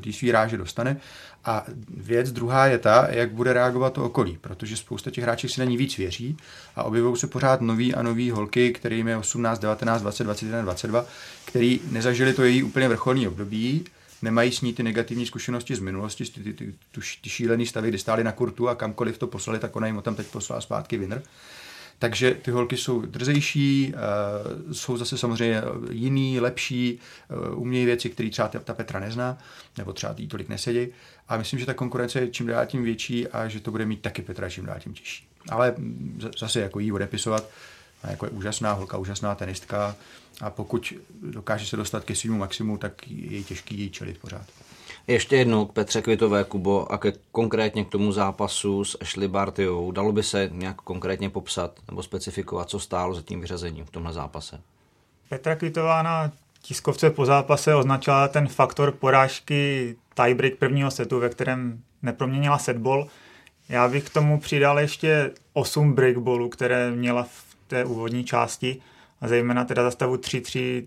té 0.00 0.12
své 0.12 0.32
ráže 0.32 0.56
dostane. 0.56 0.96
A 1.44 1.64
věc 1.96 2.32
druhá 2.32 2.66
je 2.66 2.78
ta, 2.78 3.06
jak 3.10 3.30
bude 3.30 3.52
reagovat 3.52 3.92
to 3.92 4.04
okolí, 4.04 4.38
protože 4.40 4.76
spousta 4.76 5.10
těch 5.10 5.24
hráčů 5.24 5.48
si 5.48 5.60
na 5.60 5.66
ní 5.66 5.76
víc 5.76 5.96
věří 5.96 6.36
a 6.76 6.82
objevují 6.82 7.16
se 7.16 7.26
pořád 7.26 7.60
nový 7.60 7.94
a 7.94 8.02
nový 8.02 8.30
holky, 8.30 8.72
kterým 8.72 9.08
je 9.08 9.16
18, 9.16 9.58
19, 9.58 10.02
20, 10.02 10.24
21, 10.24 10.62
22, 10.62 11.04
který 11.44 11.80
nezažili 11.90 12.32
to 12.32 12.44
její 12.44 12.62
úplně 12.62 12.88
vrcholní 12.88 13.28
období, 13.28 13.84
nemají 14.26 14.52
s 14.52 14.60
ní 14.60 14.74
ty 14.74 14.82
negativní 14.82 15.26
zkušenosti 15.26 15.74
z 15.76 15.78
minulosti, 15.78 16.24
ty, 16.24 16.42
ty, 16.42 16.52
ty, 16.52 16.74
ty 17.22 17.30
šílený 17.30 17.66
stavy, 17.66 17.88
kdy 17.88 17.98
stáli 17.98 18.24
na 18.24 18.32
kurtu 18.32 18.68
a 18.68 18.74
kamkoliv 18.74 19.18
to 19.18 19.26
poslali, 19.26 19.58
tak 19.58 19.76
ona 19.76 19.86
jim 19.86 19.96
o 19.96 20.02
tam 20.02 20.14
teď 20.14 20.26
poslala 20.26 20.60
zpátky 20.60 20.98
winner. 20.98 21.22
Takže 21.98 22.34
ty 22.42 22.50
holky 22.50 22.76
jsou 22.76 23.00
drzejší, 23.00 23.94
eh, 23.94 24.74
jsou 24.74 24.96
zase 24.96 25.18
samozřejmě 25.18 25.62
jiný, 25.90 26.40
lepší, 26.40 26.98
eh, 26.98 27.54
umějí 27.54 27.84
věci, 27.84 28.10
které 28.10 28.30
třeba 28.30 28.48
ta 28.48 28.74
Petra 28.74 29.00
nezná, 29.00 29.38
nebo 29.78 29.92
třeba 29.92 30.14
jí 30.18 30.28
tolik 30.28 30.48
nesedí. 30.48 30.88
A 31.28 31.36
myslím, 31.36 31.60
že 31.60 31.66
ta 31.66 31.74
konkurence 31.74 32.20
je 32.20 32.28
čím 32.28 32.46
dál 32.46 32.66
tím 32.66 32.82
větší 32.84 33.28
a 33.28 33.48
že 33.48 33.60
to 33.60 33.70
bude 33.70 33.86
mít 33.86 34.00
taky 34.02 34.22
Petra 34.22 34.50
čím 34.50 34.66
dál 34.66 34.76
tím 34.80 34.94
těžší. 34.94 35.28
Ale 35.48 35.74
zase 36.38 36.60
jako 36.60 36.80
jí 36.80 36.92
odepisovat, 36.92 37.48
jako 38.10 38.26
je 38.26 38.30
úžasná 38.30 38.72
holka, 38.72 38.98
úžasná 38.98 39.34
tenistka 39.34 39.96
a 40.40 40.50
pokud 40.50 40.92
dokáže 41.22 41.66
se 41.66 41.76
dostat 41.76 42.04
ke 42.04 42.14
svému 42.14 42.38
maximu, 42.38 42.78
tak 42.78 43.08
je 43.08 43.42
těžký 43.42 43.80
jí 43.80 43.90
čelit 43.90 44.18
pořád. 44.18 44.46
Ještě 45.06 45.36
jednou 45.36 45.66
k 45.66 45.72
Petře 45.72 46.02
Kvitové, 46.02 46.44
Kubo, 46.44 46.92
a 46.92 46.98
ke, 46.98 47.12
konkrétně 47.32 47.84
k 47.84 47.88
tomu 47.88 48.12
zápasu 48.12 48.84
s 48.84 48.98
Ashley 49.00 49.28
Bartyovou. 49.28 49.92
Dalo 49.92 50.12
by 50.12 50.22
se 50.22 50.50
nějak 50.52 50.76
konkrétně 50.76 51.30
popsat 51.30 51.80
nebo 51.88 52.02
specifikovat, 52.02 52.70
co 52.70 52.80
stálo 52.80 53.14
za 53.14 53.22
tím 53.22 53.40
vyřazením 53.40 53.84
v 53.84 53.90
tomhle 53.90 54.12
zápase? 54.12 54.60
Petra 55.28 55.56
Kvitová 55.56 56.02
na 56.02 56.32
tiskovce 56.62 57.10
po 57.10 57.26
zápase 57.26 57.74
označila 57.74 58.28
ten 58.28 58.48
faktor 58.48 58.92
porážky 58.92 59.96
tiebreak 60.14 60.54
prvního 60.54 60.90
setu, 60.90 61.20
ve 61.20 61.28
kterém 61.28 61.82
neproměnila 62.02 62.58
setball. 62.58 63.08
Já 63.68 63.88
bych 63.88 64.04
k 64.04 64.12
tomu 64.12 64.40
přidal 64.40 64.80
ještě 64.80 65.30
8 65.52 65.92
breakballů, 65.92 66.48
které 66.48 66.90
měla 66.90 67.22
v 67.22 67.45
té 67.66 67.84
úvodní 67.84 68.24
části 68.24 68.80
a 69.20 69.28
zejména 69.28 69.64
teda 69.64 69.82
za 69.82 69.90
stavu 69.90 70.14
3-3 70.14 70.86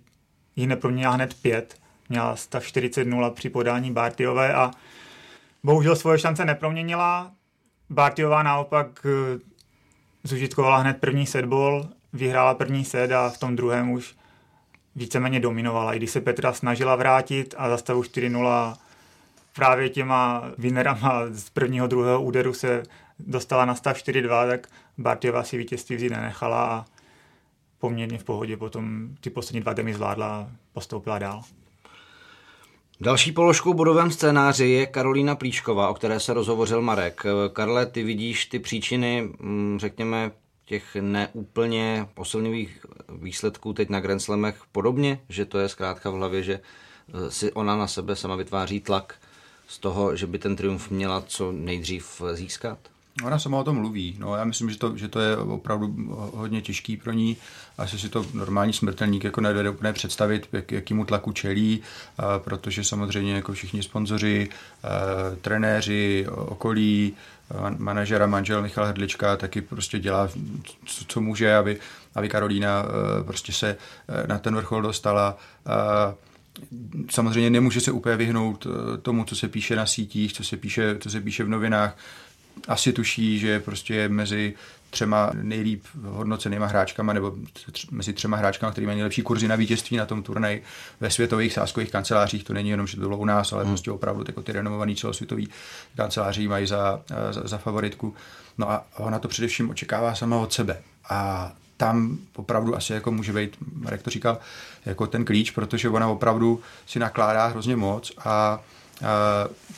jich 0.55 0.67
neproměnila 0.67 1.13
hned 1.13 1.33
5 1.33 1.75
měla 2.09 2.35
stav 2.35 2.63
40-0 2.63 3.31
při 3.31 3.49
podání 3.49 3.91
Bartiové 3.91 4.53
a 4.53 4.71
bohužel 5.63 5.95
svoje 5.95 6.19
šance 6.19 6.45
neproměnila. 6.45 7.31
Bartiová 7.89 8.43
naopak 8.43 9.05
eh, 9.05 9.39
zužitkovala 10.23 10.77
hned 10.77 10.97
první 10.97 11.25
setball, 11.25 11.89
vyhrála 12.13 12.53
první 12.53 12.85
set 12.85 13.11
a 13.11 13.29
v 13.29 13.37
tom 13.37 13.55
druhém 13.55 13.91
už 13.91 14.15
víceméně 14.95 15.39
dominovala. 15.39 15.93
I 15.93 15.97
když 15.97 16.11
se 16.11 16.21
Petra 16.21 16.53
snažila 16.53 16.95
vrátit 16.95 17.55
a 17.57 17.69
za 17.69 17.77
stavu 17.77 18.01
4-0 18.01 18.75
právě 19.55 19.89
těma 19.89 20.43
vinerama 20.57 21.21
z 21.29 21.49
prvního, 21.49 21.87
druhého 21.87 22.21
úderu 22.21 22.53
se 22.53 22.83
dostala 23.19 23.65
na 23.65 23.75
stav 23.75 23.97
4-2, 23.97 24.47
tak 24.47 24.67
Bartiová 24.97 25.43
si 25.43 25.57
vítězství 25.57 25.95
vzít 25.95 26.09
nenechala 26.09 26.65
a 26.65 26.85
poměrně 27.79 28.17
v 28.17 28.23
pohodě 28.23 28.57
potom 28.57 29.09
ty 29.21 29.29
poslední 29.29 29.61
dva 29.61 29.73
demy 29.73 29.93
zvládla 29.93 30.27
a 30.27 30.47
postoupila 30.73 31.19
dál. 31.19 31.43
Další 33.01 33.31
položkou 33.31 33.73
bodovém 33.73 34.11
scénáři 34.11 34.65
je 34.65 34.85
Karolína 34.85 35.35
Plíšková, 35.35 35.89
o 35.89 35.93
které 35.93 36.19
se 36.19 36.33
rozhovořil 36.33 36.81
Marek. 36.81 37.23
Karle, 37.53 37.85
ty 37.85 38.03
vidíš 38.03 38.45
ty 38.45 38.59
příčiny, 38.59 39.29
mm, 39.39 39.77
řekněme, 39.79 40.31
těch 40.65 40.95
neúplně 40.95 42.07
posilnivých 42.13 42.85
výsledků 43.09 43.73
teď 43.73 43.89
na 43.89 43.99
Grand 43.99 44.21
Slamech 44.21 44.61
podobně, 44.71 45.21
že 45.29 45.45
to 45.45 45.59
je 45.59 45.69
zkrátka 45.69 46.09
v 46.09 46.13
hlavě, 46.13 46.43
že 46.43 46.59
eh, 46.59 47.31
si 47.31 47.51
ona 47.51 47.77
na 47.77 47.87
sebe 47.87 48.15
sama 48.15 48.35
vytváří 48.35 48.79
tlak 48.79 49.15
z 49.67 49.79
toho, 49.79 50.15
že 50.15 50.27
by 50.27 50.39
ten 50.39 50.55
triumf 50.55 50.89
měla 50.89 51.21
co 51.21 51.51
nejdřív 51.51 52.21
získat? 52.33 52.79
Ona 53.23 53.39
sama 53.39 53.59
o 53.59 53.63
tom 53.63 53.75
mluví. 53.75 54.15
No, 54.19 54.35
já 54.35 54.43
myslím, 54.43 54.69
že 54.69 54.77
to, 54.77 54.97
že 54.97 55.07
to 55.07 55.19
je 55.19 55.37
opravdu 55.37 55.95
hodně 56.33 56.61
těžký 56.61 56.97
pro 56.97 57.11
ní. 57.11 57.37
Asi 57.77 57.99
si 57.99 58.09
to 58.09 58.25
normální 58.33 58.73
smrtelník 58.73 59.23
jako 59.23 59.41
nedvede 59.41 59.69
úplně 59.69 59.93
představit, 59.93 60.49
jak, 60.51 60.71
jakýmu 60.71 61.05
tlaku 61.05 61.31
čelí, 61.31 61.81
a, 62.17 62.39
protože 62.39 62.83
samozřejmě 62.83 63.33
jako 63.33 63.53
všichni 63.53 63.83
sponzoři, 63.83 64.49
a, 64.83 64.87
trenéři, 65.41 66.27
okolí, 66.29 67.13
manažera, 67.77 68.27
manžel 68.27 68.61
Michal 68.61 68.85
Hrdlička 68.85 69.37
taky 69.37 69.61
prostě 69.61 69.99
dělá, 69.99 70.29
co, 70.85 71.05
co 71.05 71.21
může, 71.21 71.55
aby, 71.55 71.79
aby 72.15 72.29
Karolína 72.29 72.85
prostě 73.25 73.51
se 73.51 73.77
na 74.27 74.37
ten 74.39 74.55
vrchol 74.55 74.81
dostala. 74.81 75.37
A, 75.65 76.13
samozřejmě 77.09 77.49
nemůže 77.49 77.81
se 77.81 77.91
úplně 77.91 78.15
vyhnout 78.15 78.67
tomu, 79.01 79.25
co 79.25 79.35
se 79.35 79.47
píše 79.47 79.75
na 79.75 79.85
sítích, 79.85 80.33
co 80.33 80.43
se 80.43 80.57
píše, 80.57 80.97
co 80.99 81.09
se 81.09 81.21
píše 81.21 81.43
v 81.43 81.49
novinách 81.49 81.97
asi 82.67 82.93
tuší, 82.93 83.39
že 83.39 83.59
prostě 83.59 83.95
je 83.95 84.09
mezi 84.09 84.53
třema 84.89 85.31
nejlíp 85.33 85.83
hodnocenýma 86.03 86.65
hráčkama 86.65 87.13
nebo 87.13 87.35
mezi 87.91 88.13
třema 88.13 88.37
hráčkama, 88.37 88.71
který 88.71 88.87
mají 88.87 88.95
nejlepší 88.97 89.21
kurzy 89.21 89.47
na 89.47 89.55
vítězství 89.55 89.97
na 89.97 90.05
tom 90.05 90.23
turnaji 90.23 90.63
ve 90.99 91.11
světových 91.11 91.53
sáskových 91.53 91.91
kancelářích. 91.91 92.43
To 92.43 92.53
není 92.53 92.69
jenom, 92.69 92.87
že 92.87 92.95
to 92.95 93.01
bylo 93.01 93.17
u 93.17 93.25
nás, 93.25 93.53
ale 93.53 93.63
hmm. 93.63 93.71
prostě 93.71 93.91
opravdu 93.91 94.23
jako 94.27 94.41
ty 94.41 94.51
renomovaný 94.51 94.95
celosvětový 94.95 95.49
kanceláří 95.95 96.47
mají 96.47 96.67
za, 96.67 97.01
za, 97.31 97.47
za 97.47 97.57
favoritku. 97.57 98.15
No 98.57 98.71
a 98.71 98.85
ona 98.97 99.19
to 99.19 99.27
především 99.27 99.69
očekává 99.69 100.15
sama 100.15 100.37
od 100.37 100.53
sebe. 100.53 100.81
A 101.09 101.51
tam 101.77 102.17
opravdu 102.35 102.75
asi 102.75 102.93
jako 102.93 103.11
může 103.11 103.33
být, 103.33 103.57
Marek 103.73 104.01
to 104.01 104.09
říkal, 104.09 104.37
jako 104.85 105.07
ten 105.07 105.25
klíč, 105.25 105.51
protože 105.51 105.89
ona 105.89 106.07
opravdu 106.07 106.61
si 106.85 106.99
nakládá 106.99 107.47
hrozně 107.47 107.75
moc 107.75 108.11
a 108.17 108.59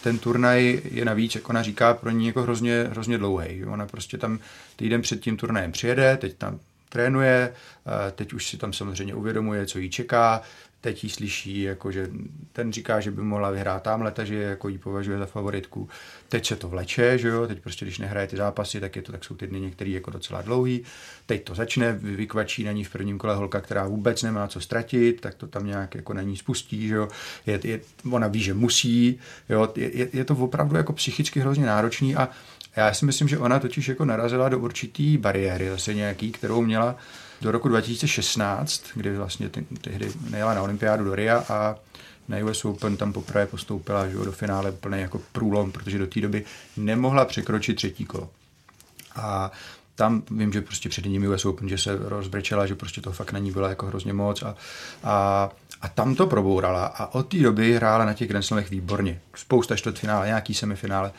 ten 0.04 0.20
turnaj 0.20 0.82
je 0.92 1.06
navíc, 1.06 1.36
jak 1.36 1.50
ona 1.50 1.64
říká, 1.64 1.94
pro 1.94 2.10
ní 2.10 2.28
jako 2.28 2.42
hrozně, 2.42 2.88
hrozně 2.90 3.18
dlouhý. 3.18 3.66
Ona 3.66 3.86
prostě 3.86 4.18
tam 4.18 4.40
týden 4.76 5.02
před 5.02 5.20
tím 5.20 5.38
turnajem 5.38 5.72
přijede, 5.72 6.18
teď 6.18 6.36
tam 6.38 6.60
trénuje, 6.90 7.54
teď 8.16 8.34
už 8.34 8.48
si 8.48 8.58
tam 8.58 8.74
samozřejmě 8.74 9.16
uvědomuje, 9.16 9.66
co 9.66 9.80
jí 9.80 9.90
čeká, 9.90 10.42
teď 10.82 11.04
jí 11.04 11.10
slyší, 11.10 11.62
jako 11.62 11.92
že 11.92 12.10
ten 12.54 12.74
říká, 12.74 13.00
že 13.00 13.12
by 13.12 13.22
mohla 13.22 13.52
vyhrát 13.52 13.84
tamhle, 13.84 14.14
že 14.24 14.36
jako 14.36 14.70
jí 14.70 14.78
považuje 14.78 15.18
za 15.18 15.26
favoritku. 15.26 15.90
Teď 16.30 16.48
se 16.48 16.56
to 16.56 16.68
vleče, 16.68 17.18
že 17.18 17.28
jo, 17.28 17.48
teď 17.48 17.60
prostě, 17.60 17.86
když 17.86 18.00
nehraje 18.00 18.28
ty 18.28 18.38
zápasy, 18.38 18.80
tak, 18.80 18.96
je 18.96 19.02
to, 19.02 19.12
tak 19.12 19.24
jsou 19.24 19.36
ty 19.36 19.48
dny 19.48 19.60
některý 19.60 19.92
jako 19.92 20.12
docela 20.12 20.42
dlouhý. 20.42 20.84
Teď 21.26 21.44
to 21.44 21.56
začne, 21.56 21.94
vykvačí 21.94 22.64
na 22.64 22.72
ní 22.72 22.84
v 22.84 22.90
prvním 22.90 23.18
kole 23.18 23.36
holka, 23.36 23.62
která 23.62 23.88
vůbec 23.88 24.24
nemá 24.24 24.48
co 24.48 24.62
ztratit, 24.62 25.22
tak 25.22 25.36
to 25.36 25.48
tam 25.48 25.66
nějak 25.66 25.96
jako 25.96 26.14
na 26.14 26.22
ní 26.22 26.38
spustí, 26.38 26.88
že 26.88 26.96
jo. 26.96 27.08
Je, 27.46 27.60
je, 27.64 27.80
ona 28.12 28.28
ví, 28.28 28.40
že 28.40 28.54
musí, 28.54 29.20
jo, 29.50 29.74
je, 29.76 30.10
je, 30.14 30.26
to 30.26 30.36
opravdu 30.36 30.78
jako 30.78 30.94
psychicky 30.94 31.40
hrozně 31.40 31.66
náročný 31.66 32.16
a 32.16 32.30
já 32.76 32.94
si 32.94 33.06
myslím, 33.06 33.28
že 33.28 33.38
ona 33.38 33.60
totiž 33.60 33.88
jako 33.88 34.06
narazila 34.06 34.50
do 34.50 34.60
určitý 34.60 35.18
bariéry 35.18 35.70
zase 35.70 35.94
nějaký, 35.94 36.32
kterou 36.32 36.62
měla 36.62 36.96
do 37.42 37.52
roku 37.52 37.68
2016, 37.68 38.84
kdy 38.96 39.18
vlastně 39.18 39.50
tehdy 39.82 40.12
nejela 40.30 40.54
na 40.54 40.62
olympiádu 40.62 41.06
do 41.06 41.16
Ria 41.16 41.46
a 41.50 41.76
na 42.28 42.38
US 42.38 42.66
Open 42.66 42.98
tam 42.98 43.14
poprvé 43.14 43.48
postoupila 43.48 44.08
že, 44.08 44.18
do 44.18 44.32
finále 44.32 44.72
plný 44.72 45.02
jako 45.02 45.22
průlom, 45.32 45.72
protože 45.72 45.98
do 45.98 46.08
té 46.08 46.22
doby 46.22 46.46
nemohla 46.78 47.26
překročit 47.26 47.76
třetí 47.76 48.06
kolo. 48.06 48.30
A 49.16 49.52
tam 49.96 50.24
vím, 50.32 50.54
že 50.54 50.62
prostě 50.62 50.90
před 50.90 51.06
ním 51.06 51.32
US 51.32 51.46
Open, 51.46 51.70
že 51.70 51.78
se 51.78 51.98
rozbrečela, 52.00 52.66
že 52.66 52.76
prostě 52.76 53.02
to 53.02 53.12
fakt 53.12 53.32
na 53.32 53.40
ní 53.40 53.52
bylo 53.52 53.68
jako 53.68 53.86
hrozně 53.86 54.14
moc 54.14 54.44
a, 54.44 54.56
a, 55.04 55.50
A 55.82 55.88
tam 55.88 56.16
to 56.16 56.28
probourala 56.28 56.86
a 56.86 57.14
od 57.16 57.28
té 57.28 57.38
doby 57.38 57.74
hrála 57.74 58.06
na 58.06 58.14
těch 58.14 58.28
Grand 58.28 58.46
Slamech 58.46 58.70
výborně. 58.70 59.22
Spousta 59.36 59.76
čtvrtfinále, 59.76 60.28
nějaký 60.28 60.54
semifinále. 60.54 61.12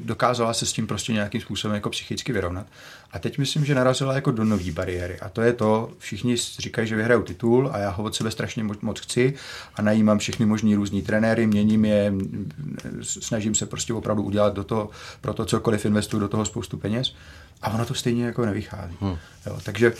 Dokázala 0.00 0.54
se 0.54 0.66
s 0.66 0.72
tím 0.72 0.86
prostě 0.86 1.12
nějakým 1.12 1.40
způsobem 1.40 1.74
jako 1.74 1.90
psychicky 1.90 2.32
vyrovnat. 2.32 2.66
A 3.12 3.18
teď 3.18 3.38
myslím, 3.38 3.64
že 3.64 3.74
narazila 3.74 4.14
jako 4.14 4.30
do 4.30 4.44
nové 4.44 4.72
bariéry. 4.72 5.20
A 5.20 5.28
to 5.28 5.42
je 5.42 5.52
to, 5.52 5.90
všichni 5.98 6.36
říkají, 6.36 6.88
že 6.88 6.96
vyhrajou 6.96 7.22
titul 7.22 7.70
a 7.72 7.78
já 7.78 7.90
ho 7.90 8.04
od 8.04 8.14
sebe 8.14 8.30
strašně 8.30 8.64
moc, 8.82 9.00
chci 9.00 9.34
a 9.74 9.82
najímám 9.82 10.18
všechny 10.18 10.46
možný 10.46 10.74
různý 10.74 11.02
trenéry, 11.02 11.46
měním 11.46 11.84
je, 11.84 12.12
snažím 13.02 13.54
se 13.54 13.66
prostě 13.66 13.92
opravdu 13.92 14.22
udělat 14.22 14.54
do 14.54 14.64
toho, 14.64 14.90
pro 15.20 15.34
to 15.34 15.44
cokoliv 15.44 15.84
investuju 15.84 16.20
do 16.20 16.28
toho 16.28 16.44
spoustu 16.44 16.76
peněz. 16.76 17.14
A 17.62 17.70
ono 17.70 17.84
to 17.84 17.94
stejně 17.94 18.24
jako 18.24 18.46
nevychází. 18.46 18.96
Hmm. 19.00 19.16
Jo, 19.46 19.58
takže 19.62 19.92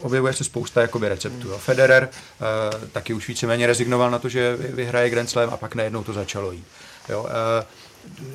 objevuje 0.00 0.32
se 0.32 0.44
spousta 0.44 0.80
jakoby, 0.80 1.08
receptů. 1.08 1.48
Jo. 1.48 1.58
Federer 1.58 2.08
uh, 2.12 2.88
taky 2.88 3.14
už 3.14 3.28
víceméně 3.28 3.66
rezignoval 3.66 4.10
na 4.10 4.18
to, 4.18 4.28
že 4.28 4.56
vyhraje 4.56 5.10
Grand 5.10 5.30
Slam 5.30 5.50
a 5.50 5.56
pak 5.56 5.74
najednou 5.74 6.04
to 6.04 6.12
začalo 6.12 6.52
jít. 6.52 6.64
Jo. 7.08 7.22
Uh, 7.22 7.28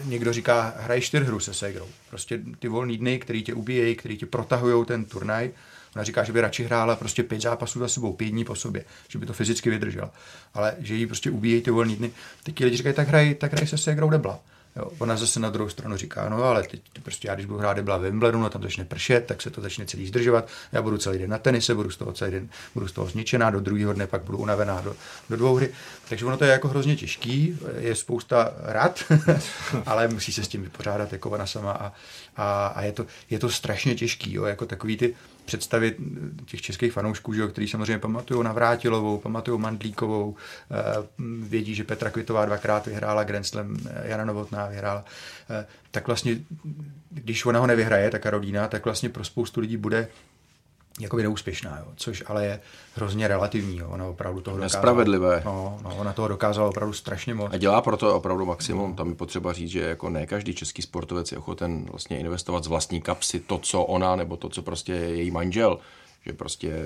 někdo 0.03 0.33
říká, 0.33 0.73
hraj 0.77 1.01
čtyřhru 1.01 1.39
se 1.39 1.53
Segrou. 1.53 1.87
Prostě 2.09 2.39
ty 2.59 2.67
volný 2.67 2.97
dny, 2.97 3.19
který 3.19 3.43
tě 3.43 3.53
ubíjejí, 3.53 3.95
který 3.95 4.17
tě 4.17 4.25
protahují 4.25 4.85
ten 4.85 5.05
turnaj. 5.05 5.51
Ona 5.95 6.03
říká, 6.03 6.23
že 6.23 6.33
by 6.33 6.41
radši 6.41 6.63
hrála 6.63 6.95
prostě 6.95 7.23
pět 7.23 7.41
zápasů 7.41 7.79
za 7.79 7.87
sebou, 7.87 8.13
pět 8.13 8.29
dní 8.29 8.45
po 8.45 8.55
sobě, 8.55 8.85
že 9.07 9.19
by 9.19 9.25
to 9.25 9.33
fyzicky 9.33 9.69
vydržela. 9.69 10.11
Ale 10.53 10.75
že 10.79 10.95
jí 10.95 11.05
prostě 11.05 11.31
ubíjejí 11.31 11.61
ty 11.61 11.71
volný 11.71 11.95
dny. 11.95 12.11
Teď 12.43 12.63
lidi 12.63 12.77
říkají, 12.77 12.95
tak 12.95 13.07
hraj, 13.07 13.35
tak 13.35 13.53
hraj 13.53 13.67
se 13.67 13.77
Segrou 13.77 14.09
debla. 14.09 14.39
Jo, 14.75 14.91
ona 14.99 15.17
zase 15.17 15.39
na 15.39 15.49
druhou 15.49 15.69
stranu 15.69 15.97
říká, 15.97 16.29
no 16.29 16.43
ale 16.43 16.63
teď 16.63 16.81
prostě 17.03 17.27
já, 17.27 17.35
když 17.35 17.45
budu 17.45 17.59
hrát 17.59 17.73
debla 17.73 17.97
ve 17.97 18.09
Wimbledonu, 18.09 18.49
tam 18.49 18.61
začne 18.61 18.85
pršet, 18.85 19.25
tak 19.25 19.41
se 19.41 19.49
to 19.49 19.61
začne 19.61 19.85
celý 19.85 20.07
zdržovat. 20.07 20.47
Já 20.71 20.81
budu 20.81 20.97
celý 20.97 21.19
den 21.19 21.29
na 21.29 21.37
tenise, 21.37 21.75
budu 21.75 21.91
z 21.91 21.97
toho 21.97 22.13
celý 22.13 22.31
den, 22.31 22.49
budu 22.73 22.87
z 22.87 22.91
toho 22.91 23.07
zničená, 23.07 23.49
do 23.49 23.59
druhého 23.59 23.93
dne 23.93 24.07
pak 24.07 24.23
budu 24.23 24.37
unavená 24.37 24.81
do, 24.81 24.95
do 25.29 25.37
dvou 25.37 25.55
hry. 25.55 25.69
Takže 26.09 26.25
ono 26.25 26.37
to 26.37 26.45
je 26.45 26.51
jako 26.51 26.67
hrozně 26.67 26.95
těžký, 26.95 27.59
je 27.77 27.95
spousta 27.95 28.53
rad, 28.61 29.03
ale 29.85 30.07
musí 30.07 30.33
se 30.33 30.43
s 30.43 30.47
tím 30.47 30.63
vypořádat 30.63 31.13
jako 31.13 31.29
ona 31.29 31.47
sama 31.47 31.71
a, 31.71 31.93
a, 32.35 32.67
a 32.67 32.81
je, 32.81 32.91
to, 32.91 33.05
je 33.29 33.39
to 33.39 33.49
strašně 33.49 33.95
těžký, 33.95 34.33
jo, 34.33 34.43
jako 34.43 34.65
takový 34.65 34.97
ty 34.97 35.15
představy 35.45 35.95
těch 36.45 36.61
českých 36.61 36.93
fanoušků, 36.93 37.33
že 37.33 37.47
který 37.47 37.67
samozřejmě 37.67 37.99
pamatují 37.99 38.43
na 38.43 38.53
Vrátilovou, 38.53 39.17
pamatují 39.17 39.61
Mandlíkovou, 39.61 40.35
eh, 40.71 40.75
vědí, 41.47 41.75
že 41.75 41.83
Petra 41.83 42.09
Kvitová 42.09 42.45
dvakrát 42.45 42.85
vyhrála 42.87 43.23
Grand 43.23 43.45
Slam, 43.45 43.77
eh, 43.89 44.09
Jana 44.09 44.25
Novotná 44.25 44.67
vyhrála, 44.67 45.05
eh, 45.49 45.65
tak 45.91 46.07
vlastně, 46.07 46.37
když 47.09 47.45
ona 47.45 47.59
ho 47.59 47.67
nevyhraje, 47.67 48.09
ta 48.09 48.19
Karolína, 48.19 48.67
tak 48.67 48.85
vlastně 48.85 49.09
pro 49.09 49.23
spoustu 49.23 49.61
lidí 49.61 49.77
bude 49.77 50.07
jakoby 50.99 51.23
neúspěšná, 51.23 51.77
jo, 51.79 51.93
což 51.95 52.23
ale 52.27 52.45
je 52.45 52.59
hrozně 52.95 53.27
relativní. 53.27 53.77
Jo. 53.77 53.89
Ona 53.89 54.05
opravdu 54.05 54.41
toho 54.41 54.57
dokázala. 54.57 54.81
Nespravedlivé. 54.81 55.41
No, 55.45 55.79
no, 55.83 55.95
ona 55.95 56.13
toho 56.13 56.27
dokázala 56.27 56.69
opravdu 56.69 56.93
strašně 56.93 57.33
moc. 57.33 57.53
A 57.53 57.57
dělá 57.57 57.81
proto 57.81 58.15
opravdu 58.15 58.45
maximum. 58.45 58.89
No. 58.89 58.95
Tam 58.95 59.09
je 59.09 59.15
potřeba 59.15 59.53
říct, 59.53 59.69
že 59.69 59.79
jako 59.81 60.09
ne 60.09 60.25
každý 60.25 60.53
český 60.55 60.81
sportovec 60.81 61.31
je 61.31 61.37
ochoten 61.37 61.85
vlastně 61.91 62.19
investovat 62.19 62.63
z 62.63 62.67
vlastní 62.67 63.01
kapsy 63.01 63.39
to, 63.39 63.57
co 63.57 63.83
ona, 63.83 64.15
nebo 64.15 64.37
to, 64.37 64.49
co 64.49 64.61
prostě 64.61 64.93
je 64.93 65.15
její 65.15 65.31
manžel. 65.31 65.79
Že 66.25 66.33
prostě 66.33 66.85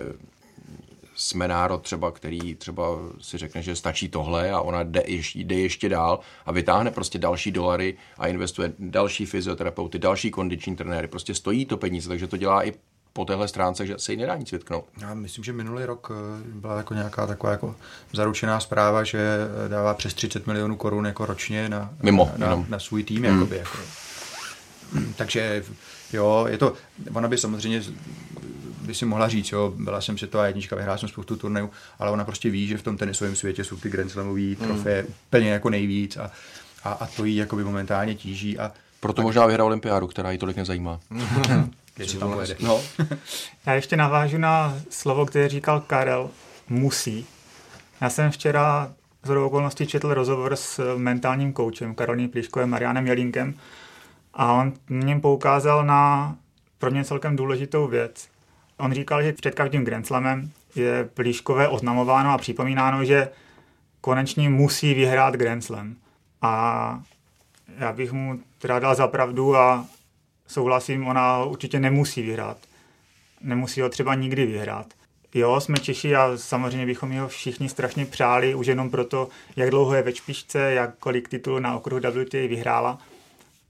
jsme 1.15 1.47
národ 1.47 1.81
třeba, 1.81 2.11
který 2.11 2.55
třeba 2.55 2.83
si 3.21 3.37
řekne, 3.37 3.61
že 3.61 3.75
stačí 3.75 4.09
tohle 4.09 4.51
a 4.51 4.61
ona 4.61 4.83
jde 4.83 5.03
ještě, 5.07 5.39
jde 5.39 5.55
ještě 5.55 5.89
dál 5.89 6.19
a 6.45 6.51
vytáhne 6.51 6.91
prostě 6.91 7.19
další 7.19 7.51
dolary 7.51 7.97
a 8.17 8.27
investuje 8.27 8.73
další 8.79 9.25
fyzioterapeuty, 9.25 9.99
další 9.99 10.31
kondiční 10.31 10.75
trenéry. 10.75 11.07
Prostě 11.07 11.33
stojí 11.33 11.65
to 11.65 11.77
peníze, 11.77 12.09
takže 12.09 12.27
to 12.27 12.37
dělá 12.37 12.67
i 12.67 12.73
po 13.17 13.25
téhle 13.25 13.47
stránce, 13.47 13.87
že 13.87 13.95
se 13.97 14.11
jí 14.11 14.17
nedá 14.17 14.35
nic 14.35 14.51
vytknout. 14.51 14.85
Já 15.01 15.13
myslím, 15.13 15.43
že 15.43 15.53
minulý 15.53 15.85
rok 15.85 16.11
eh, 16.11 16.43
byla 16.53 16.77
jako 16.77 16.93
nějaká 16.93 17.27
taková 17.27 17.51
jako 17.51 17.75
zaručená 18.13 18.59
zpráva, 18.59 19.03
že 19.03 19.19
eh, 19.65 19.69
dává 19.69 19.93
přes 19.93 20.13
30 20.13 20.47
milionů 20.47 20.75
korun 20.75 21.05
jako 21.05 21.25
ročně 21.25 21.69
na, 21.69 21.89
Mimo, 22.03 22.31
na, 22.37 22.49
na, 22.49 22.65
na 22.69 22.79
svůj 22.79 23.03
tým. 23.03 23.23
Hmm. 23.23 23.33
Jakoby, 23.33 23.57
jako. 23.57 23.77
Takže 25.15 25.63
jo, 26.13 26.45
je 26.49 26.57
to, 26.57 26.73
ona 27.13 27.27
by 27.27 27.37
samozřejmě 27.37 27.83
by 28.81 28.95
si 28.95 29.05
mohla 29.05 29.29
říct, 29.29 29.51
jo, 29.51 29.73
byla 29.77 30.01
jsem 30.01 30.17
světová 30.17 30.47
jednička, 30.47 30.75
vyhrála 30.75 30.97
jsem 30.97 31.09
spoustu 31.09 31.35
turnajů, 31.35 31.69
ale 31.99 32.11
ona 32.11 32.25
prostě 32.25 32.49
ví, 32.49 32.67
že 32.67 32.77
v 32.77 32.83
tom 32.83 32.97
tenisovém 32.97 33.35
světě 33.35 33.63
jsou 33.63 33.77
ty 33.77 33.89
Grand 33.89 34.11
Slamový 34.11 34.55
trofeje 34.55 35.01
hmm. 35.01 35.13
úplně 35.27 35.49
jako 35.49 35.69
nejvíc 35.69 36.17
a, 36.17 36.31
a, 36.83 36.91
a 36.91 37.07
to 37.07 37.25
jí 37.25 37.35
jakoby 37.35 37.63
momentálně 37.63 38.15
tíží. 38.15 38.59
A, 38.59 38.71
Proto 38.99 39.21
možná 39.21 39.45
vyhrál 39.45 39.67
olympiádu, 39.67 40.07
která 40.07 40.31
jí 40.31 40.37
tolik 40.37 40.57
nezajímá. 40.57 40.99
Jestli 41.97 42.19
tam 42.19 42.33
pojede. 42.33 42.55
No. 42.59 42.81
Já 43.65 43.73
ještě 43.73 43.97
navážu 43.97 44.37
na 44.37 44.79
slovo, 44.89 45.25
které 45.25 45.49
říkal 45.49 45.81
Karel, 45.81 46.29
musí. 46.69 47.25
Já 48.01 48.09
jsem 48.09 48.31
včera 48.31 48.93
z 49.23 49.29
okolností 49.29 49.87
četl 49.87 50.13
rozhovor 50.13 50.55
s 50.55 50.95
mentálním 50.97 51.53
koučem 51.53 51.95
Karolín 51.95 52.29
Plíškovým 52.29 52.69
Marianem 52.69 53.07
Jelínkem 53.07 53.53
a 54.33 54.53
on 54.53 54.73
mě 54.89 55.19
poukázal 55.19 55.85
na 55.85 56.35
pro 56.77 56.91
mě 56.91 57.03
celkem 57.03 57.35
důležitou 57.35 57.87
věc. 57.87 58.27
On 58.77 58.93
říkal, 58.93 59.23
že 59.23 59.33
před 59.33 59.55
každým 59.55 59.83
Grand 59.85 60.07
Slamem 60.07 60.51
je 60.75 61.09
Plíškové 61.13 61.67
oznamováno 61.67 62.31
a 62.31 62.37
připomínáno, 62.37 63.05
že 63.05 63.29
konečně 64.01 64.49
musí 64.49 64.93
vyhrát 64.93 65.33
Grand 65.33 65.63
Slam. 65.63 65.95
A 66.41 67.01
já 67.77 67.93
bych 67.93 68.11
mu 68.11 68.39
teda 68.57 68.79
dal 68.79 68.95
za 68.95 69.07
pravdu 69.07 69.55
a 69.55 69.85
souhlasím, 70.47 71.07
ona 71.07 71.43
určitě 71.43 71.79
nemusí 71.79 72.21
vyhrát. 72.21 72.57
Nemusí 73.41 73.81
ho 73.81 73.89
třeba 73.89 74.15
nikdy 74.15 74.45
vyhrát. 74.45 74.87
Jo, 75.33 75.59
jsme 75.59 75.77
Češi 75.77 76.15
a 76.15 76.37
samozřejmě 76.37 76.85
bychom 76.85 77.19
ho 77.19 77.27
všichni 77.27 77.69
strašně 77.69 78.05
přáli, 78.05 78.55
už 78.55 78.67
jenom 78.67 78.89
proto, 78.89 79.29
jak 79.55 79.69
dlouho 79.69 79.95
je 79.95 80.01
ve 80.01 80.15
špičce, 80.15 80.59
jak 80.59 80.97
kolik 80.97 81.29
titulů 81.29 81.59
na 81.59 81.75
okruhu 81.75 82.01
WTA 82.01 82.37
vyhrála, 82.47 82.97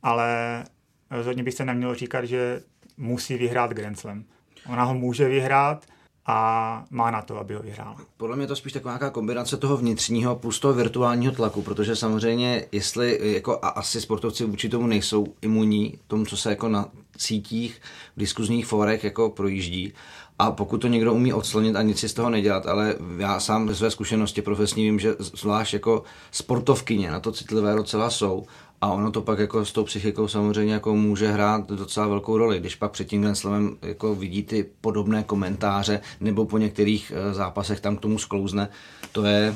ale 0.03 0.63
rozhodně 1.11 1.43
by 1.43 1.51
se 1.51 1.65
nemělo 1.65 1.95
říkat, 1.95 2.25
že 2.25 2.61
musí 2.97 3.38
vyhrát 3.38 3.71
Grand 3.71 3.99
Slam. 3.99 4.23
Ona 4.69 4.84
ho 4.84 4.93
může 4.93 5.28
vyhrát, 5.28 5.86
a 6.28 6.84
má 6.89 7.11
na 7.11 7.21
to, 7.21 7.39
aby 7.39 7.53
ho 7.53 7.61
vyhrál. 7.61 7.95
Podle 8.17 8.36
mě 8.36 8.43
je 8.43 8.47
to 8.47 8.55
spíš 8.55 8.73
taková 8.73 8.91
nějaká 8.91 9.09
kombinace 9.09 9.57
toho 9.57 9.78
vnitřního 9.78 10.36
plus 10.36 10.59
toho 10.59 10.73
virtuálního 10.73 11.34
tlaku, 11.34 11.61
protože 11.61 11.95
samozřejmě, 11.95 12.65
jestli 12.71 13.19
jako 13.21 13.59
a 13.61 13.67
asi 13.67 14.01
sportovci 14.01 14.45
vůči 14.45 14.69
tomu 14.69 14.88
nejsou 14.88 15.28
imunní, 15.41 15.99
tomu, 16.07 16.25
co 16.25 16.38
se 16.38 16.49
jako 16.49 16.69
na 16.69 16.86
sítích, 17.17 17.82
v 18.15 18.19
diskuzních 18.19 18.65
fórech 18.65 19.03
jako 19.03 19.30
projíždí, 19.30 19.93
a 20.39 20.51
pokud 20.51 20.78
to 20.78 20.88
někdo 20.88 21.13
umí 21.13 21.34
odslonit 21.34 21.75
a 21.75 21.82
nic 21.82 21.99
si 21.99 22.09
z 22.09 22.13
toho 22.13 22.30
nedělat, 22.30 22.65
ale 22.65 22.95
já 23.17 23.39
sám 23.39 23.67
ze 23.67 23.75
své 23.75 23.91
zkušenosti 23.91 24.41
profesní 24.41 24.84
vím, 24.84 24.99
že 24.99 25.15
zvlášť 25.19 25.73
jako 25.73 26.03
sportovkyně 26.32 27.11
na 27.11 27.19
to 27.19 27.32
citlivé 27.32 27.75
docela 27.75 28.09
jsou 28.09 28.45
a 28.82 28.91
ono 28.91 29.11
to 29.11 29.21
pak 29.21 29.39
jako 29.39 29.65
s 29.65 29.71
tou 29.71 29.84
psychikou 29.84 30.28
samozřejmě 30.28 30.73
jako 30.73 30.95
může 30.95 31.28
hrát 31.28 31.69
docela 31.69 32.07
velkou 32.07 32.38
roli. 32.38 32.59
Když 32.59 32.75
pak 32.75 32.91
před 32.91 33.07
tím 33.07 33.36
Slamem 33.36 33.78
jako 33.82 34.15
vidí 34.15 34.43
ty 34.43 34.65
podobné 34.82 35.23
komentáře 35.23 35.99
nebo 36.19 36.45
po 36.45 36.57
některých 36.57 37.11
eh, 37.15 37.34
zápasech 37.34 37.80
tam 37.80 37.97
k 37.97 38.01
tomu 38.01 38.19
sklouzne, 38.19 38.69
to 39.11 39.23
je 39.23 39.55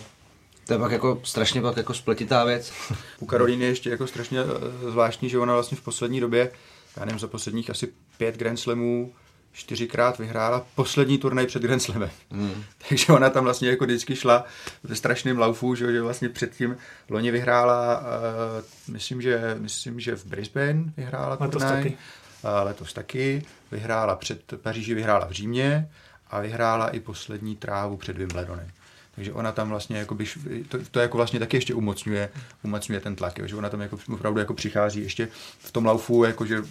to 0.67 0.73
je 0.73 0.79
pak 0.79 0.91
jako 0.91 1.19
strašně 1.23 1.61
pak 1.61 1.77
jako 1.77 1.93
spletitá 1.93 2.45
věc. 2.45 2.73
U 3.19 3.25
Karolíny 3.25 3.63
je 3.63 3.69
ještě 3.69 3.89
jako 3.89 4.07
strašně 4.07 4.39
eh, 4.39 4.91
zvláštní, 4.91 5.29
že 5.29 5.39
ona 5.39 5.53
vlastně 5.53 5.77
v 5.77 5.81
poslední 5.81 6.19
době, 6.19 6.51
já 6.97 7.05
nevím, 7.05 7.19
za 7.19 7.27
posledních 7.27 7.69
asi 7.69 7.93
pět 8.17 8.37
Grand 8.37 8.59
Slamů 8.59 9.13
čtyřikrát 9.53 10.17
vyhrála 10.17 10.65
poslední 10.75 11.17
turnaj 11.17 11.47
před 11.47 11.61
Grand 11.61 11.81
Slamem. 11.81 12.09
Hmm. 12.31 12.63
Takže 12.89 13.13
ona 13.13 13.29
tam 13.29 13.43
vlastně 13.43 13.69
jako 13.69 13.85
vždycky 13.85 14.15
šla 14.15 14.45
ve 14.83 14.95
strašném 14.95 15.39
laufu, 15.39 15.75
že, 15.75 15.91
že 15.91 16.01
vlastně 16.01 16.29
předtím 16.29 16.77
loni 17.09 17.31
vyhrála, 17.31 17.99
uh, 17.99 18.93
myslím, 18.93 19.21
že, 19.21 19.55
myslím, 19.59 19.99
že 19.99 20.15
v 20.15 20.25
Brisbane 20.25 20.83
vyhrála 20.97 21.37
letos 21.39 21.51
turnaj. 21.51 21.83
Taky. 21.83 21.97
Uh, 22.43 22.49
letos 22.63 22.93
taky. 22.93 23.45
Vyhrála 23.71 24.15
před 24.15 24.53
Paříži, 24.61 24.93
vyhrála 24.93 25.25
v 25.25 25.31
Římě 25.31 25.89
a 26.27 26.39
vyhrála 26.39 26.89
i 26.89 26.99
poslední 26.99 27.55
trávu 27.55 27.97
před 27.97 28.17
Wimbledonem. 28.17 28.71
Takže 29.15 29.33
ona 29.33 29.51
tam 29.51 29.69
vlastně, 29.69 29.97
jakoby, 29.97 30.25
to, 30.69 30.77
to 30.91 30.99
jako 30.99 31.17
vlastně 31.17 31.39
taky 31.39 31.57
ještě 31.57 31.73
umocňuje, 31.73 32.29
umocňuje 32.63 32.99
ten 32.99 33.15
tlak, 33.15 33.39
jo, 33.39 33.47
že 33.47 33.55
ona 33.55 33.69
tam 33.69 33.81
jako, 33.81 33.97
opravdu 34.13 34.39
jako 34.39 34.53
přichází 34.53 35.01
ještě 35.01 35.27
v 35.59 35.71
tom 35.71 35.85
laufu, 35.85 36.23
jako 36.23 36.45
že, 36.45 36.63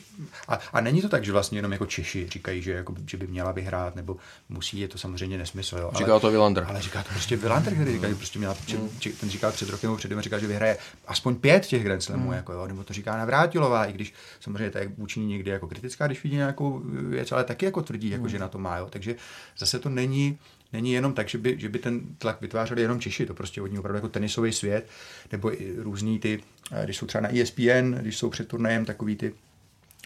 a, 0.49 0.59
a, 0.73 0.81
není 0.81 1.03
to 1.03 1.09
tak, 1.09 1.25
že 1.25 1.33
vlastně 1.33 1.59
jenom 1.59 1.73
jako 1.73 1.87
Češi 1.87 2.29
říkají, 2.29 2.63
že, 2.63 2.73
jako, 2.73 2.95
že 3.07 3.17
by 3.17 3.27
měla 3.27 3.53
vyhrát, 3.53 3.97
nebo 3.97 4.17
musí, 4.49 4.81
je 4.81 4.89
to 4.89 4.99
samozřejmě 4.99 5.39
nesmysl. 5.39 5.79
Jo, 5.79 5.91
říká 5.99 6.19
to 6.19 6.31
Vilander. 6.31 6.67
Ale 6.69 6.83
říká 6.83 7.03
to 7.03 7.09
prostě 7.13 7.37
Vilander, 7.37 7.75
který 7.75 7.93
říká, 7.93 8.09
že 8.09 8.15
prostě 8.15 8.39
měla, 8.39 8.57
mm. 8.73 8.91
ten 9.21 9.31
říkal 9.31 9.53
před 9.53 9.69
rokem, 9.69 9.97
před 9.97 10.21
říká, 10.21 10.39
že 10.39 10.47
vyhraje 10.47 10.79
aspoň 11.07 11.35
pět 11.35 11.67
těch 11.67 11.85
Grand 11.85 12.03
Slamů, 12.03 12.27
mm. 12.27 12.33
jako, 12.33 12.53
jo, 12.53 12.67
nebo 12.67 12.85
to 12.85 12.93
říká 12.93 13.17
Navrátilová, 13.17 13.85
i 13.85 13.93
když 13.93 14.15
samozřejmě 14.41 14.71
to 14.71 14.79
je 14.79 14.89
vůči 14.99 15.21
někdy 15.21 15.51
jako 15.51 15.69
kritická, 15.69 16.07
když 16.07 16.23
vidí 16.23 16.37
nějakou 16.37 16.83
věc, 16.85 17.33
ale 17.33 17.45
taky 17.45 17.65
jako 17.65 17.83
tvrdí, 17.83 18.11
jako, 18.11 18.23
mm. 18.23 18.29
že 18.29 18.39
na 18.39 18.49
to 18.49 18.59
má. 18.59 18.77
Jo. 18.77 18.87
Takže 18.91 19.15
zase 19.59 19.79
to 19.79 19.89
není 19.89 20.39
není 20.73 20.93
jenom 20.93 21.13
tak, 21.15 21.29
že 21.29 21.39
by, 21.39 21.57
že 21.59 21.69
by 21.69 21.79
ten 21.79 22.01
tlak 22.19 22.41
vytvářeli 22.41 22.83
jenom 22.83 23.01
Češi, 23.01 23.27
to 23.27 23.35
prostě 23.35 23.61
hodně 23.61 23.79
opravdu 23.79 23.97
jako 23.97 24.09
tenisový 24.09 24.53
svět, 24.53 24.89
nebo 25.33 25.63
i 25.63 25.75
různý 25.79 26.19
ty, 26.19 26.43
eh, 26.73 26.85
když 26.85 26.97
jsou 26.97 27.07
třeba 27.07 27.23
na 27.23 27.35
ESPN, 27.37 27.95
když 28.01 28.19
jsou 28.19 28.31
před 28.31 28.49
turnajem 28.49 28.85
takový 28.85 29.17
ty 29.17 29.35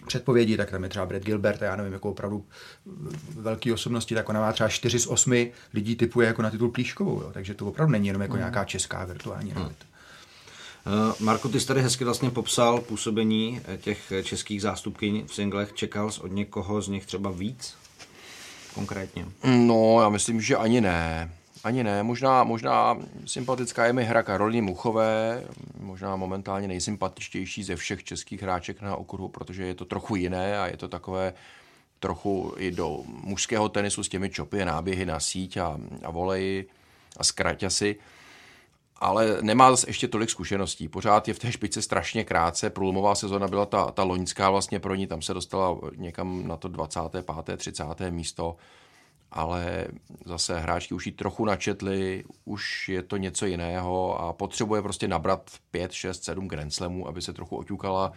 předpovědi, 0.06 0.56
tak 0.56 0.70
tam 0.70 0.82
je 0.82 0.88
třeba 0.88 1.06
Brad 1.06 1.22
Gilbert, 1.22 1.62
já 1.62 1.76
nevím, 1.76 1.92
jako 1.92 2.10
opravdu 2.10 2.44
velký 3.34 3.72
osobnosti, 3.72 4.14
tak 4.14 4.28
ona 4.28 4.40
má 4.40 4.52
třeba 4.52 4.68
4 4.68 4.98
z 4.98 5.06
8 5.06 5.46
lidí 5.74 5.96
typuje 5.96 6.26
jako 6.26 6.42
na 6.42 6.50
titul 6.50 6.70
Plíškovou, 6.70 7.22
jo. 7.22 7.30
takže 7.32 7.54
to 7.54 7.66
opravdu 7.66 7.92
není 7.92 8.06
jenom 8.06 8.22
jako 8.22 8.34
mm. 8.34 8.38
nějaká 8.38 8.64
česká 8.64 9.04
virtuální 9.04 9.50
hmm. 9.50 9.58
realita. 9.58 9.84
Uh, 10.86 11.26
Marko, 11.26 11.48
ty 11.48 11.60
jsi 11.60 11.66
tady 11.66 11.82
hezky 11.82 12.04
vlastně 12.04 12.30
popsal 12.30 12.80
působení 12.80 13.60
těch 13.80 14.12
českých 14.22 14.62
zástupkyň 14.62 15.26
v 15.26 15.34
singlech. 15.34 15.72
Čekal 15.72 16.10
jsi 16.10 16.20
od 16.20 16.32
někoho 16.32 16.82
z 16.82 16.88
nich 16.88 17.06
třeba 17.06 17.30
víc 17.30 17.74
konkrétně? 18.74 19.26
No, 19.44 20.00
já 20.02 20.08
myslím, 20.08 20.40
že 20.40 20.56
ani 20.56 20.80
ne. 20.80 21.30
Ani 21.64 21.84
ne, 21.84 22.02
možná, 22.02 22.44
možná 22.44 22.98
sympatická 23.26 23.86
je 23.86 23.92
mi 23.92 24.04
hra 24.04 24.22
Karoliny 24.22 24.60
Muchové, 24.60 25.44
možná 25.80 26.16
momentálně 26.16 26.68
nejsympatičtější 26.68 27.64
ze 27.64 27.76
všech 27.76 28.04
českých 28.04 28.42
hráček 28.42 28.82
na 28.82 28.96
okruhu, 28.96 29.28
protože 29.28 29.66
je 29.66 29.74
to 29.74 29.84
trochu 29.84 30.16
jiné 30.16 30.58
a 30.60 30.66
je 30.66 30.76
to 30.76 30.88
takové 30.88 31.32
trochu 32.00 32.54
i 32.56 32.70
do 32.70 32.98
mužského 33.06 33.68
tenisu 33.68 34.02
s 34.02 34.08
těmi 34.08 34.30
čopy, 34.30 34.64
náběhy 34.64 35.06
na 35.06 35.20
síť 35.20 35.56
a, 35.56 35.78
a 36.02 36.10
voleji 36.10 36.68
a 37.16 37.24
zkraťasy 37.24 37.96
ale 39.04 39.38
nemá 39.40 39.70
zase 39.70 39.88
ještě 39.88 40.08
tolik 40.08 40.30
zkušeností. 40.30 40.88
Pořád 40.88 41.28
je 41.28 41.34
v 41.34 41.38
té 41.38 41.52
špičce 41.52 41.82
strašně 41.82 42.24
krátce. 42.24 42.70
Průlomová 42.70 43.14
sezona 43.14 43.48
byla 43.48 43.66
ta, 43.66 43.90
ta 43.90 44.02
loňská 44.02 44.50
vlastně 44.50 44.80
pro 44.80 44.94
ní, 44.94 45.06
tam 45.06 45.22
se 45.22 45.34
dostala 45.34 45.78
někam 45.96 46.48
na 46.48 46.56
to 46.56 46.68
25. 46.68 47.26
30. 47.56 47.84
místo 48.10 48.56
ale 49.34 49.86
zase 50.24 50.60
hráčky 50.60 50.94
už 50.94 51.06
ji 51.06 51.12
trochu 51.12 51.44
načetli, 51.44 52.24
už 52.44 52.88
je 52.88 53.02
to 53.02 53.16
něco 53.16 53.46
jiného 53.46 54.20
a 54.20 54.32
potřebuje 54.32 54.82
prostě 54.82 55.08
nabrat 55.08 55.50
5, 55.70 55.92
6, 55.92 56.24
7 56.24 56.48
Grand 56.48 56.74
Slamů, 56.74 57.08
aby 57.08 57.22
se 57.22 57.32
trochu 57.32 57.56
oťukala, 57.56 58.12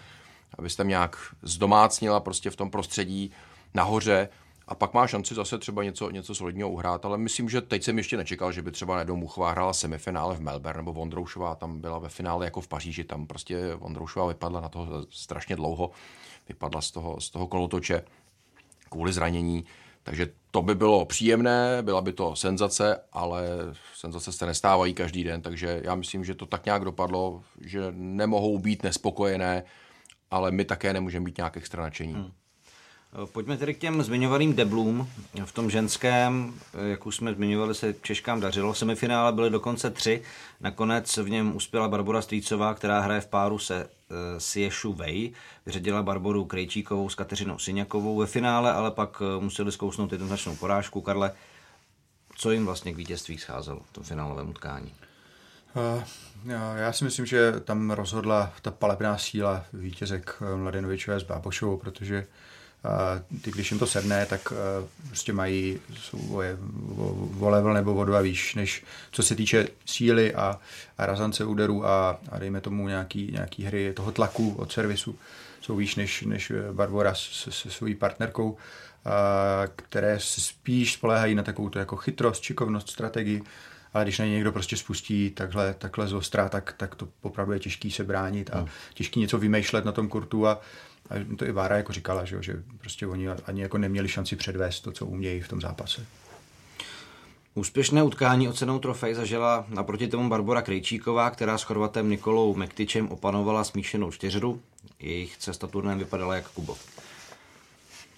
aby 0.57 0.69
se 0.69 0.77
tam 0.77 0.87
nějak 0.87 1.17
zdomácnila 1.41 2.19
prostě 2.19 2.49
v 2.49 2.55
tom 2.55 2.71
prostředí 2.71 3.31
nahoře 3.73 4.29
a 4.67 4.75
pak 4.75 4.93
má 4.93 5.07
šanci 5.07 5.35
zase 5.35 5.57
třeba 5.57 5.83
něco, 5.83 6.09
něco 6.09 6.35
solidního 6.35 6.69
uhrát, 6.69 7.05
ale 7.05 7.17
myslím, 7.17 7.49
že 7.49 7.61
teď 7.61 7.83
jsem 7.83 7.97
ještě 7.97 8.17
nečekal, 8.17 8.51
že 8.51 8.61
by 8.61 8.71
třeba 8.71 8.93
najednou 8.93 9.15
Muchová 9.15 9.51
hrála 9.51 9.73
semifinále 9.73 10.35
v 10.35 10.41
Melbourne, 10.41 10.77
nebo 10.77 10.93
Vondroušová 10.93 11.55
tam 11.55 11.81
byla 11.81 11.99
ve 11.99 12.09
finále 12.09 12.45
jako 12.45 12.61
v 12.61 12.67
Paříži, 12.67 13.03
tam 13.03 13.27
prostě 13.27 13.75
Vondroušová 13.75 14.27
vypadla 14.27 14.61
na 14.61 14.69
to 14.69 15.05
strašně 15.09 15.55
dlouho, 15.55 15.91
vypadla 16.47 16.81
z 16.81 16.91
toho, 16.91 17.21
z 17.21 17.29
toho 17.29 17.47
kolotoče 17.47 18.03
kvůli 18.89 19.13
zranění, 19.13 19.65
takže 20.03 20.29
to 20.51 20.61
by 20.61 20.75
bylo 20.75 21.05
příjemné, 21.05 21.77
byla 21.81 22.01
by 22.01 22.13
to 22.13 22.35
senzace, 22.35 23.01
ale 23.11 23.47
senzace 23.95 24.31
se 24.31 24.45
nestávají 24.45 24.93
každý 24.93 25.23
den, 25.23 25.41
takže 25.41 25.81
já 25.83 25.95
myslím, 25.95 26.25
že 26.25 26.35
to 26.35 26.45
tak 26.45 26.65
nějak 26.65 26.85
dopadlo, 26.85 27.43
že 27.61 27.87
nemohou 27.91 28.59
být 28.59 28.83
nespokojené, 28.83 29.63
ale 30.31 30.51
my 30.51 30.65
také 30.65 30.93
nemůžeme 30.93 31.25
být 31.25 31.37
nějak 31.37 31.57
extra 31.57 31.83
nadšení. 31.83 32.13
Hmm. 32.13 32.31
Pojďme 33.31 33.57
tedy 33.57 33.73
k 33.73 33.77
těm 33.77 34.03
zmiňovaným 34.03 34.55
deblům. 34.55 35.09
V 35.45 35.51
tom 35.51 35.69
ženském, 35.69 36.53
jak 36.73 37.05
už 37.05 37.15
jsme 37.15 37.33
zmiňovali, 37.33 37.75
se 37.75 37.95
Češkám 38.01 38.39
dařilo. 38.39 38.73
Semifinále 38.73 39.31
byly 39.31 39.49
dokonce 39.49 39.89
tři. 39.89 40.21
Nakonec 40.61 41.17
v 41.17 41.29
něm 41.29 41.55
uspěla 41.55 41.87
Barbara 41.87 42.21
Strýcová, 42.21 42.73
která 42.73 42.99
hraje 42.99 43.21
v 43.21 43.27
páru 43.27 43.59
se 43.59 43.85
uh, 43.85 43.89
Siešu 44.37 44.93
Vej. 44.93 45.31
Vyřadila 45.65 46.03
Barboru 46.03 46.45
Krejčíkovou 46.45 47.09
s 47.09 47.15
Kateřinou 47.15 47.57
Syňakovou. 47.57 48.17
Ve 48.17 48.25
finále 48.25 48.73
ale 48.73 48.91
pak 48.91 49.21
museli 49.39 49.71
zkousnout 49.71 50.11
jednoznačnou 50.11 50.55
porážku. 50.55 51.01
Karle, 51.01 51.31
co 52.35 52.51
jim 52.51 52.65
vlastně 52.65 52.93
k 52.93 52.97
vítězství 52.97 53.37
scházelo 53.37 53.79
v 53.89 53.93
tom 53.93 54.03
finálovém 54.03 54.49
utkání? 54.49 54.93
Já 56.75 56.93
si 56.93 57.03
myslím, 57.03 57.25
že 57.25 57.53
tam 57.59 57.91
rozhodla 57.91 58.53
ta 58.61 58.71
palebná 58.71 59.17
síla 59.17 59.65
vítězek 59.73 60.41
Mladenovičové 60.55 61.19
s 61.19 61.23
Bábošovou, 61.23 61.77
protože 61.77 62.27
ty, 63.41 63.51
když 63.51 63.71
jim 63.71 63.79
to 63.79 63.87
sedne, 63.87 64.25
tak 64.25 64.53
prostě 65.07 65.33
mají 65.33 65.79
jsou 65.95 66.41
o 67.39 67.49
level 67.49 67.73
nebo 67.73 67.95
o 67.95 68.05
dva 68.05 68.21
výš, 68.21 68.55
než 68.55 68.83
co 69.11 69.23
se 69.23 69.35
týče 69.35 69.67
síly 69.85 70.35
a, 70.35 70.59
a 70.97 71.05
razance 71.05 71.45
úderů 71.45 71.85
a, 71.85 72.19
a 72.29 72.39
dejme 72.39 72.61
tomu 72.61 72.87
nějaký, 72.87 73.31
nějaký 73.31 73.63
hry 73.63 73.93
toho 73.93 74.11
tlaku 74.11 74.55
od 74.57 74.71
servisu, 74.71 75.15
jsou 75.61 75.75
výš 75.75 75.95
než, 75.95 76.21
než 76.21 76.51
Barbara 76.71 77.15
se, 77.15 77.51
se 77.51 77.71
svojí 77.71 77.95
partnerkou, 77.95 78.57
a, 79.05 79.11
které 79.75 80.19
se 80.19 80.41
spíš 80.41 80.93
spoléhají 80.93 81.35
na 81.35 81.43
takovou 81.43 81.71
jako 81.75 81.95
chytrost, 81.95 82.43
šikovnost, 82.43 82.89
strategii, 82.89 83.43
ale 83.93 84.05
když 84.05 84.19
na 84.19 84.25
ně 84.25 84.31
někdo 84.31 84.51
prostě 84.51 84.77
spustí 84.77 85.29
takhle, 85.29 85.73
takhle 85.73 86.07
z 86.07 86.13
ostra, 86.13 86.49
tak, 86.49 86.73
tak 86.77 86.95
to 86.95 87.07
opravdu 87.21 87.53
je 87.53 87.59
těžký 87.59 87.91
se 87.91 88.03
bránit 88.03 88.49
a 88.53 88.57
hmm. 88.57 88.67
těžký 88.93 89.19
něco 89.19 89.37
vymýšlet 89.37 89.85
na 89.85 89.91
tom 89.91 90.07
kurtu 90.07 90.47
a, 90.47 90.61
a 91.09 91.35
to 91.37 91.45
i 91.45 91.51
Vára 91.51 91.77
jako 91.77 91.93
říkala, 91.93 92.25
že, 92.25 92.43
že 92.43 92.63
prostě 92.77 93.07
oni 93.07 93.29
ani 93.29 93.61
jako 93.61 93.77
neměli 93.77 94.07
šanci 94.07 94.35
předvést 94.35 94.79
to, 94.79 94.91
co 94.91 95.05
umějí 95.05 95.41
v 95.41 95.47
tom 95.47 95.61
zápase. 95.61 96.05
Úspěšné 97.55 98.03
utkání 98.03 98.47
o 98.47 98.53
cenou 98.53 98.79
trofej 98.79 99.13
zažila 99.13 99.65
naproti 99.69 100.07
tomu 100.07 100.29
Barbara 100.29 100.61
Krejčíková, 100.61 101.29
která 101.29 101.57
s 101.57 101.63
Chorvatem 101.63 102.09
Nikolou 102.09 102.55
Mektičem 102.55 103.09
opanovala 103.09 103.63
smíšenou 103.63 104.11
čtyřru. 104.11 104.61
Jejich 104.99 105.37
cesta 105.37 105.67
turnem 105.67 105.99
vypadala 105.99 106.35
jak 106.35 106.49
Kubo. 106.49 106.77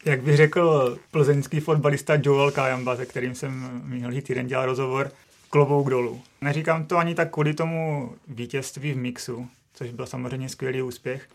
Jak 0.06 0.22
by 0.22 0.38
řekl 0.38 0.98
plzeňský 1.12 1.60
fotbalista 1.60 2.18
Joel 2.24 2.52
Kajamba, 2.52 2.96
se 2.96 3.06
kterým 3.06 3.36
jsem 3.36 3.82
minulý 3.84 4.22
týden 4.22 4.48
dělal 4.48 4.66
rozhovor, 4.66 5.12
klobouk 5.50 5.90
dolů. 5.90 6.22
Neříkám 6.42 6.86
to 6.86 6.98
ani 6.98 7.16
tak 7.16 7.34
kvůli 7.34 7.54
tomu 7.54 8.12
vítězství 8.28 8.94
v 8.94 8.98
mixu, 8.98 9.48
což 9.74 9.92
byl 9.92 10.06
samozřejmě 10.06 10.50
skvělý 10.50 10.82
úspěch, 10.82 11.30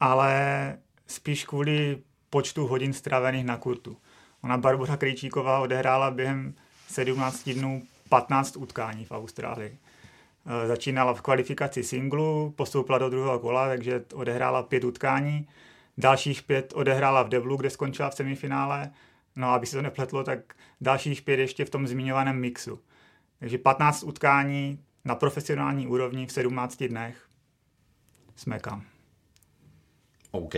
ale 0.00 0.78
spíš 1.06 1.44
kvůli 1.44 1.98
počtu 2.30 2.66
hodin 2.66 2.92
stravených 2.92 3.44
na 3.44 3.56
kurtu. 3.56 3.96
Ona 4.42 4.58
Barbara 4.58 4.96
Krejčíková 4.96 5.58
odehrála 5.58 6.10
během 6.10 6.54
17 6.88 7.48
dnů 7.48 7.82
15 8.08 8.56
utkání 8.56 9.04
v 9.04 9.10
Austrálii. 9.10 9.78
E, 10.46 10.66
začínala 10.66 11.14
v 11.14 11.22
kvalifikaci 11.22 11.82
singlu, 11.82 12.54
postoupila 12.56 12.98
do 12.98 13.10
druhého 13.10 13.38
kola, 13.38 13.68
takže 13.68 14.04
odehrála 14.14 14.62
pět 14.62 14.84
utkání. 14.84 15.48
Dalších 15.98 16.42
pět 16.42 16.72
odehrála 16.76 17.22
v 17.22 17.28
Deblu, 17.28 17.56
kde 17.56 17.70
skončila 17.70 18.10
v 18.10 18.14
semifinále. 18.14 18.90
No, 19.36 19.48
aby 19.48 19.66
se 19.66 19.76
to 19.76 19.82
nepletlo, 19.82 20.24
tak 20.24 20.54
dalších 20.80 21.22
pět 21.22 21.40
ještě 21.40 21.64
v 21.64 21.70
tom 21.70 21.86
zmiňovaném 21.86 22.40
mixu. 22.40 22.80
Takže 23.38 23.58
15 23.58 24.02
utkání 24.02 24.80
na 25.04 25.14
profesionální 25.14 25.86
úrovni 25.86 26.26
v 26.26 26.32
17 26.32 26.82
dnech. 26.82 27.28
Jsme 28.36 28.58
kam. 28.58 28.93
OK, 30.34 30.54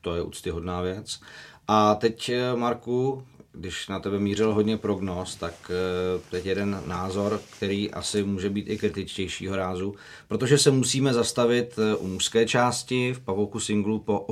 to 0.00 0.14
je 0.14 0.22
úctyhodná 0.22 0.80
věc. 0.80 1.20
A 1.68 1.94
teď, 1.94 2.28
eh, 2.28 2.56
Marku, 2.56 3.24
když 3.52 3.88
na 3.88 4.00
tebe 4.00 4.18
mířil 4.18 4.54
hodně 4.54 4.76
prognóz, 4.76 5.36
tak 5.36 5.54
eh, 5.70 6.20
teď 6.30 6.46
jeden 6.46 6.82
názor, 6.86 7.40
který 7.56 7.90
asi 7.90 8.22
může 8.22 8.50
být 8.50 8.68
i 8.68 8.78
kritičtějšího 8.78 9.56
rázu, 9.56 9.94
protože 10.28 10.58
se 10.58 10.70
musíme 10.70 11.14
zastavit 11.14 11.78
eh, 11.78 11.96
u 11.96 12.06
mužské 12.06 12.46
části. 12.46 13.12
V 13.12 13.20
pavouku 13.20 13.60
singlu 13.60 13.98
po 13.98 14.26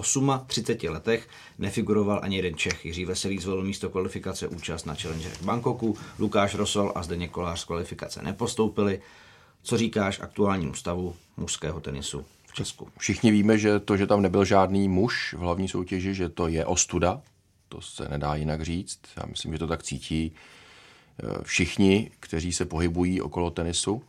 38 0.47 0.95
letech 0.95 1.29
nefiguroval 1.59 2.21
ani 2.23 2.37
jeden 2.37 2.57
Čech. 2.57 2.85
Jiří 2.85 3.05
Veselý 3.05 3.39
zvolil 3.39 3.65
místo 3.65 3.89
kvalifikace 3.89 4.49
účast 4.49 4.87
na 4.87 4.95
Challenger 4.95 5.33
v 5.33 5.43
Bangkoku, 5.43 5.97
Lukáš 6.19 6.55
Rosol 6.55 6.93
a 6.95 7.03
Zdeněk 7.03 7.31
Kolář 7.31 7.61
z 7.61 7.65
kvalifikace 7.65 8.23
nepostoupili. 8.23 9.01
Co 9.63 9.79
říkáš 9.79 10.21
aktuálnímu 10.21 10.75
stavu 10.75 11.15
mužského 11.37 11.81
tenisu 11.81 12.25
v 12.51 12.55
Česku. 12.55 12.89
Všichni 12.99 13.31
víme, 13.31 13.59
že 13.59 13.81
to, 13.81 13.97
že 13.97 14.07
tam 14.07 14.23
nebyl 14.23 14.45
žádný 14.45 14.89
muž 14.89 15.35
v 15.39 15.39
hlavní 15.39 15.69
soutěži, 15.69 16.15
že 16.15 16.29
to 16.29 16.49
je 16.49 16.67
ostuda. 16.67 17.21
To 17.69 17.81
se 17.81 18.09
nedá 18.09 18.35
jinak 18.35 18.63
říct. 18.63 18.99
Já 19.17 19.27
myslím, 19.27 19.53
že 19.53 19.59
to 19.59 19.67
tak 19.67 19.83
cítí 19.83 20.33
eh, 20.33 21.27
všichni, 21.43 22.11
kteří 22.21 22.53
se 22.53 22.65
pohybují 22.65 23.21
okolo 23.23 23.51
tenisu. 23.51 24.03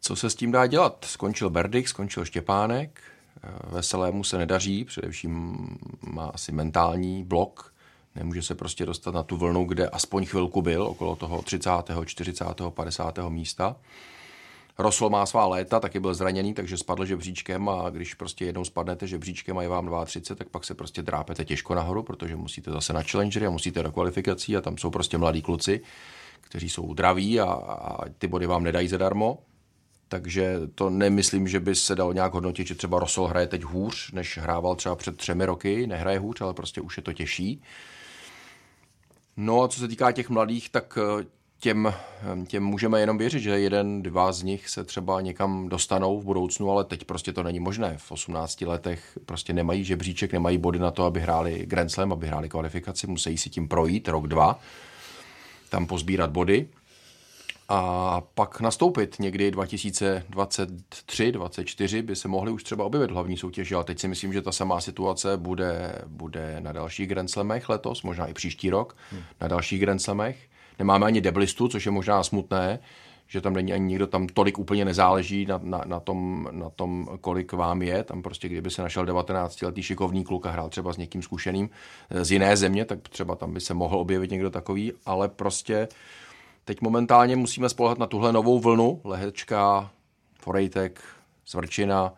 Co 0.00 0.16
se 0.16 0.30
s 0.30 0.34
tím 0.34 0.52
dá 0.52 0.66
dělat? 0.66 1.04
Skončil 1.08 1.50
Berdych, 1.50 1.88
skončil 1.88 2.24
Štěpánek, 2.24 3.00
eh, 3.44 3.48
Veselému 3.64 4.24
se 4.24 4.38
nedaří, 4.38 4.84
především 4.84 5.56
má 6.02 6.26
asi 6.26 6.52
mentální 6.52 7.24
blok, 7.24 7.74
nemůže 8.14 8.42
se 8.42 8.54
prostě 8.54 8.86
dostat 8.86 9.14
na 9.14 9.22
tu 9.22 9.36
vlnu, 9.36 9.64
kde 9.64 9.88
aspoň 9.88 10.26
chvilku 10.26 10.62
byl, 10.62 10.82
okolo 10.82 11.16
toho 11.16 11.42
30., 11.42 11.70
40., 12.04 12.44
50. 12.70 13.18
místa. 13.28 13.76
Rosol 14.78 15.10
má 15.10 15.26
svá 15.26 15.46
léta, 15.46 15.80
taky 15.80 16.00
byl 16.00 16.14
zraněný, 16.14 16.54
takže 16.54 16.76
spadl 16.76 17.04
žebříčkem 17.04 17.68
a 17.68 17.90
když 17.90 18.14
prostě 18.14 18.44
jednou 18.44 18.64
spadnete 18.64 19.06
žebříčkem 19.06 19.58
a 19.58 19.62
je 19.62 19.68
vám 19.68 19.90
32, 20.04 20.36
tak 20.36 20.48
pak 20.48 20.64
se 20.64 20.74
prostě 20.74 21.02
drápete 21.02 21.44
těžko 21.44 21.74
nahoru, 21.74 22.02
protože 22.02 22.36
musíte 22.36 22.70
zase 22.70 22.92
na 22.92 23.02
challengery 23.02 23.46
a 23.46 23.50
musíte 23.50 23.82
do 23.82 23.92
kvalifikací 23.92 24.56
a 24.56 24.60
tam 24.60 24.78
jsou 24.78 24.90
prostě 24.90 25.18
mladí 25.18 25.42
kluci, 25.42 25.80
kteří 26.40 26.68
jsou 26.68 26.94
draví 26.94 27.40
a, 27.40 27.44
a 27.52 28.08
ty 28.18 28.26
body 28.26 28.46
vám 28.46 28.64
nedají 28.64 28.88
zadarmo. 28.88 29.38
Takže 30.08 30.60
to 30.74 30.90
nemyslím, 30.90 31.48
že 31.48 31.60
by 31.60 31.74
se 31.74 31.94
dalo 31.94 32.12
nějak 32.12 32.32
hodnotit, 32.32 32.66
že 32.66 32.74
třeba 32.74 32.98
Rosol 32.98 33.26
hraje 33.26 33.46
teď 33.46 33.62
hůř, 33.62 34.12
než 34.12 34.38
hrával 34.38 34.76
třeba 34.76 34.96
před 34.96 35.16
třemi 35.16 35.46
roky. 35.46 35.86
Nehraje 35.86 36.18
hůř, 36.18 36.40
ale 36.40 36.54
prostě 36.54 36.80
už 36.80 36.96
je 36.96 37.02
to 37.02 37.12
těžší. 37.12 37.62
No 39.36 39.62
a 39.62 39.68
co 39.68 39.80
se 39.80 39.88
týká 39.88 40.12
těch 40.12 40.30
mladých, 40.30 40.68
tak 40.68 40.98
těm, 41.60 41.94
těm 42.46 42.64
můžeme 42.64 43.00
jenom 43.00 43.18
věřit, 43.18 43.40
že 43.40 43.50
jeden, 43.50 44.02
dva 44.02 44.32
z 44.32 44.42
nich 44.42 44.68
se 44.68 44.84
třeba 44.84 45.20
někam 45.20 45.68
dostanou 45.68 46.20
v 46.20 46.24
budoucnu, 46.24 46.70
ale 46.70 46.84
teď 46.84 47.04
prostě 47.04 47.32
to 47.32 47.42
není 47.42 47.60
možné. 47.60 47.96
V 47.98 48.12
18 48.12 48.60
letech 48.60 49.18
prostě 49.26 49.52
nemají 49.52 49.84
žebříček, 49.84 50.32
nemají 50.32 50.58
body 50.58 50.78
na 50.78 50.90
to, 50.90 51.04
aby 51.04 51.20
hráli 51.20 51.66
Grand 51.66 51.90
Slam, 51.90 52.12
aby 52.12 52.26
hráli 52.26 52.48
kvalifikaci, 52.48 53.06
musí 53.06 53.38
si 53.38 53.50
tím 53.50 53.68
projít 53.68 54.08
rok, 54.08 54.26
dva, 54.26 54.60
tam 55.70 55.86
pozbírat 55.86 56.30
body 56.30 56.68
a 57.68 58.20
pak 58.34 58.60
nastoupit 58.60 59.16
někdy 59.18 59.50
2023, 59.50 61.32
2024 61.32 62.02
by 62.02 62.16
se 62.16 62.28
mohli 62.28 62.52
už 62.52 62.64
třeba 62.64 62.84
objevit 62.84 63.10
hlavní 63.10 63.36
soutěži, 63.36 63.74
ale 63.74 63.84
teď 63.84 63.98
si 63.98 64.08
myslím, 64.08 64.32
že 64.32 64.42
ta 64.42 64.52
samá 64.52 64.80
situace 64.80 65.36
bude, 65.36 66.02
bude 66.06 66.60
na 66.60 66.72
dalších 66.72 67.08
Grand 67.08 67.30
Slamech 67.30 67.68
letos, 67.68 68.02
možná 68.02 68.26
i 68.26 68.34
příští 68.34 68.70
rok, 68.70 68.96
hmm. 69.10 69.22
na 69.40 69.48
dalších 69.48 69.80
Grand 69.80 70.02
Slamech. 70.02 70.48
Nemáme 70.78 71.06
ani 71.06 71.20
deblistu, 71.20 71.68
což 71.68 71.86
je 71.86 71.92
možná 71.92 72.22
smutné, 72.22 72.78
že 73.26 73.40
tam 73.40 73.54
není 73.54 73.72
ani 73.72 73.84
nikdo, 73.84 74.06
tam 74.06 74.26
tolik 74.26 74.58
úplně 74.58 74.84
nezáleží 74.84 75.46
na, 75.46 75.60
na, 75.62 75.82
na, 75.86 76.00
tom, 76.00 76.48
na 76.50 76.70
tom, 76.70 77.08
kolik 77.20 77.52
vám 77.52 77.82
je. 77.82 78.02
Tam 78.02 78.22
prostě, 78.22 78.48
kdyby 78.48 78.70
se 78.70 78.82
našel 78.82 79.04
19-letý 79.04 79.82
šikovný 79.82 80.24
kluk 80.24 80.46
a 80.46 80.50
hrál 80.50 80.68
třeba 80.68 80.92
s 80.92 80.96
někým 80.96 81.22
zkušeným 81.22 81.70
z 82.22 82.32
jiné 82.32 82.56
země, 82.56 82.84
tak 82.84 83.08
třeba 83.08 83.34
tam 83.34 83.54
by 83.54 83.60
se 83.60 83.74
mohl 83.74 83.98
objevit 83.98 84.30
někdo 84.30 84.50
takový, 84.50 84.92
ale 85.06 85.28
prostě 85.28 85.88
Teď 86.66 86.80
momentálně 86.80 87.36
musíme 87.36 87.68
spolehat 87.68 87.98
na 87.98 88.06
tuhle 88.06 88.32
novou 88.32 88.60
vlnu, 88.60 89.00
Lehečka, 89.04 89.90
Forejtek, 90.40 91.00
Svrčina, 91.44 92.12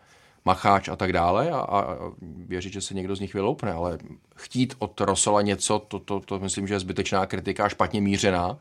Macháč 0.49 0.89
a 0.89 0.95
tak 0.95 1.13
dále 1.13 1.51
a, 1.51 1.59
a 1.59 1.97
věřit, 2.21 2.73
že 2.73 2.81
se 2.81 2.93
někdo 2.93 3.15
z 3.15 3.19
nich 3.19 3.33
vyloupne, 3.33 3.73
ale 3.73 3.97
chtít 4.35 4.73
od 4.79 5.01
Rosola 5.01 5.41
něco, 5.41 5.79
to, 5.79 5.99
to, 5.99 6.19
to 6.19 6.39
myslím, 6.39 6.67
že 6.67 6.73
je 6.73 6.79
zbytečná 6.79 7.25
kritika 7.25 7.65
a 7.65 7.69
špatně 7.69 8.01
mířená. 8.01 8.57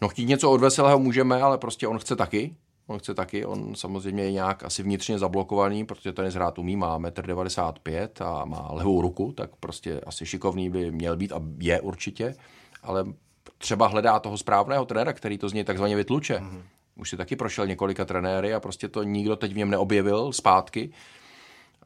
No 0.00 0.08
chtít 0.08 0.26
něco 0.26 0.50
od 0.50 0.60
Veselého 0.60 0.98
můžeme, 0.98 1.42
ale 1.42 1.58
prostě 1.58 1.88
on 1.88 1.98
chce 1.98 2.16
taky. 2.16 2.54
On 2.86 2.98
chce 2.98 3.14
taky, 3.14 3.46
on 3.46 3.74
samozřejmě 3.74 4.22
je 4.22 4.32
nějak 4.32 4.64
asi 4.64 4.82
vnitřně 4.82 5.18
zablokovaný, 5.18 5.84
protože 5.84 6.12
ten 6.12 6.28
hrát 6.28 6.58
umí, 6.58 6.76
má 6.76 6.98
1,95 6.98 8.08
m 8.08 8.26
a 8.26 8.44
má 8.44 8.68
levou 8.72 9.02
ruku, 9.02 9.32
tak 9.32 9.56
prostě 9.56 10.00
asi 10.00 10.26
šikovný 10.26 10.70
by 10.70 10.90
měl 10.90 11.16
být 11.16 11.32
a 11.32 11.40
je 11.58 11.80
určitě, 11.80 12.34
ale 12.82 13.04
třeba 13.58 13.86
hledá 13.86 14.18
toho 14.18 14.36
správného 14.36 14.84
trenéra, 14.84 15.12
který 15.12 15.38
to 15.38 15.48
z 15.48 15.52
něj 15.52 15.64
takzvaně 15.64 15.96
vytluče. 15.96 16.38
Mm-hmm. 16.38 16.62
Už 16.98 17.10
si 17.10 17.16
taky 17.16 17.36
prošel 17.36 17.66
několika 17.66 18.04
trenéry 18.04 18.54
a 18.54 18.60
prostě 18.60 18.88
to 18.88 19.02
nikdo 19.02 19.36
teď 19.36 19.52
v 19.52 19.56
něm 19.56 19.70
neobjevil 19.70 20.32
zpátky. 20.32 20.90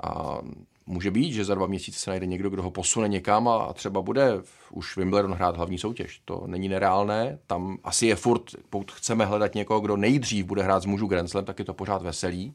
A 0.02 0.38
může 0.86 1.10
být, 1.10 1.32
že 1.32 1.44
za 1.44 1.54
dva 1.54 1.66
měsíce 1.66 1.98
se 1.98 2.10
najde 2.10 2.26
někdo, 2.26 2.50
kdo 2.50 2.62
ho 2.62 2.70
posune 2.70 3.08
někam 3.08 3.48
a 3.48 3.72
třeba 3.72 4.02
bude 4.02 4.32
už 4.70 4.96
Wimbledon 4.96 5.34
hrát 5.34 5.56
hlavní 5.56 5.78
soutěž. 5.78 6.20
To 6.24 6.42
není 6.46 6.68
nereálné. 6.68 7.38
Tam 7.46 7.78
asi 7.84 8.06
je 8.06 8.16
furt, 8.16 8.42
pokud 8.70 8.92
chceme 8.92 9.24
hledat 9.24 9.54
někoho, 9.54 9.80
kdo 9.80 9.96
nejdřív 9.96 10.46
bude 10.46 10.62
hrát 10.62 10.82
z 10.82 10.86
mužů 10.86 11.06
Grand 11.06 11.30
Slam, 11.30 11.44
tak 11.44 11.58
je 11.58 11.64
to 11.64 11.74
pořád 11.74 12.02
veselý. 12.02 12.54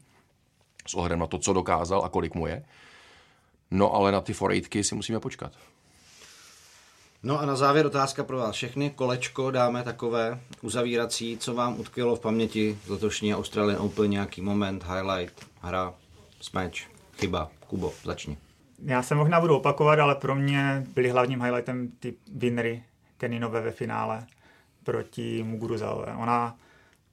S 0.86 0.94
ohledem 0.94 1.18
na 1.18 1.26
to, 1.26 1.38
co 1.38 1.52
dokázal 1.52 2.04
a 2.04 2.08
kolik 2.08 2.34
mu 2.34 2.46
je. 2.46 2.64
No 3.70 3.94
ale 3.94 4.12
na 4.12 4.20
ty 4.20 4.32
forejtky 4.32 4.84
si 4.84 4.94
musíme 4.94 5.20
počkat. 5.20 5.52
No 7.22 7.40
a 7.40 7.46
na 7.46 7.56
závěr 7.56 7.86
otázka 7.86 8.24
pro 8.24 8.38
vás 8.38 8.54
všechny. 8.54 8.90
Kolečko 8.90 9.50
dáme 9.50 9.82
takové 9.82 10.40
uzavírací, 10.62 11.38
co 11.38 11.54
vám 11.54 11.80
utkvělo 11.80 12.16
v 12.16 12.20
paměti 12.20 12.78
z 12.84 12.88
letošní 12.88 13.34
Australian 13.34 13.80
Open, 13.80 14.10
nějaký 14.10 14.40
moment, 14.40 14.84
highlight, 14.84 15.46
hra, 15.60 15.94
smač, 16.40 16.86
chyba. 17.16 17.50
Kubo, 17.66 17.92
začni. 18.04 18.38
Já 18.84 19.02
se 19.02 19.14
možná 19.14 19.40
budu 19.40 19.56
opakovat, 19.56 19.98
ale 19.98 20.14
pro 20.14 20.34
mě 20.34 20.86
byly 20.94 21.08
hlavním 21.08 21.42
highlightem 21.42 21.88
ty 22.00 22.14
winnery 22.34 22.82
Keninové 23.16 23.60
ve 23.60 23.70
finále 23.70 24.26
proti 24.84 25.42
Muguruzaové. 25.42 26.14
Ona 26.16 26.56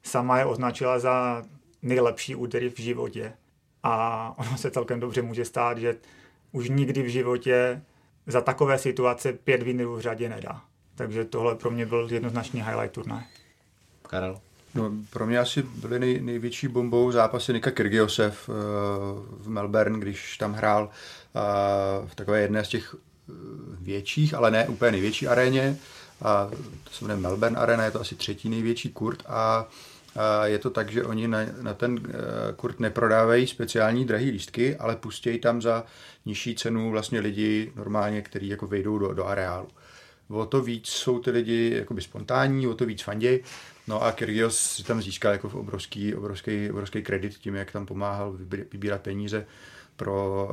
sama 0.04 0.40
je 0.40 0.46
označila 0.46 1.00
za 1.00 1.44
nejlepší 1.82 2.36
údery 2.36 2.70
v 2.70 2.80
životě. 2.80 3.34
A 3.84 4.34
ono 4.38 4.58
se 4.58 4.72
celkem 4.72 5.00
dobře 5.00 5.22
může 5.22 5.46
stát, 5.46 5.78
že 5.78 5.96
už 6.52 6.70
nikdy 6.70 7.04
v 7.04 7.08
životě 7.08 7.82
za 8.28 8.42
takové 8.42 8.78
situace 8.78 9.34
pět 9.34 9.64
winnerů 9.64 9.96
v 9.96 10.02
řadě 10.02 10.30
nedá. 10.30 10.62
Takže 10.96 11.26
tohle 11.26 11.56
pro 11.56 11.72
mě 11.72 11.86
byl 11.86 12.08
jednoznačný 12.12 12.64
highlight 12.64 12.94
turnaje. 12.94 13.24
Karel? 14.02 14.40
No, 14.76 14.92
pro 15.10 15.26
mě 15.26 15.40
asi 15.40 15.62
byly 15.62 16.00
nej, 16.00 16.22
největší 16.22 16.68
bombou 16.68 17.12
zápasy 17.12 17.54
Nika 17.54 17.72
Kyrgiose 17.72 18.32
v, 18.32 18.50
v 19.40 19.50
Melbourne, 19.50 20.00
když 20.00 20.38
tam 20.38 20.54
hrál 20.54 20.90
v 22.08 22.16
takové 22.16 22.42
jedné 22.42 22.66
z 22.66 22.70
těch 22.70 22.96
eh, 22.96 23.34
větších, 23.82 24.34
ale 24.34 24.52
ne 24.52 24.68
úplně 24.68 24.92
největší 24.92 25.28
aréně. 25.28 25.78
A 26.22 26.50
to 26.84 26.90
se 26.92 27.06
jmenuje 27.06 27.22
Melbourne 27.22 27.58
Arena, 27.58 27.86
je 27.86 27.92
to 27.92 28.02
asi 28.02 28.16
třetí 28.16 28.50
největší 28.50 28.90
kurt 28.90 29.24
a 29.28 29.36
a 29.36 29.66
je 30.44 30.60
to 30.60 30.70
tak, 30.70 30.92
že 30.92 31.04
oni 31.04 31.28
na, 31.28 31.40
na 31.62 31.74
ten 31.74 32.00
eh, 32.08 32.14
kurt 32.56 32.80
neprodávají 32.80 33.48
speciální 33.48 34.06
drahé 34.06 34.26
lístky, 34.26 34.76
ale 34.76 34.96
pustějí 34.96 35.40
tam 35.40 35.62
za 35.62 35.84
nižší 36.26 36.56
cenu 36.56 36.92
vlastně 36.92 37.20
lidi 37.20 37.72
normálně, 37.76 38.22
kteří 38.22 38.48
jako 38.48 38.68
vejdou 38.68 38.98
do, 38.98 39.14
do 39.14 39.26
areálu. 39.26 39.68
O 40.30 40.46
to 40.46 40.62
víc 40.62 40.88
jsou 40.88 41.20
ty 41.20 41.32
lidi 41.32 41.74
jakoby 41.78 42.02
spontánní, 42.02 42.68
o 42.68 42.74
to 42.76 42.86
víc 42.86 43.02
fanděj. 43.04 43.44
No 43.88 44.04
a 44.04 44.12
Kyrgios 44.12 44.60
si 44.60 44.84
tam 44.84 45.02
získal 45.02 45.32
jako 45.32 45.50
obrovský, 45.50 46.16
obrovský, 46.16 46.70
obrovský 46.72 47.02
kredit 47.02 47.34
tím, 47.38 47.56
jak 47.56 47.72
tam 47.72 47.86
pomáhal 47.86 48.38
vybírat 48.72 49.02
peníze 49.02 49.46
pro 49.96 50.50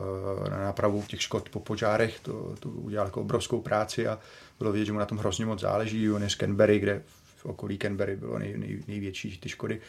eh, 0.46 0.50
na 0.50 0.58
nápravu 0.58 1.04
těch 1.06 1.22
škod 1.22 1.48
po 1.48 1.60
požárech. 1.60 2.20
To, 2.20 2.54
to 2.60 2.68
udělal 2.68 3.06
jako 3.06 3.20
obrovskou 3.20 3.60
práci 3.60 4.08
a 4.08 4.18
bylo 4.58 4.72
vidět, 4.72 4.84
že 4.84 4.92
mu 4.92 4.98
na 4.98 5.06
tom 5.06 5.18
hrozně 5.18 5.46
moc 5.46 5.60
záleží. 5.60 6.10
On 6.10 6.22
je 6.22 6.30
z 6.30 6.34
Canberry, 6.36 6.78
kde 6.78 7.02
v 7.42 7.46
okolí 7.46 7.78
Canberry 7.78 8.16
bylo 8.16 8.38
nej, 8.38 8.54
nej, 8.56 8.82
největší 8.88 9.38
ty 9.38 9.48
škody. 9.48 9.80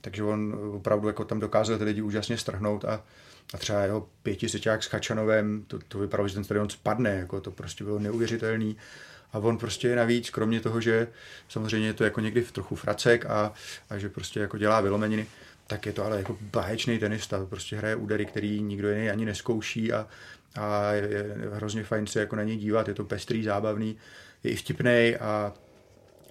Takže 0.00 0.22
on 0.22 0.58
opravdu 0.72 1.08
jako 1.08 1.24
tam 1.24 1.40
dokázal 1.40 1.78
ty 1.78 1.84
lidi 1.84 2.02
úžasně 2.02 2.38
strhnout 2.38 2.84
a, 2.84 3.04
a 3.54 3.58
třeba 3.58 3.82
jeho 3.82 4.08
pětisečák 4.22 4.82
s 4.82 4.86
Chačanovem, 4.86 5.64
to, 5.66 5.78
to 5.88 5.98
vypadalo, 5.98 6.28
že 6.28 6.34
ten 6.34 6.44
stadion 6.44 6.70
spadne, 6.70 7.10
jako 7.10 7.40
to 7.40 7.50
prostě 7.50 7.84
bylo 7.84 7.98
neuvěřitelný. 7.98 8.76
A 9.32 9.38
on 9.38 9.58
prostě 9.58 9.96
navíc, 9.96 10.30
kromě 10.30 10.60
toho, 10.60 10.80
že 10.80 11.08
samozřejmě 11.48 11.88
je 11.88 11.94
to 11.94 12.04
jako 12.04 12.20
někdy 12.20 12.42
v 12.42 12.52
trochu 12.52 12.76
fracek 12.76 13.26
a, 13.26 13.52
a 13.90 13.98
že 13.98 14.08
prostě 14.08 14.40
jako 14.40 14.58
dělá 14.58 14.80
vylomeniny, 14.80 15.26
tak 15.66 15.86
je 15.86 15.92
to 15.92 16.04
ale 16.04 16.16
jako 16.16 16.38
báječný 16.40 16.98
tenista, 16.98 17.46
prostě 17.46 17.76
hraje 17.76 17.96
údery, 17.96 18.26
který 18.26 18.62
nikdo 18.62 18.90
jiný 18.90 19.10
ani 19.10 19.24
neskouší 19.24 19.92
a, 19.92 20.06
a 20.54 20.92
je, 20.92 21.08
je 21.08 21.36
hrozně 21.52 21.84
fajn 21.84 22.06
se 22.06 22.20
jako 22.20 22.36
na 22.36 22.42
něj 22.42 22.56
dívat, 22.56 22.88
je 22.88 22.94
to 22.94 23.04
pestrý, 23.04 23.42
zábavný, 23.44 23.96
je 24.44 24.50
i 24.50 24.56
vtipný 24.56 25.16
a 25.20 25.52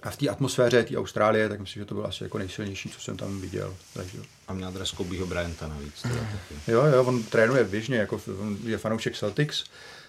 a 0.06 0.10
v 0.10 0.16
té 0.16 0.28
atmosféře 0.28 0.82
té 0.82 0.96
Austrálie, 0.96 1.48
tak 1.48 1.60
myslím, 1.60 1.80
že 1.80 1.86
to 1.86 1.94
bylo 1.94 2.06
asi 2.06 2.24
jako 2.24 2.38
nejsilnější, 2.38 2.90
co 2.90 3.00
jsem 3.00 3.16
tam 3.16 3.40
viděl. 3.40 3.74
Takže. 3.94 4.18
A 4.48 4.52
měl 4.52 4.72
dres 4.72 4.90
Kobeho 4.90 5.26
Bryanta 5.26 5.68
navíc. 5.68 6.02
Teda 6.02 6.26
jo, 6.68 6.84
jo, 6.84 7.04
on 7.04 7.22
trénuje 7.22 7.64
běžně, 7.64 7.96
jako 7.96 8.20
on 8.38 8.58
je 8.64 8.78
fanoušek 8.78 9.18
Celtics, 9.18 9.64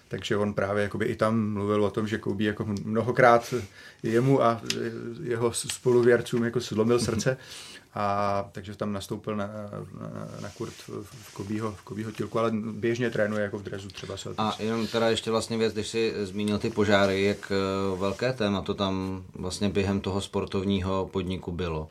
takže 0.08 0.38
on 0.38 0.54
právě 0.54 0.84
jakoby 0.84 1.06
i 1.06 1.16
tam 1.16 1.54
mluvil 1.54 1.86
o 1.86 1.92
tom, 1.92 2.08
že 2.08 2.18
Kobe 2.18 2.44
jako 2.44 2.66
mnohokrát 2.84 3.54
jemu 4.04 4.44
a 4.44 4.62
jeho 5.24 5.54
spoluvěrcům 5.54 6.44
jako 6.44 6.60
zlomil 6.60 7.00
srdce 7.00 7.38
a 8.00 8.50
takže 8.52 8.76
tam 8.76 8.94
nastoupil 8.94 9.36
na, 9.36 9.48
na, 9.48 10.28
na 10.42 10.50
kurt 10.50 10.74
v 11.02 11.34
Kobího, 11.34 11.72
v 11.72 11.82
Kobího 11.82 12.12
tilku, 12.12 12.40
ale 12.40 12.52
běžně 12.72 13.10
trénuje 13.10 13.44
jako 13.44 13.58
v 13.58 13.64
drezu 13.64 13.88
třeba 13.88 14.18
Celtics. 14.18 14.40
A 14.40 14.56
jenom 14.60 14.88
teda 14.88 15.10
ještě 15.10 15.32
vlastně 15.32 15.58
věc, 15.58 15.74
když 15.74 15.88
si 15.88 16.14
zmínil 16.24 16.60
ty 16.60 16.70
požáry, 16.70 17.24
jak 17.24 17.52
eh, 17.52 17.98
velké 17.98 18.34
téma 18.34 18.62
to 18.62 18.74
tam 18.74 19.24
vlastně 19.36 19.70
během 19.70 20.02
toho 20.02 20.22
sportovního 20.22 21.10
podniku 21.14 21.52
bylo? 21.52 21.90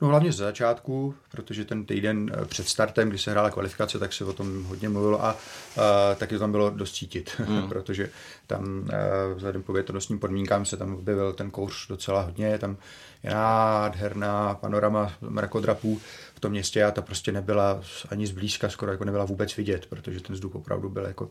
No 0.00 0.08
hlavně 0.08 0.32
z 0.32 0.36
začátku, 0.36 1.14
protože 1.30 1.64
ten 1.64 1.84
týden 1.84 2.30
eh, 2.32 2.44
před 2.44 2.68
startem, 2.68 3.08
kdy 3.08 3.18
se 3.18 3.30
hrála 3.30 3.50
kvalifikace, 3.50 3.98
tak 3.98 4.12
se 4.12 4.24
o 4.24 4.32
tom 4.32 4.64
hodně 4.64 4.88
mluvilo 4.88 5.24
a, 5.24 5.30
a 5.30 6.14
taky 6.14 6.34
to 6.34 6.38
tam 6.38 6.50
bylo 6.50 6.70
dost 6.70 6.92
cítit, 6.92 7.30
mm. 7.48 7.68
protože 7.68 8.10
tam 8.46 8.88
a, 8.92 9.34
vzhledem 9.34 9.62
k 9.62 9.68
větrnostním 9.68 10.18
podmínkám 10.18 10.64
se 10.64 10.76
tam 10.76 10.94
objevil 10.94 11.32
ten 11.32 11.50
kouř 11.50 11.88
docela 11.88 12.20
hodně, 12.20 12.58
tam 12.58 12.76
je 13.22 13.30
nádherná 13.30 14.54
panorama 14.54 15.12
mrakodrapů 15.20 16.00
v 16.34 16.40
tom 16.40 16.52
městě 16.52 16.84
a 16.84 16.90
ta 16.90 17.02
prostě 17.02 17.32
nebyla 17.32 17.80
ani 18.08 18.26
zblízka, 18.26 18.68
skoro 18.68 18.92
jako 18.92 19.04
nebyla 19.04 19.24
vůbec 19.24 19.56
vidět, 19.56 19.86
protože 19.86 20.20
ten 20.20 20.34
vzduch 20.34 20.54
opravdu 20.54 20.88
byl 20.88 21.04
jako 21.06 21.30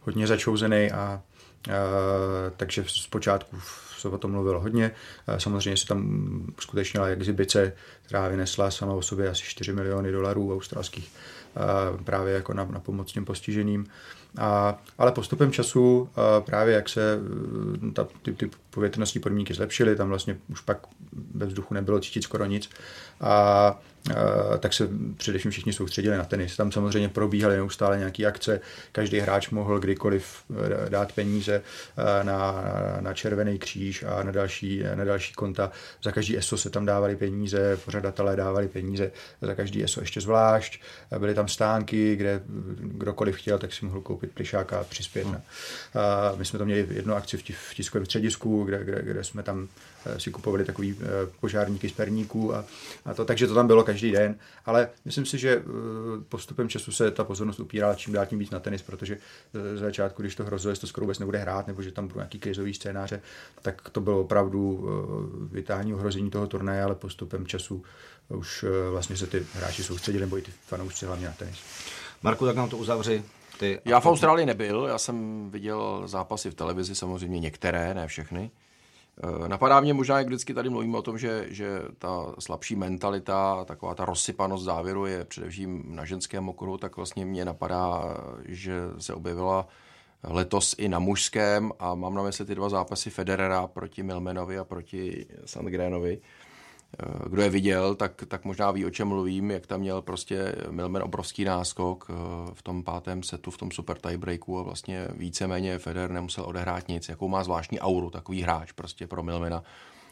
hodně 0.00 0.26
začouzený 0.26 0.90
a 0.92 1.22
takže 2.56 2.84
zpočátku 2.86 3.56
se 3.98 4.08
o 4.08 4.18
tom 4.18 4.30
mluvilo 4.30 4.60
hodně. 4.60 4.90
Samozřejmě 5.38 5.76
se 5.76 5.86
tam 5.86 6.42
skutečnila 6.60 7.06
exibice, 7.06 7.72
která 8.02 8.28
vynesla 8.28 8.70
sama 8.70 8.92
o 8.92 9.02
sobě 9.02 9.28
asi 9.28 9.42
4 9.42 9.72
miliony 9.72 10.12
dolarů 10.12 10.54
australských 10.54 11.12
právě 12.04 12.34
jako 12.34 12.54
na, 12.54 12.64
na 12.64 12.80
pomoc 12.80 13.12
těm 13.12 13.24
postiženým. 13.24 13.86
A, 14.38 14.78
ale 14.98 15.12
postupem 15.12 15.52
času 15.52 16.08
právě 16.46 16.74
jak 16.74 16.88
se 16.88 17.18
ta, 17.92 18.06
ty, 18.22 18.32
ty 18.32 18.50
povětrnostní 18.70 19.20
podmínky 19.20 19.54
zlepšily, 19.54 19.96
tam 19.96 20.08
vlastně 20.08 20.38
už 20.48 20.60
pak 20.60 20.78
ve 21.34 21.46
vzduchu 21.46 21.74
nebylo 21.74 22.00
cítit 22.00 22.22
skoro 22.22 22.44
nic 22.44 22.70
a 23.20 23.78
tak 24.58 24.72
se 24.72 24.88
především 25.16 25.50
všichni 25.50 25.72
soustředili 25.72 26.16
na 26.16 26.24
tenis. 26.24 26.56
Tam 26.56 26.72
samozřejmě 26.72 27.08
probíhaly 27.08 27.56
neustále 27.56 27.98
nějaké 27.98 28.26
akce, 28.26 28.60
každý 28.92 29.18
hráč 29.18 29.50
mohl 29.50 29.80
kdykoliv 29.80 30.44
dát 30.88 31.12
peníze 31.12 31.62
na, 32.22 32.64
na 33.00 33.14
červený 33.14 33.58
kříž 33.58 34.02
a 34.02 34.22
na 34.22 34.32
další, 34.32 34.82
na 34.94 35.04
další 35.04 35.32
konta. 35.34 35.70
Za 36.02 36.12
každý 36.12 36.38
ESO 36.38 36.58
se 36.58 36.70
tam 36.70 36.86
dávali 36.86 37.16
peníze, 37.16 37.76
pořadatelé 37.84 38.36
dávali 38.36 38.68
peníze, 38.68 39.10
za 39.42 39.54
každý 39.54 39.84
ESO 39.84 40.00
ještě 40.00 40.20
zvlášť. 40.20 40.80
Byly 41.18 41.34
tam 41.34 41.48
stánky, 41.48 42.16
kde 42.16 42.40
kdokoliv 42.78 43.36
chtěl, 43.36 43.58
tak 43.58 43.72
si 43.72 43.84
mohl 43.84 44.00
koupit 44.00 44.30
plišáka 44.32 44.80
a 44.80 44.84
přispět. 44.84 45.26
Hmm. 45.26 45.40
A 45.94 46.32
my 46.36 46.44
jsme 46.44 46.58
tam 46.58 46.66
měli 46.66 46.86
jednu 46.90 47.14
akci 47.14 47.36
v 47.36 47.74
tiskovém 47.74 48.06
středisku, 48.06 48.64
kde, 48.64 48.84
kde, 48.84 49.02
kde 49.02 49.24
jsme 49.24 49.42
tam 49.42 49.68
eh, 50.06 50.20
si 50.20 50.30
kupovali 50.30 50.64
takový 50.64 50.96
eh, 51.00 51.06
požárníky 51.40 51.88
z 51.88 51.92
perníků 51.92 52.54
a, 52.54 52.64
a 53.04 53.14
to, 53.14 53.24
takže 53.24 53.46
to 53.46 53.54
tam 53.54 53.66
bylo 53.66 53.84
každý 53.84 53.95
den, 54.02 54.36
ale 54.64 54.88
myslím 55.04 55.26
si, 55.26 55.38
že 55.38 55.50
eh, 55.50 55.62
postupem 56.28 56.68
času 56.68 56.92
se 56.92 57.10
ta 57.10 57.24
pozornost 57.24 57.60
upírala 57.60 57.94
čím 57.94 58.12
dál 58.12 58.26
tím 58.26 58.38
víc 58.38 58.50
na 58.50 58.60
tenis, 58.60 58.82
protože 58.82 59.18
z 59.52 59.78
začátku, 59.78 60.22
když 60.22 60.34
to 60.34 60.44
hrozilo, 60.44 60.74
že 60.74 60.80
to 60.80 60.86
skoro 60.86 61.04
vůbec 61.04 61.18
nebude 61.18 61.38
hrát, 61.38 61.66
nebo 61.66 61.82
že 61.82 61.92
tam 61.92 62.06
budou 62.06 62.18
nějaký 62.18 62.38
krizový 62.38 62.74
scénáře, 62.74 63.20
tak 63.62 63.90
to 63.90 64.00
bylo 64.00 64.20
opravdu 64.20 64.88
vytáhání 65.52 65.94
ohrožení 65.94 66.30
toho 66.30 66.46
turnaje, 66.46 66.82
ale 66.82 66.94
postupem 66.94 67.46
času 67.46 67.82
už 68.28 68.64
vlastně 68.90 69.16
se 69.16 69.26
ty 69.26 69.46
hráči 69.54 69.82
soustředili, 69.84 70.24
nebo 70.24 70.38
i 70.38 70.42
ty 70.42 70.52
fanoušci 70.66 71.06
hlavně 71.06 71.26
na 71.26 71.32
tenis. 71.32 71.58
Marku, 72.22 72.46
tak 72.46 72.56
nám 72.56 72.68
to 72.68 72.76
uzavři. 72.76 73.22
Ty 73.58 73.80
já 73.84 74.00
v 74.00 74.06
Austrálii 74.06 74.46
nebyl, 74.46 74.86
já 74.88 74.98
jsem 74.98 75.50
viděl 75.50 76.02
zápasy 76.06 76.50
v 76.50 76.54
televizi, 76.54 76.94
samozřejmě 76.94 77.40
některé, 77.40 77.94
ne 77.94 78.06
všechny. 78.06 78.50
Eh, 79.24 79.48
napadá 79.48 79.80
mě 79.80 79.94
možná, 79.94 80.18
jak 80.18 80.26
vždycky 80.26 80.54
tady 80.54 80.70
mluvíme 80.70 80.98
o 80.98 81.02
tom, 81.02 81.18
že, 81.18 81.46
že 81.48 81.82
ta 81.98 82.34
slabší 82.38 82.76
mentalita, 82.76 83.64
taková 83.64 83.94
ta 83.94 84.04
rozsypanost 84.04 84.64
závěru 84.64 85.06
je 85.06 85.24
především 85.24 85.84
na 85.86 86.04
ženském 86.04 86.48
okruhu, 86.48 86.78
tak 86.78 86.96
vlastně 86.96 87.24
mě 87.24 87.44
napadá, 87.44 88.16
že 88.44 88.74
se 88.98 89.14
objevila 89.14 89.68
letos 90.24 90.74
i 90.78 90.88
na 90.88 90.98
mužském 90.98 91.72
a 91.78 91.94
mám 91.94 92.14
na 92.14 92.22
mysli 92.22 92.44
ty 92.44 92.54
dva 92.54 92.68
zápasy 92.68 93.10
Federera 93.10 93.66
proti 93.66 94.02
Milmenovi 94.02 94.58
a 94.58 94.64
proti 94.64 95.26
Sandgrenovi. 95.44 96.20
Eh, 96.94 97.28
kdo 97.28 97.42
je 97.42 97.50
viděl, 97.50 97.94
tak, 97.94 98.24
tak 98.28 98.44
možná 98.44 98.70
ví, 98.70 98.86
o 98.86 98.90
čem 98.90 99.08
mluvím, 99.08 99.50
jak 99.50 99.66
tam 99.66 99.80
měl 99.80 100.02
prostě 100.02 100.54
Milman 100.70 101.02
obrovský 101.02 101.44
náskok 101.44 102.06
eh, 102.10 102.14
v 102.54 102.62
tom 102.62 102.82
pátém 102.82 103.22
setu, 103.22 103.50
v 103.50 103.58
tom 103.58 103.70
super 103.70 103.98
tiebreaku 103.98 104.58
a 104.58 104.62
vlastně 104.62 105.08
víceméně 105.14 105.78
Federer 105.78 106.10
nemusel 106.10 106.44
odehrát 106.44 106.88
nic, 106.88 107.08
jakou 107.08 107.28
má 107.28 107.44
zvláštní 107.44 107.80
auru 107.80 108.10
takový 108.10 108.42
hráč 108.42 108.72
prostě 108.72 109.06
pro 109.06 109.22
Milmena, 109.22 109.62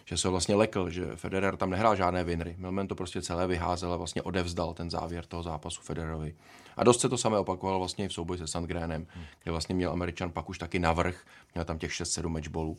že 0.04 0.16
se 0.16 0.28
vlastně 0.28 0.54
lekl, 0.54 0.90
že 0.90 1.16
Federer 1.16 1.56
tam 1.56 1.70
nehrál 1.70 1.96
žádné 1.96 2.24
vinry. 2.24 2.54
Milman 2.58 2.86
to 2.86 2.94
prostě 2.94 3.22
celé 3.22 3.46
vyházel 3.46 3.92
a 3.92 3.96
vlastně 3.96 4.22
odevzdal 4.22 4.74
ten 4.74 4.90
závěr 4.90 5.24
toho 5.26 5.42
zápasu 5.42 5.80
Federerovi. 5.82 6.34
A 6.76 6.84
dost 6.84 7.00
se 7.00 7.08
to 7.08 7.18
samé 7.18 7.38
opakovalo 7.38 7.78
vlastně 7.78 8.04
i 8.04 8.08
v 8.08 8.12
souboji 8.12 8.38
se 8.38 8.46
Sandgrenem, 8.46 9.06
kde 9.42 9.52
vlastně 9.52 9.74
měl 9.74 9.92
Američan 9.92 10.30
pak 10.30 10.48
už 10.48 10.58
taky 10.58 10.78
navrh, 10.78 11.24
měl 11.54 11.64
tam 11.64 11.78
těch 11.78 11.90
6-7 11.90 12.28
matchballů. 12.28 12.76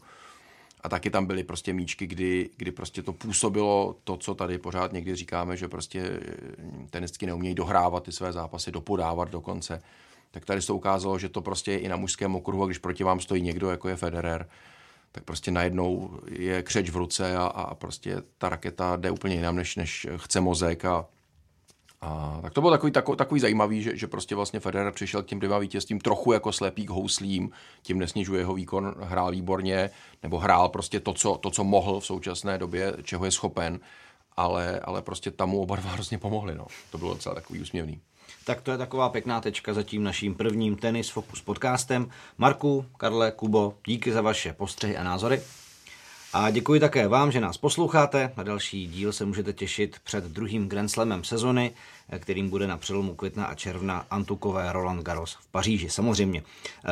A 0.85 0.89
taky 0.89 1.09
tam 1.09 1.25
byly 1.25 1.43
prostě 1.43 1.73
míčky, 1.73 2.07
kdy, 2.07 2.49
kdy 2.57 2.71
prostě 2.71 3.01
to 3.01 3.13
působilo 3.13 3.95
to, 4.03 4.17
co 4.17 4.35
tady 4.35 4.57
pořád 4.57 4.93
někdy 4.93 5.15
říkáme, 5.15 5.57
že 5.57 5.67
prostě 5.67 5.99
eh, 5.99 6.87
tenistky 6.89 7.25
neumějí 7.25 7.55
dohrávat 7.55 8.03
ty 8.03 8.11
své 8.11 8.33
zápasy, 8.33 8.71
dopodávat 8.71 9.29
dokonce. 9.29 9.81
Tak 10.31 10.45
tady 10.45 10.61
se 10.61 10.73
ukázalo, 10.73 11.19
že 11.19 11.29
to 11.29 11.41
prostě 11.41 11.71
je 11.71 11.79
i 11.79 11.87
na 11.87 11.95
mužském 11.95 12.35
okruhu, 12.35 12.63
a 12.63 12.65
když 12.65 12.77
proti 12.77 13.03
vám 13.03 13.19
stojí 13.19 13.41
někdo, 13.41 13.69
jako 13.69 13.89
je 13.89 13.95
Federer, 13.95 14.49
tak 15.11 15.23
prostě 15.23 15.51
najednou 15.51 16.19
je 16.31 16.63
křeč 16.63 16.89
v 16.89 16.95
ruce 16.95 17.37
a, 17.37 17.45
a 17.45 17.75
prostě 17.75 18.21
ta 18.37 18.49
raketa 18.49 18.95
jde 18.95 19.11
úplně 19.11 19.35
jinam, 19.35 19.55
než, 19.55 19.75
než 19.75 20.07
chce 20.17 20.41
mozek 20.41 20.85
a 20.85 21.05
a 22.01 22.39
tak 22.41 22.53
to 22.53 22.61
bylo 22.61 22.71
takový, 22.71 22.91
takový, 22.91 23.17
takový 23.17 23.39
zajímavý, 23.39 23.83
že, 23.83 23.97
že 23.97 24.07
prostě 24.07 24.35
vlastně 24.35 24.59
Federer 24.59 24.93
přišel 24.93 25.23
k 25.23 25.25
těm 25.25 25.39
dvěma 25.39 25.57
vítězstvím 25.57 25.99
trochu 25.99 26.31
jako 26.31 26.51
slepý 26.51 26.85
k 26.85 26.89
houslím, 26.89 27.49
tím 27.81 27.99
nesnižuje 27.99 28.41
jeho 28.41 28.53
výkon, 28.53 28.95
hrál 28.99 29.31
výborně, 29.31 29.89
nebo 30.23 30.37
hrál 30.37 30.69
prostě 30.69 30.99
to 30.99 31.13
co, 31.13 31.37
to, 31.37 31.49
co 31.49 31.63
mohl 31.63 31.99
v 31.99 32.05
současné 32.05 32.57
době, 32.57 32.93
čeho 33.03 33.25
je 33.25 33.31
schopen, 33.31 33.79
ale, 34.37 34.79
ale 34.79 35.01
prostě 35.01 35.31
tam 35.31 35.49
mu 35.49 35.61
oba 35.61 35.75
dva 35.75 35.91
hrozně 35.91 36.17
pomohli. 36.17 36.55
No. 36.55 36.65
To 36.91 36.97
bylo 36.97 37.13
docela 37.13 37.35
takový 37.35 37.59
úsměvný. 37.59 37.99
Tak 38.43 38.61
to 38.61 38.71
je 38.71 38.77
taková 38.77 39.09
pěkná 39.09 39.41
tečka 39.41 39.73
za 39.73 39.83
tím 39.83 40.03
naším 40.03 40.35
prvním 40.35 40.75
Tenis 40.75 41.09
Focus 41.09 41.41
podcastem. 41.41 42.09
Marku, 42.37 42.85
Karle, 42.97 43.31
Kubo, 43.31 43.73
díky 43.87 44.11
za 44.11 44.21
vaše 44.21 44.53
postřehy 44.53 44.97
a 44.97 45.03
názory. 45.03 45.41
A 46.37 46.49
děkuji 46.49 46.79
také 46.79 47.07
vám, 47.07 47.31
že 47.31 47.41
nás 47.41 47.57
posloucháte. 47.57 48.31
Na 48.37 48.43
další 48.43 48.87
díl 48.87 49.13
se 49.13 49.25
můžete 49.25 49.53
těšit 49.53 49.95
před 50.03 50.23
druhým 50.23 50.69
Grand 50.69 50.91
Slamem 50.91 51.23
sezony, 51.23 51.71
kterým 52.19 52.49
bude 52.49 52.67
na 52.67 52.77
přelomu 52.77 53.15
května 53.15 53.45
a 53.45 53.55
června 53.55 54.05
Antukové 54.11 54.71
Roland 54.71 55.03
Garros 55.03 55.33
v 55.33 55.47
Paříži. 55.47 55.89
Samozřejmě. 55.89 56.43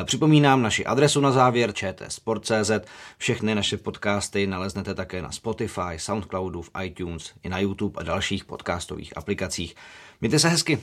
Připomínám 0.04 0.62
naši 0.62 0.86
adresu 0.86 1.20
na 1.20 1.32
závěr 1.32 1.72
čtsport.cz. 1.72 2.70
Všechny 3.18 3.54
naše 3.54 3.76
podcasty 3.76 4.46
naleznete 4.46 4.94
také 4.94 5.22
na 5.22 5.32
Spotify, 5.32 5.96
Soundcloudu, 5.96 6.62
v 6.62 6.70
iTunes 6.84 7.32
i 7.42 7.48
na 7.48 7.58
YouTube 7.58 8.00
a 8.00 8.02
dalších 8.02 8.44
podcastových 8.44 9.16
aplikacích. 9.16 9.76
Mějte 10.20 10.38
se 10.38 10.48
hezky. 10.48 10.78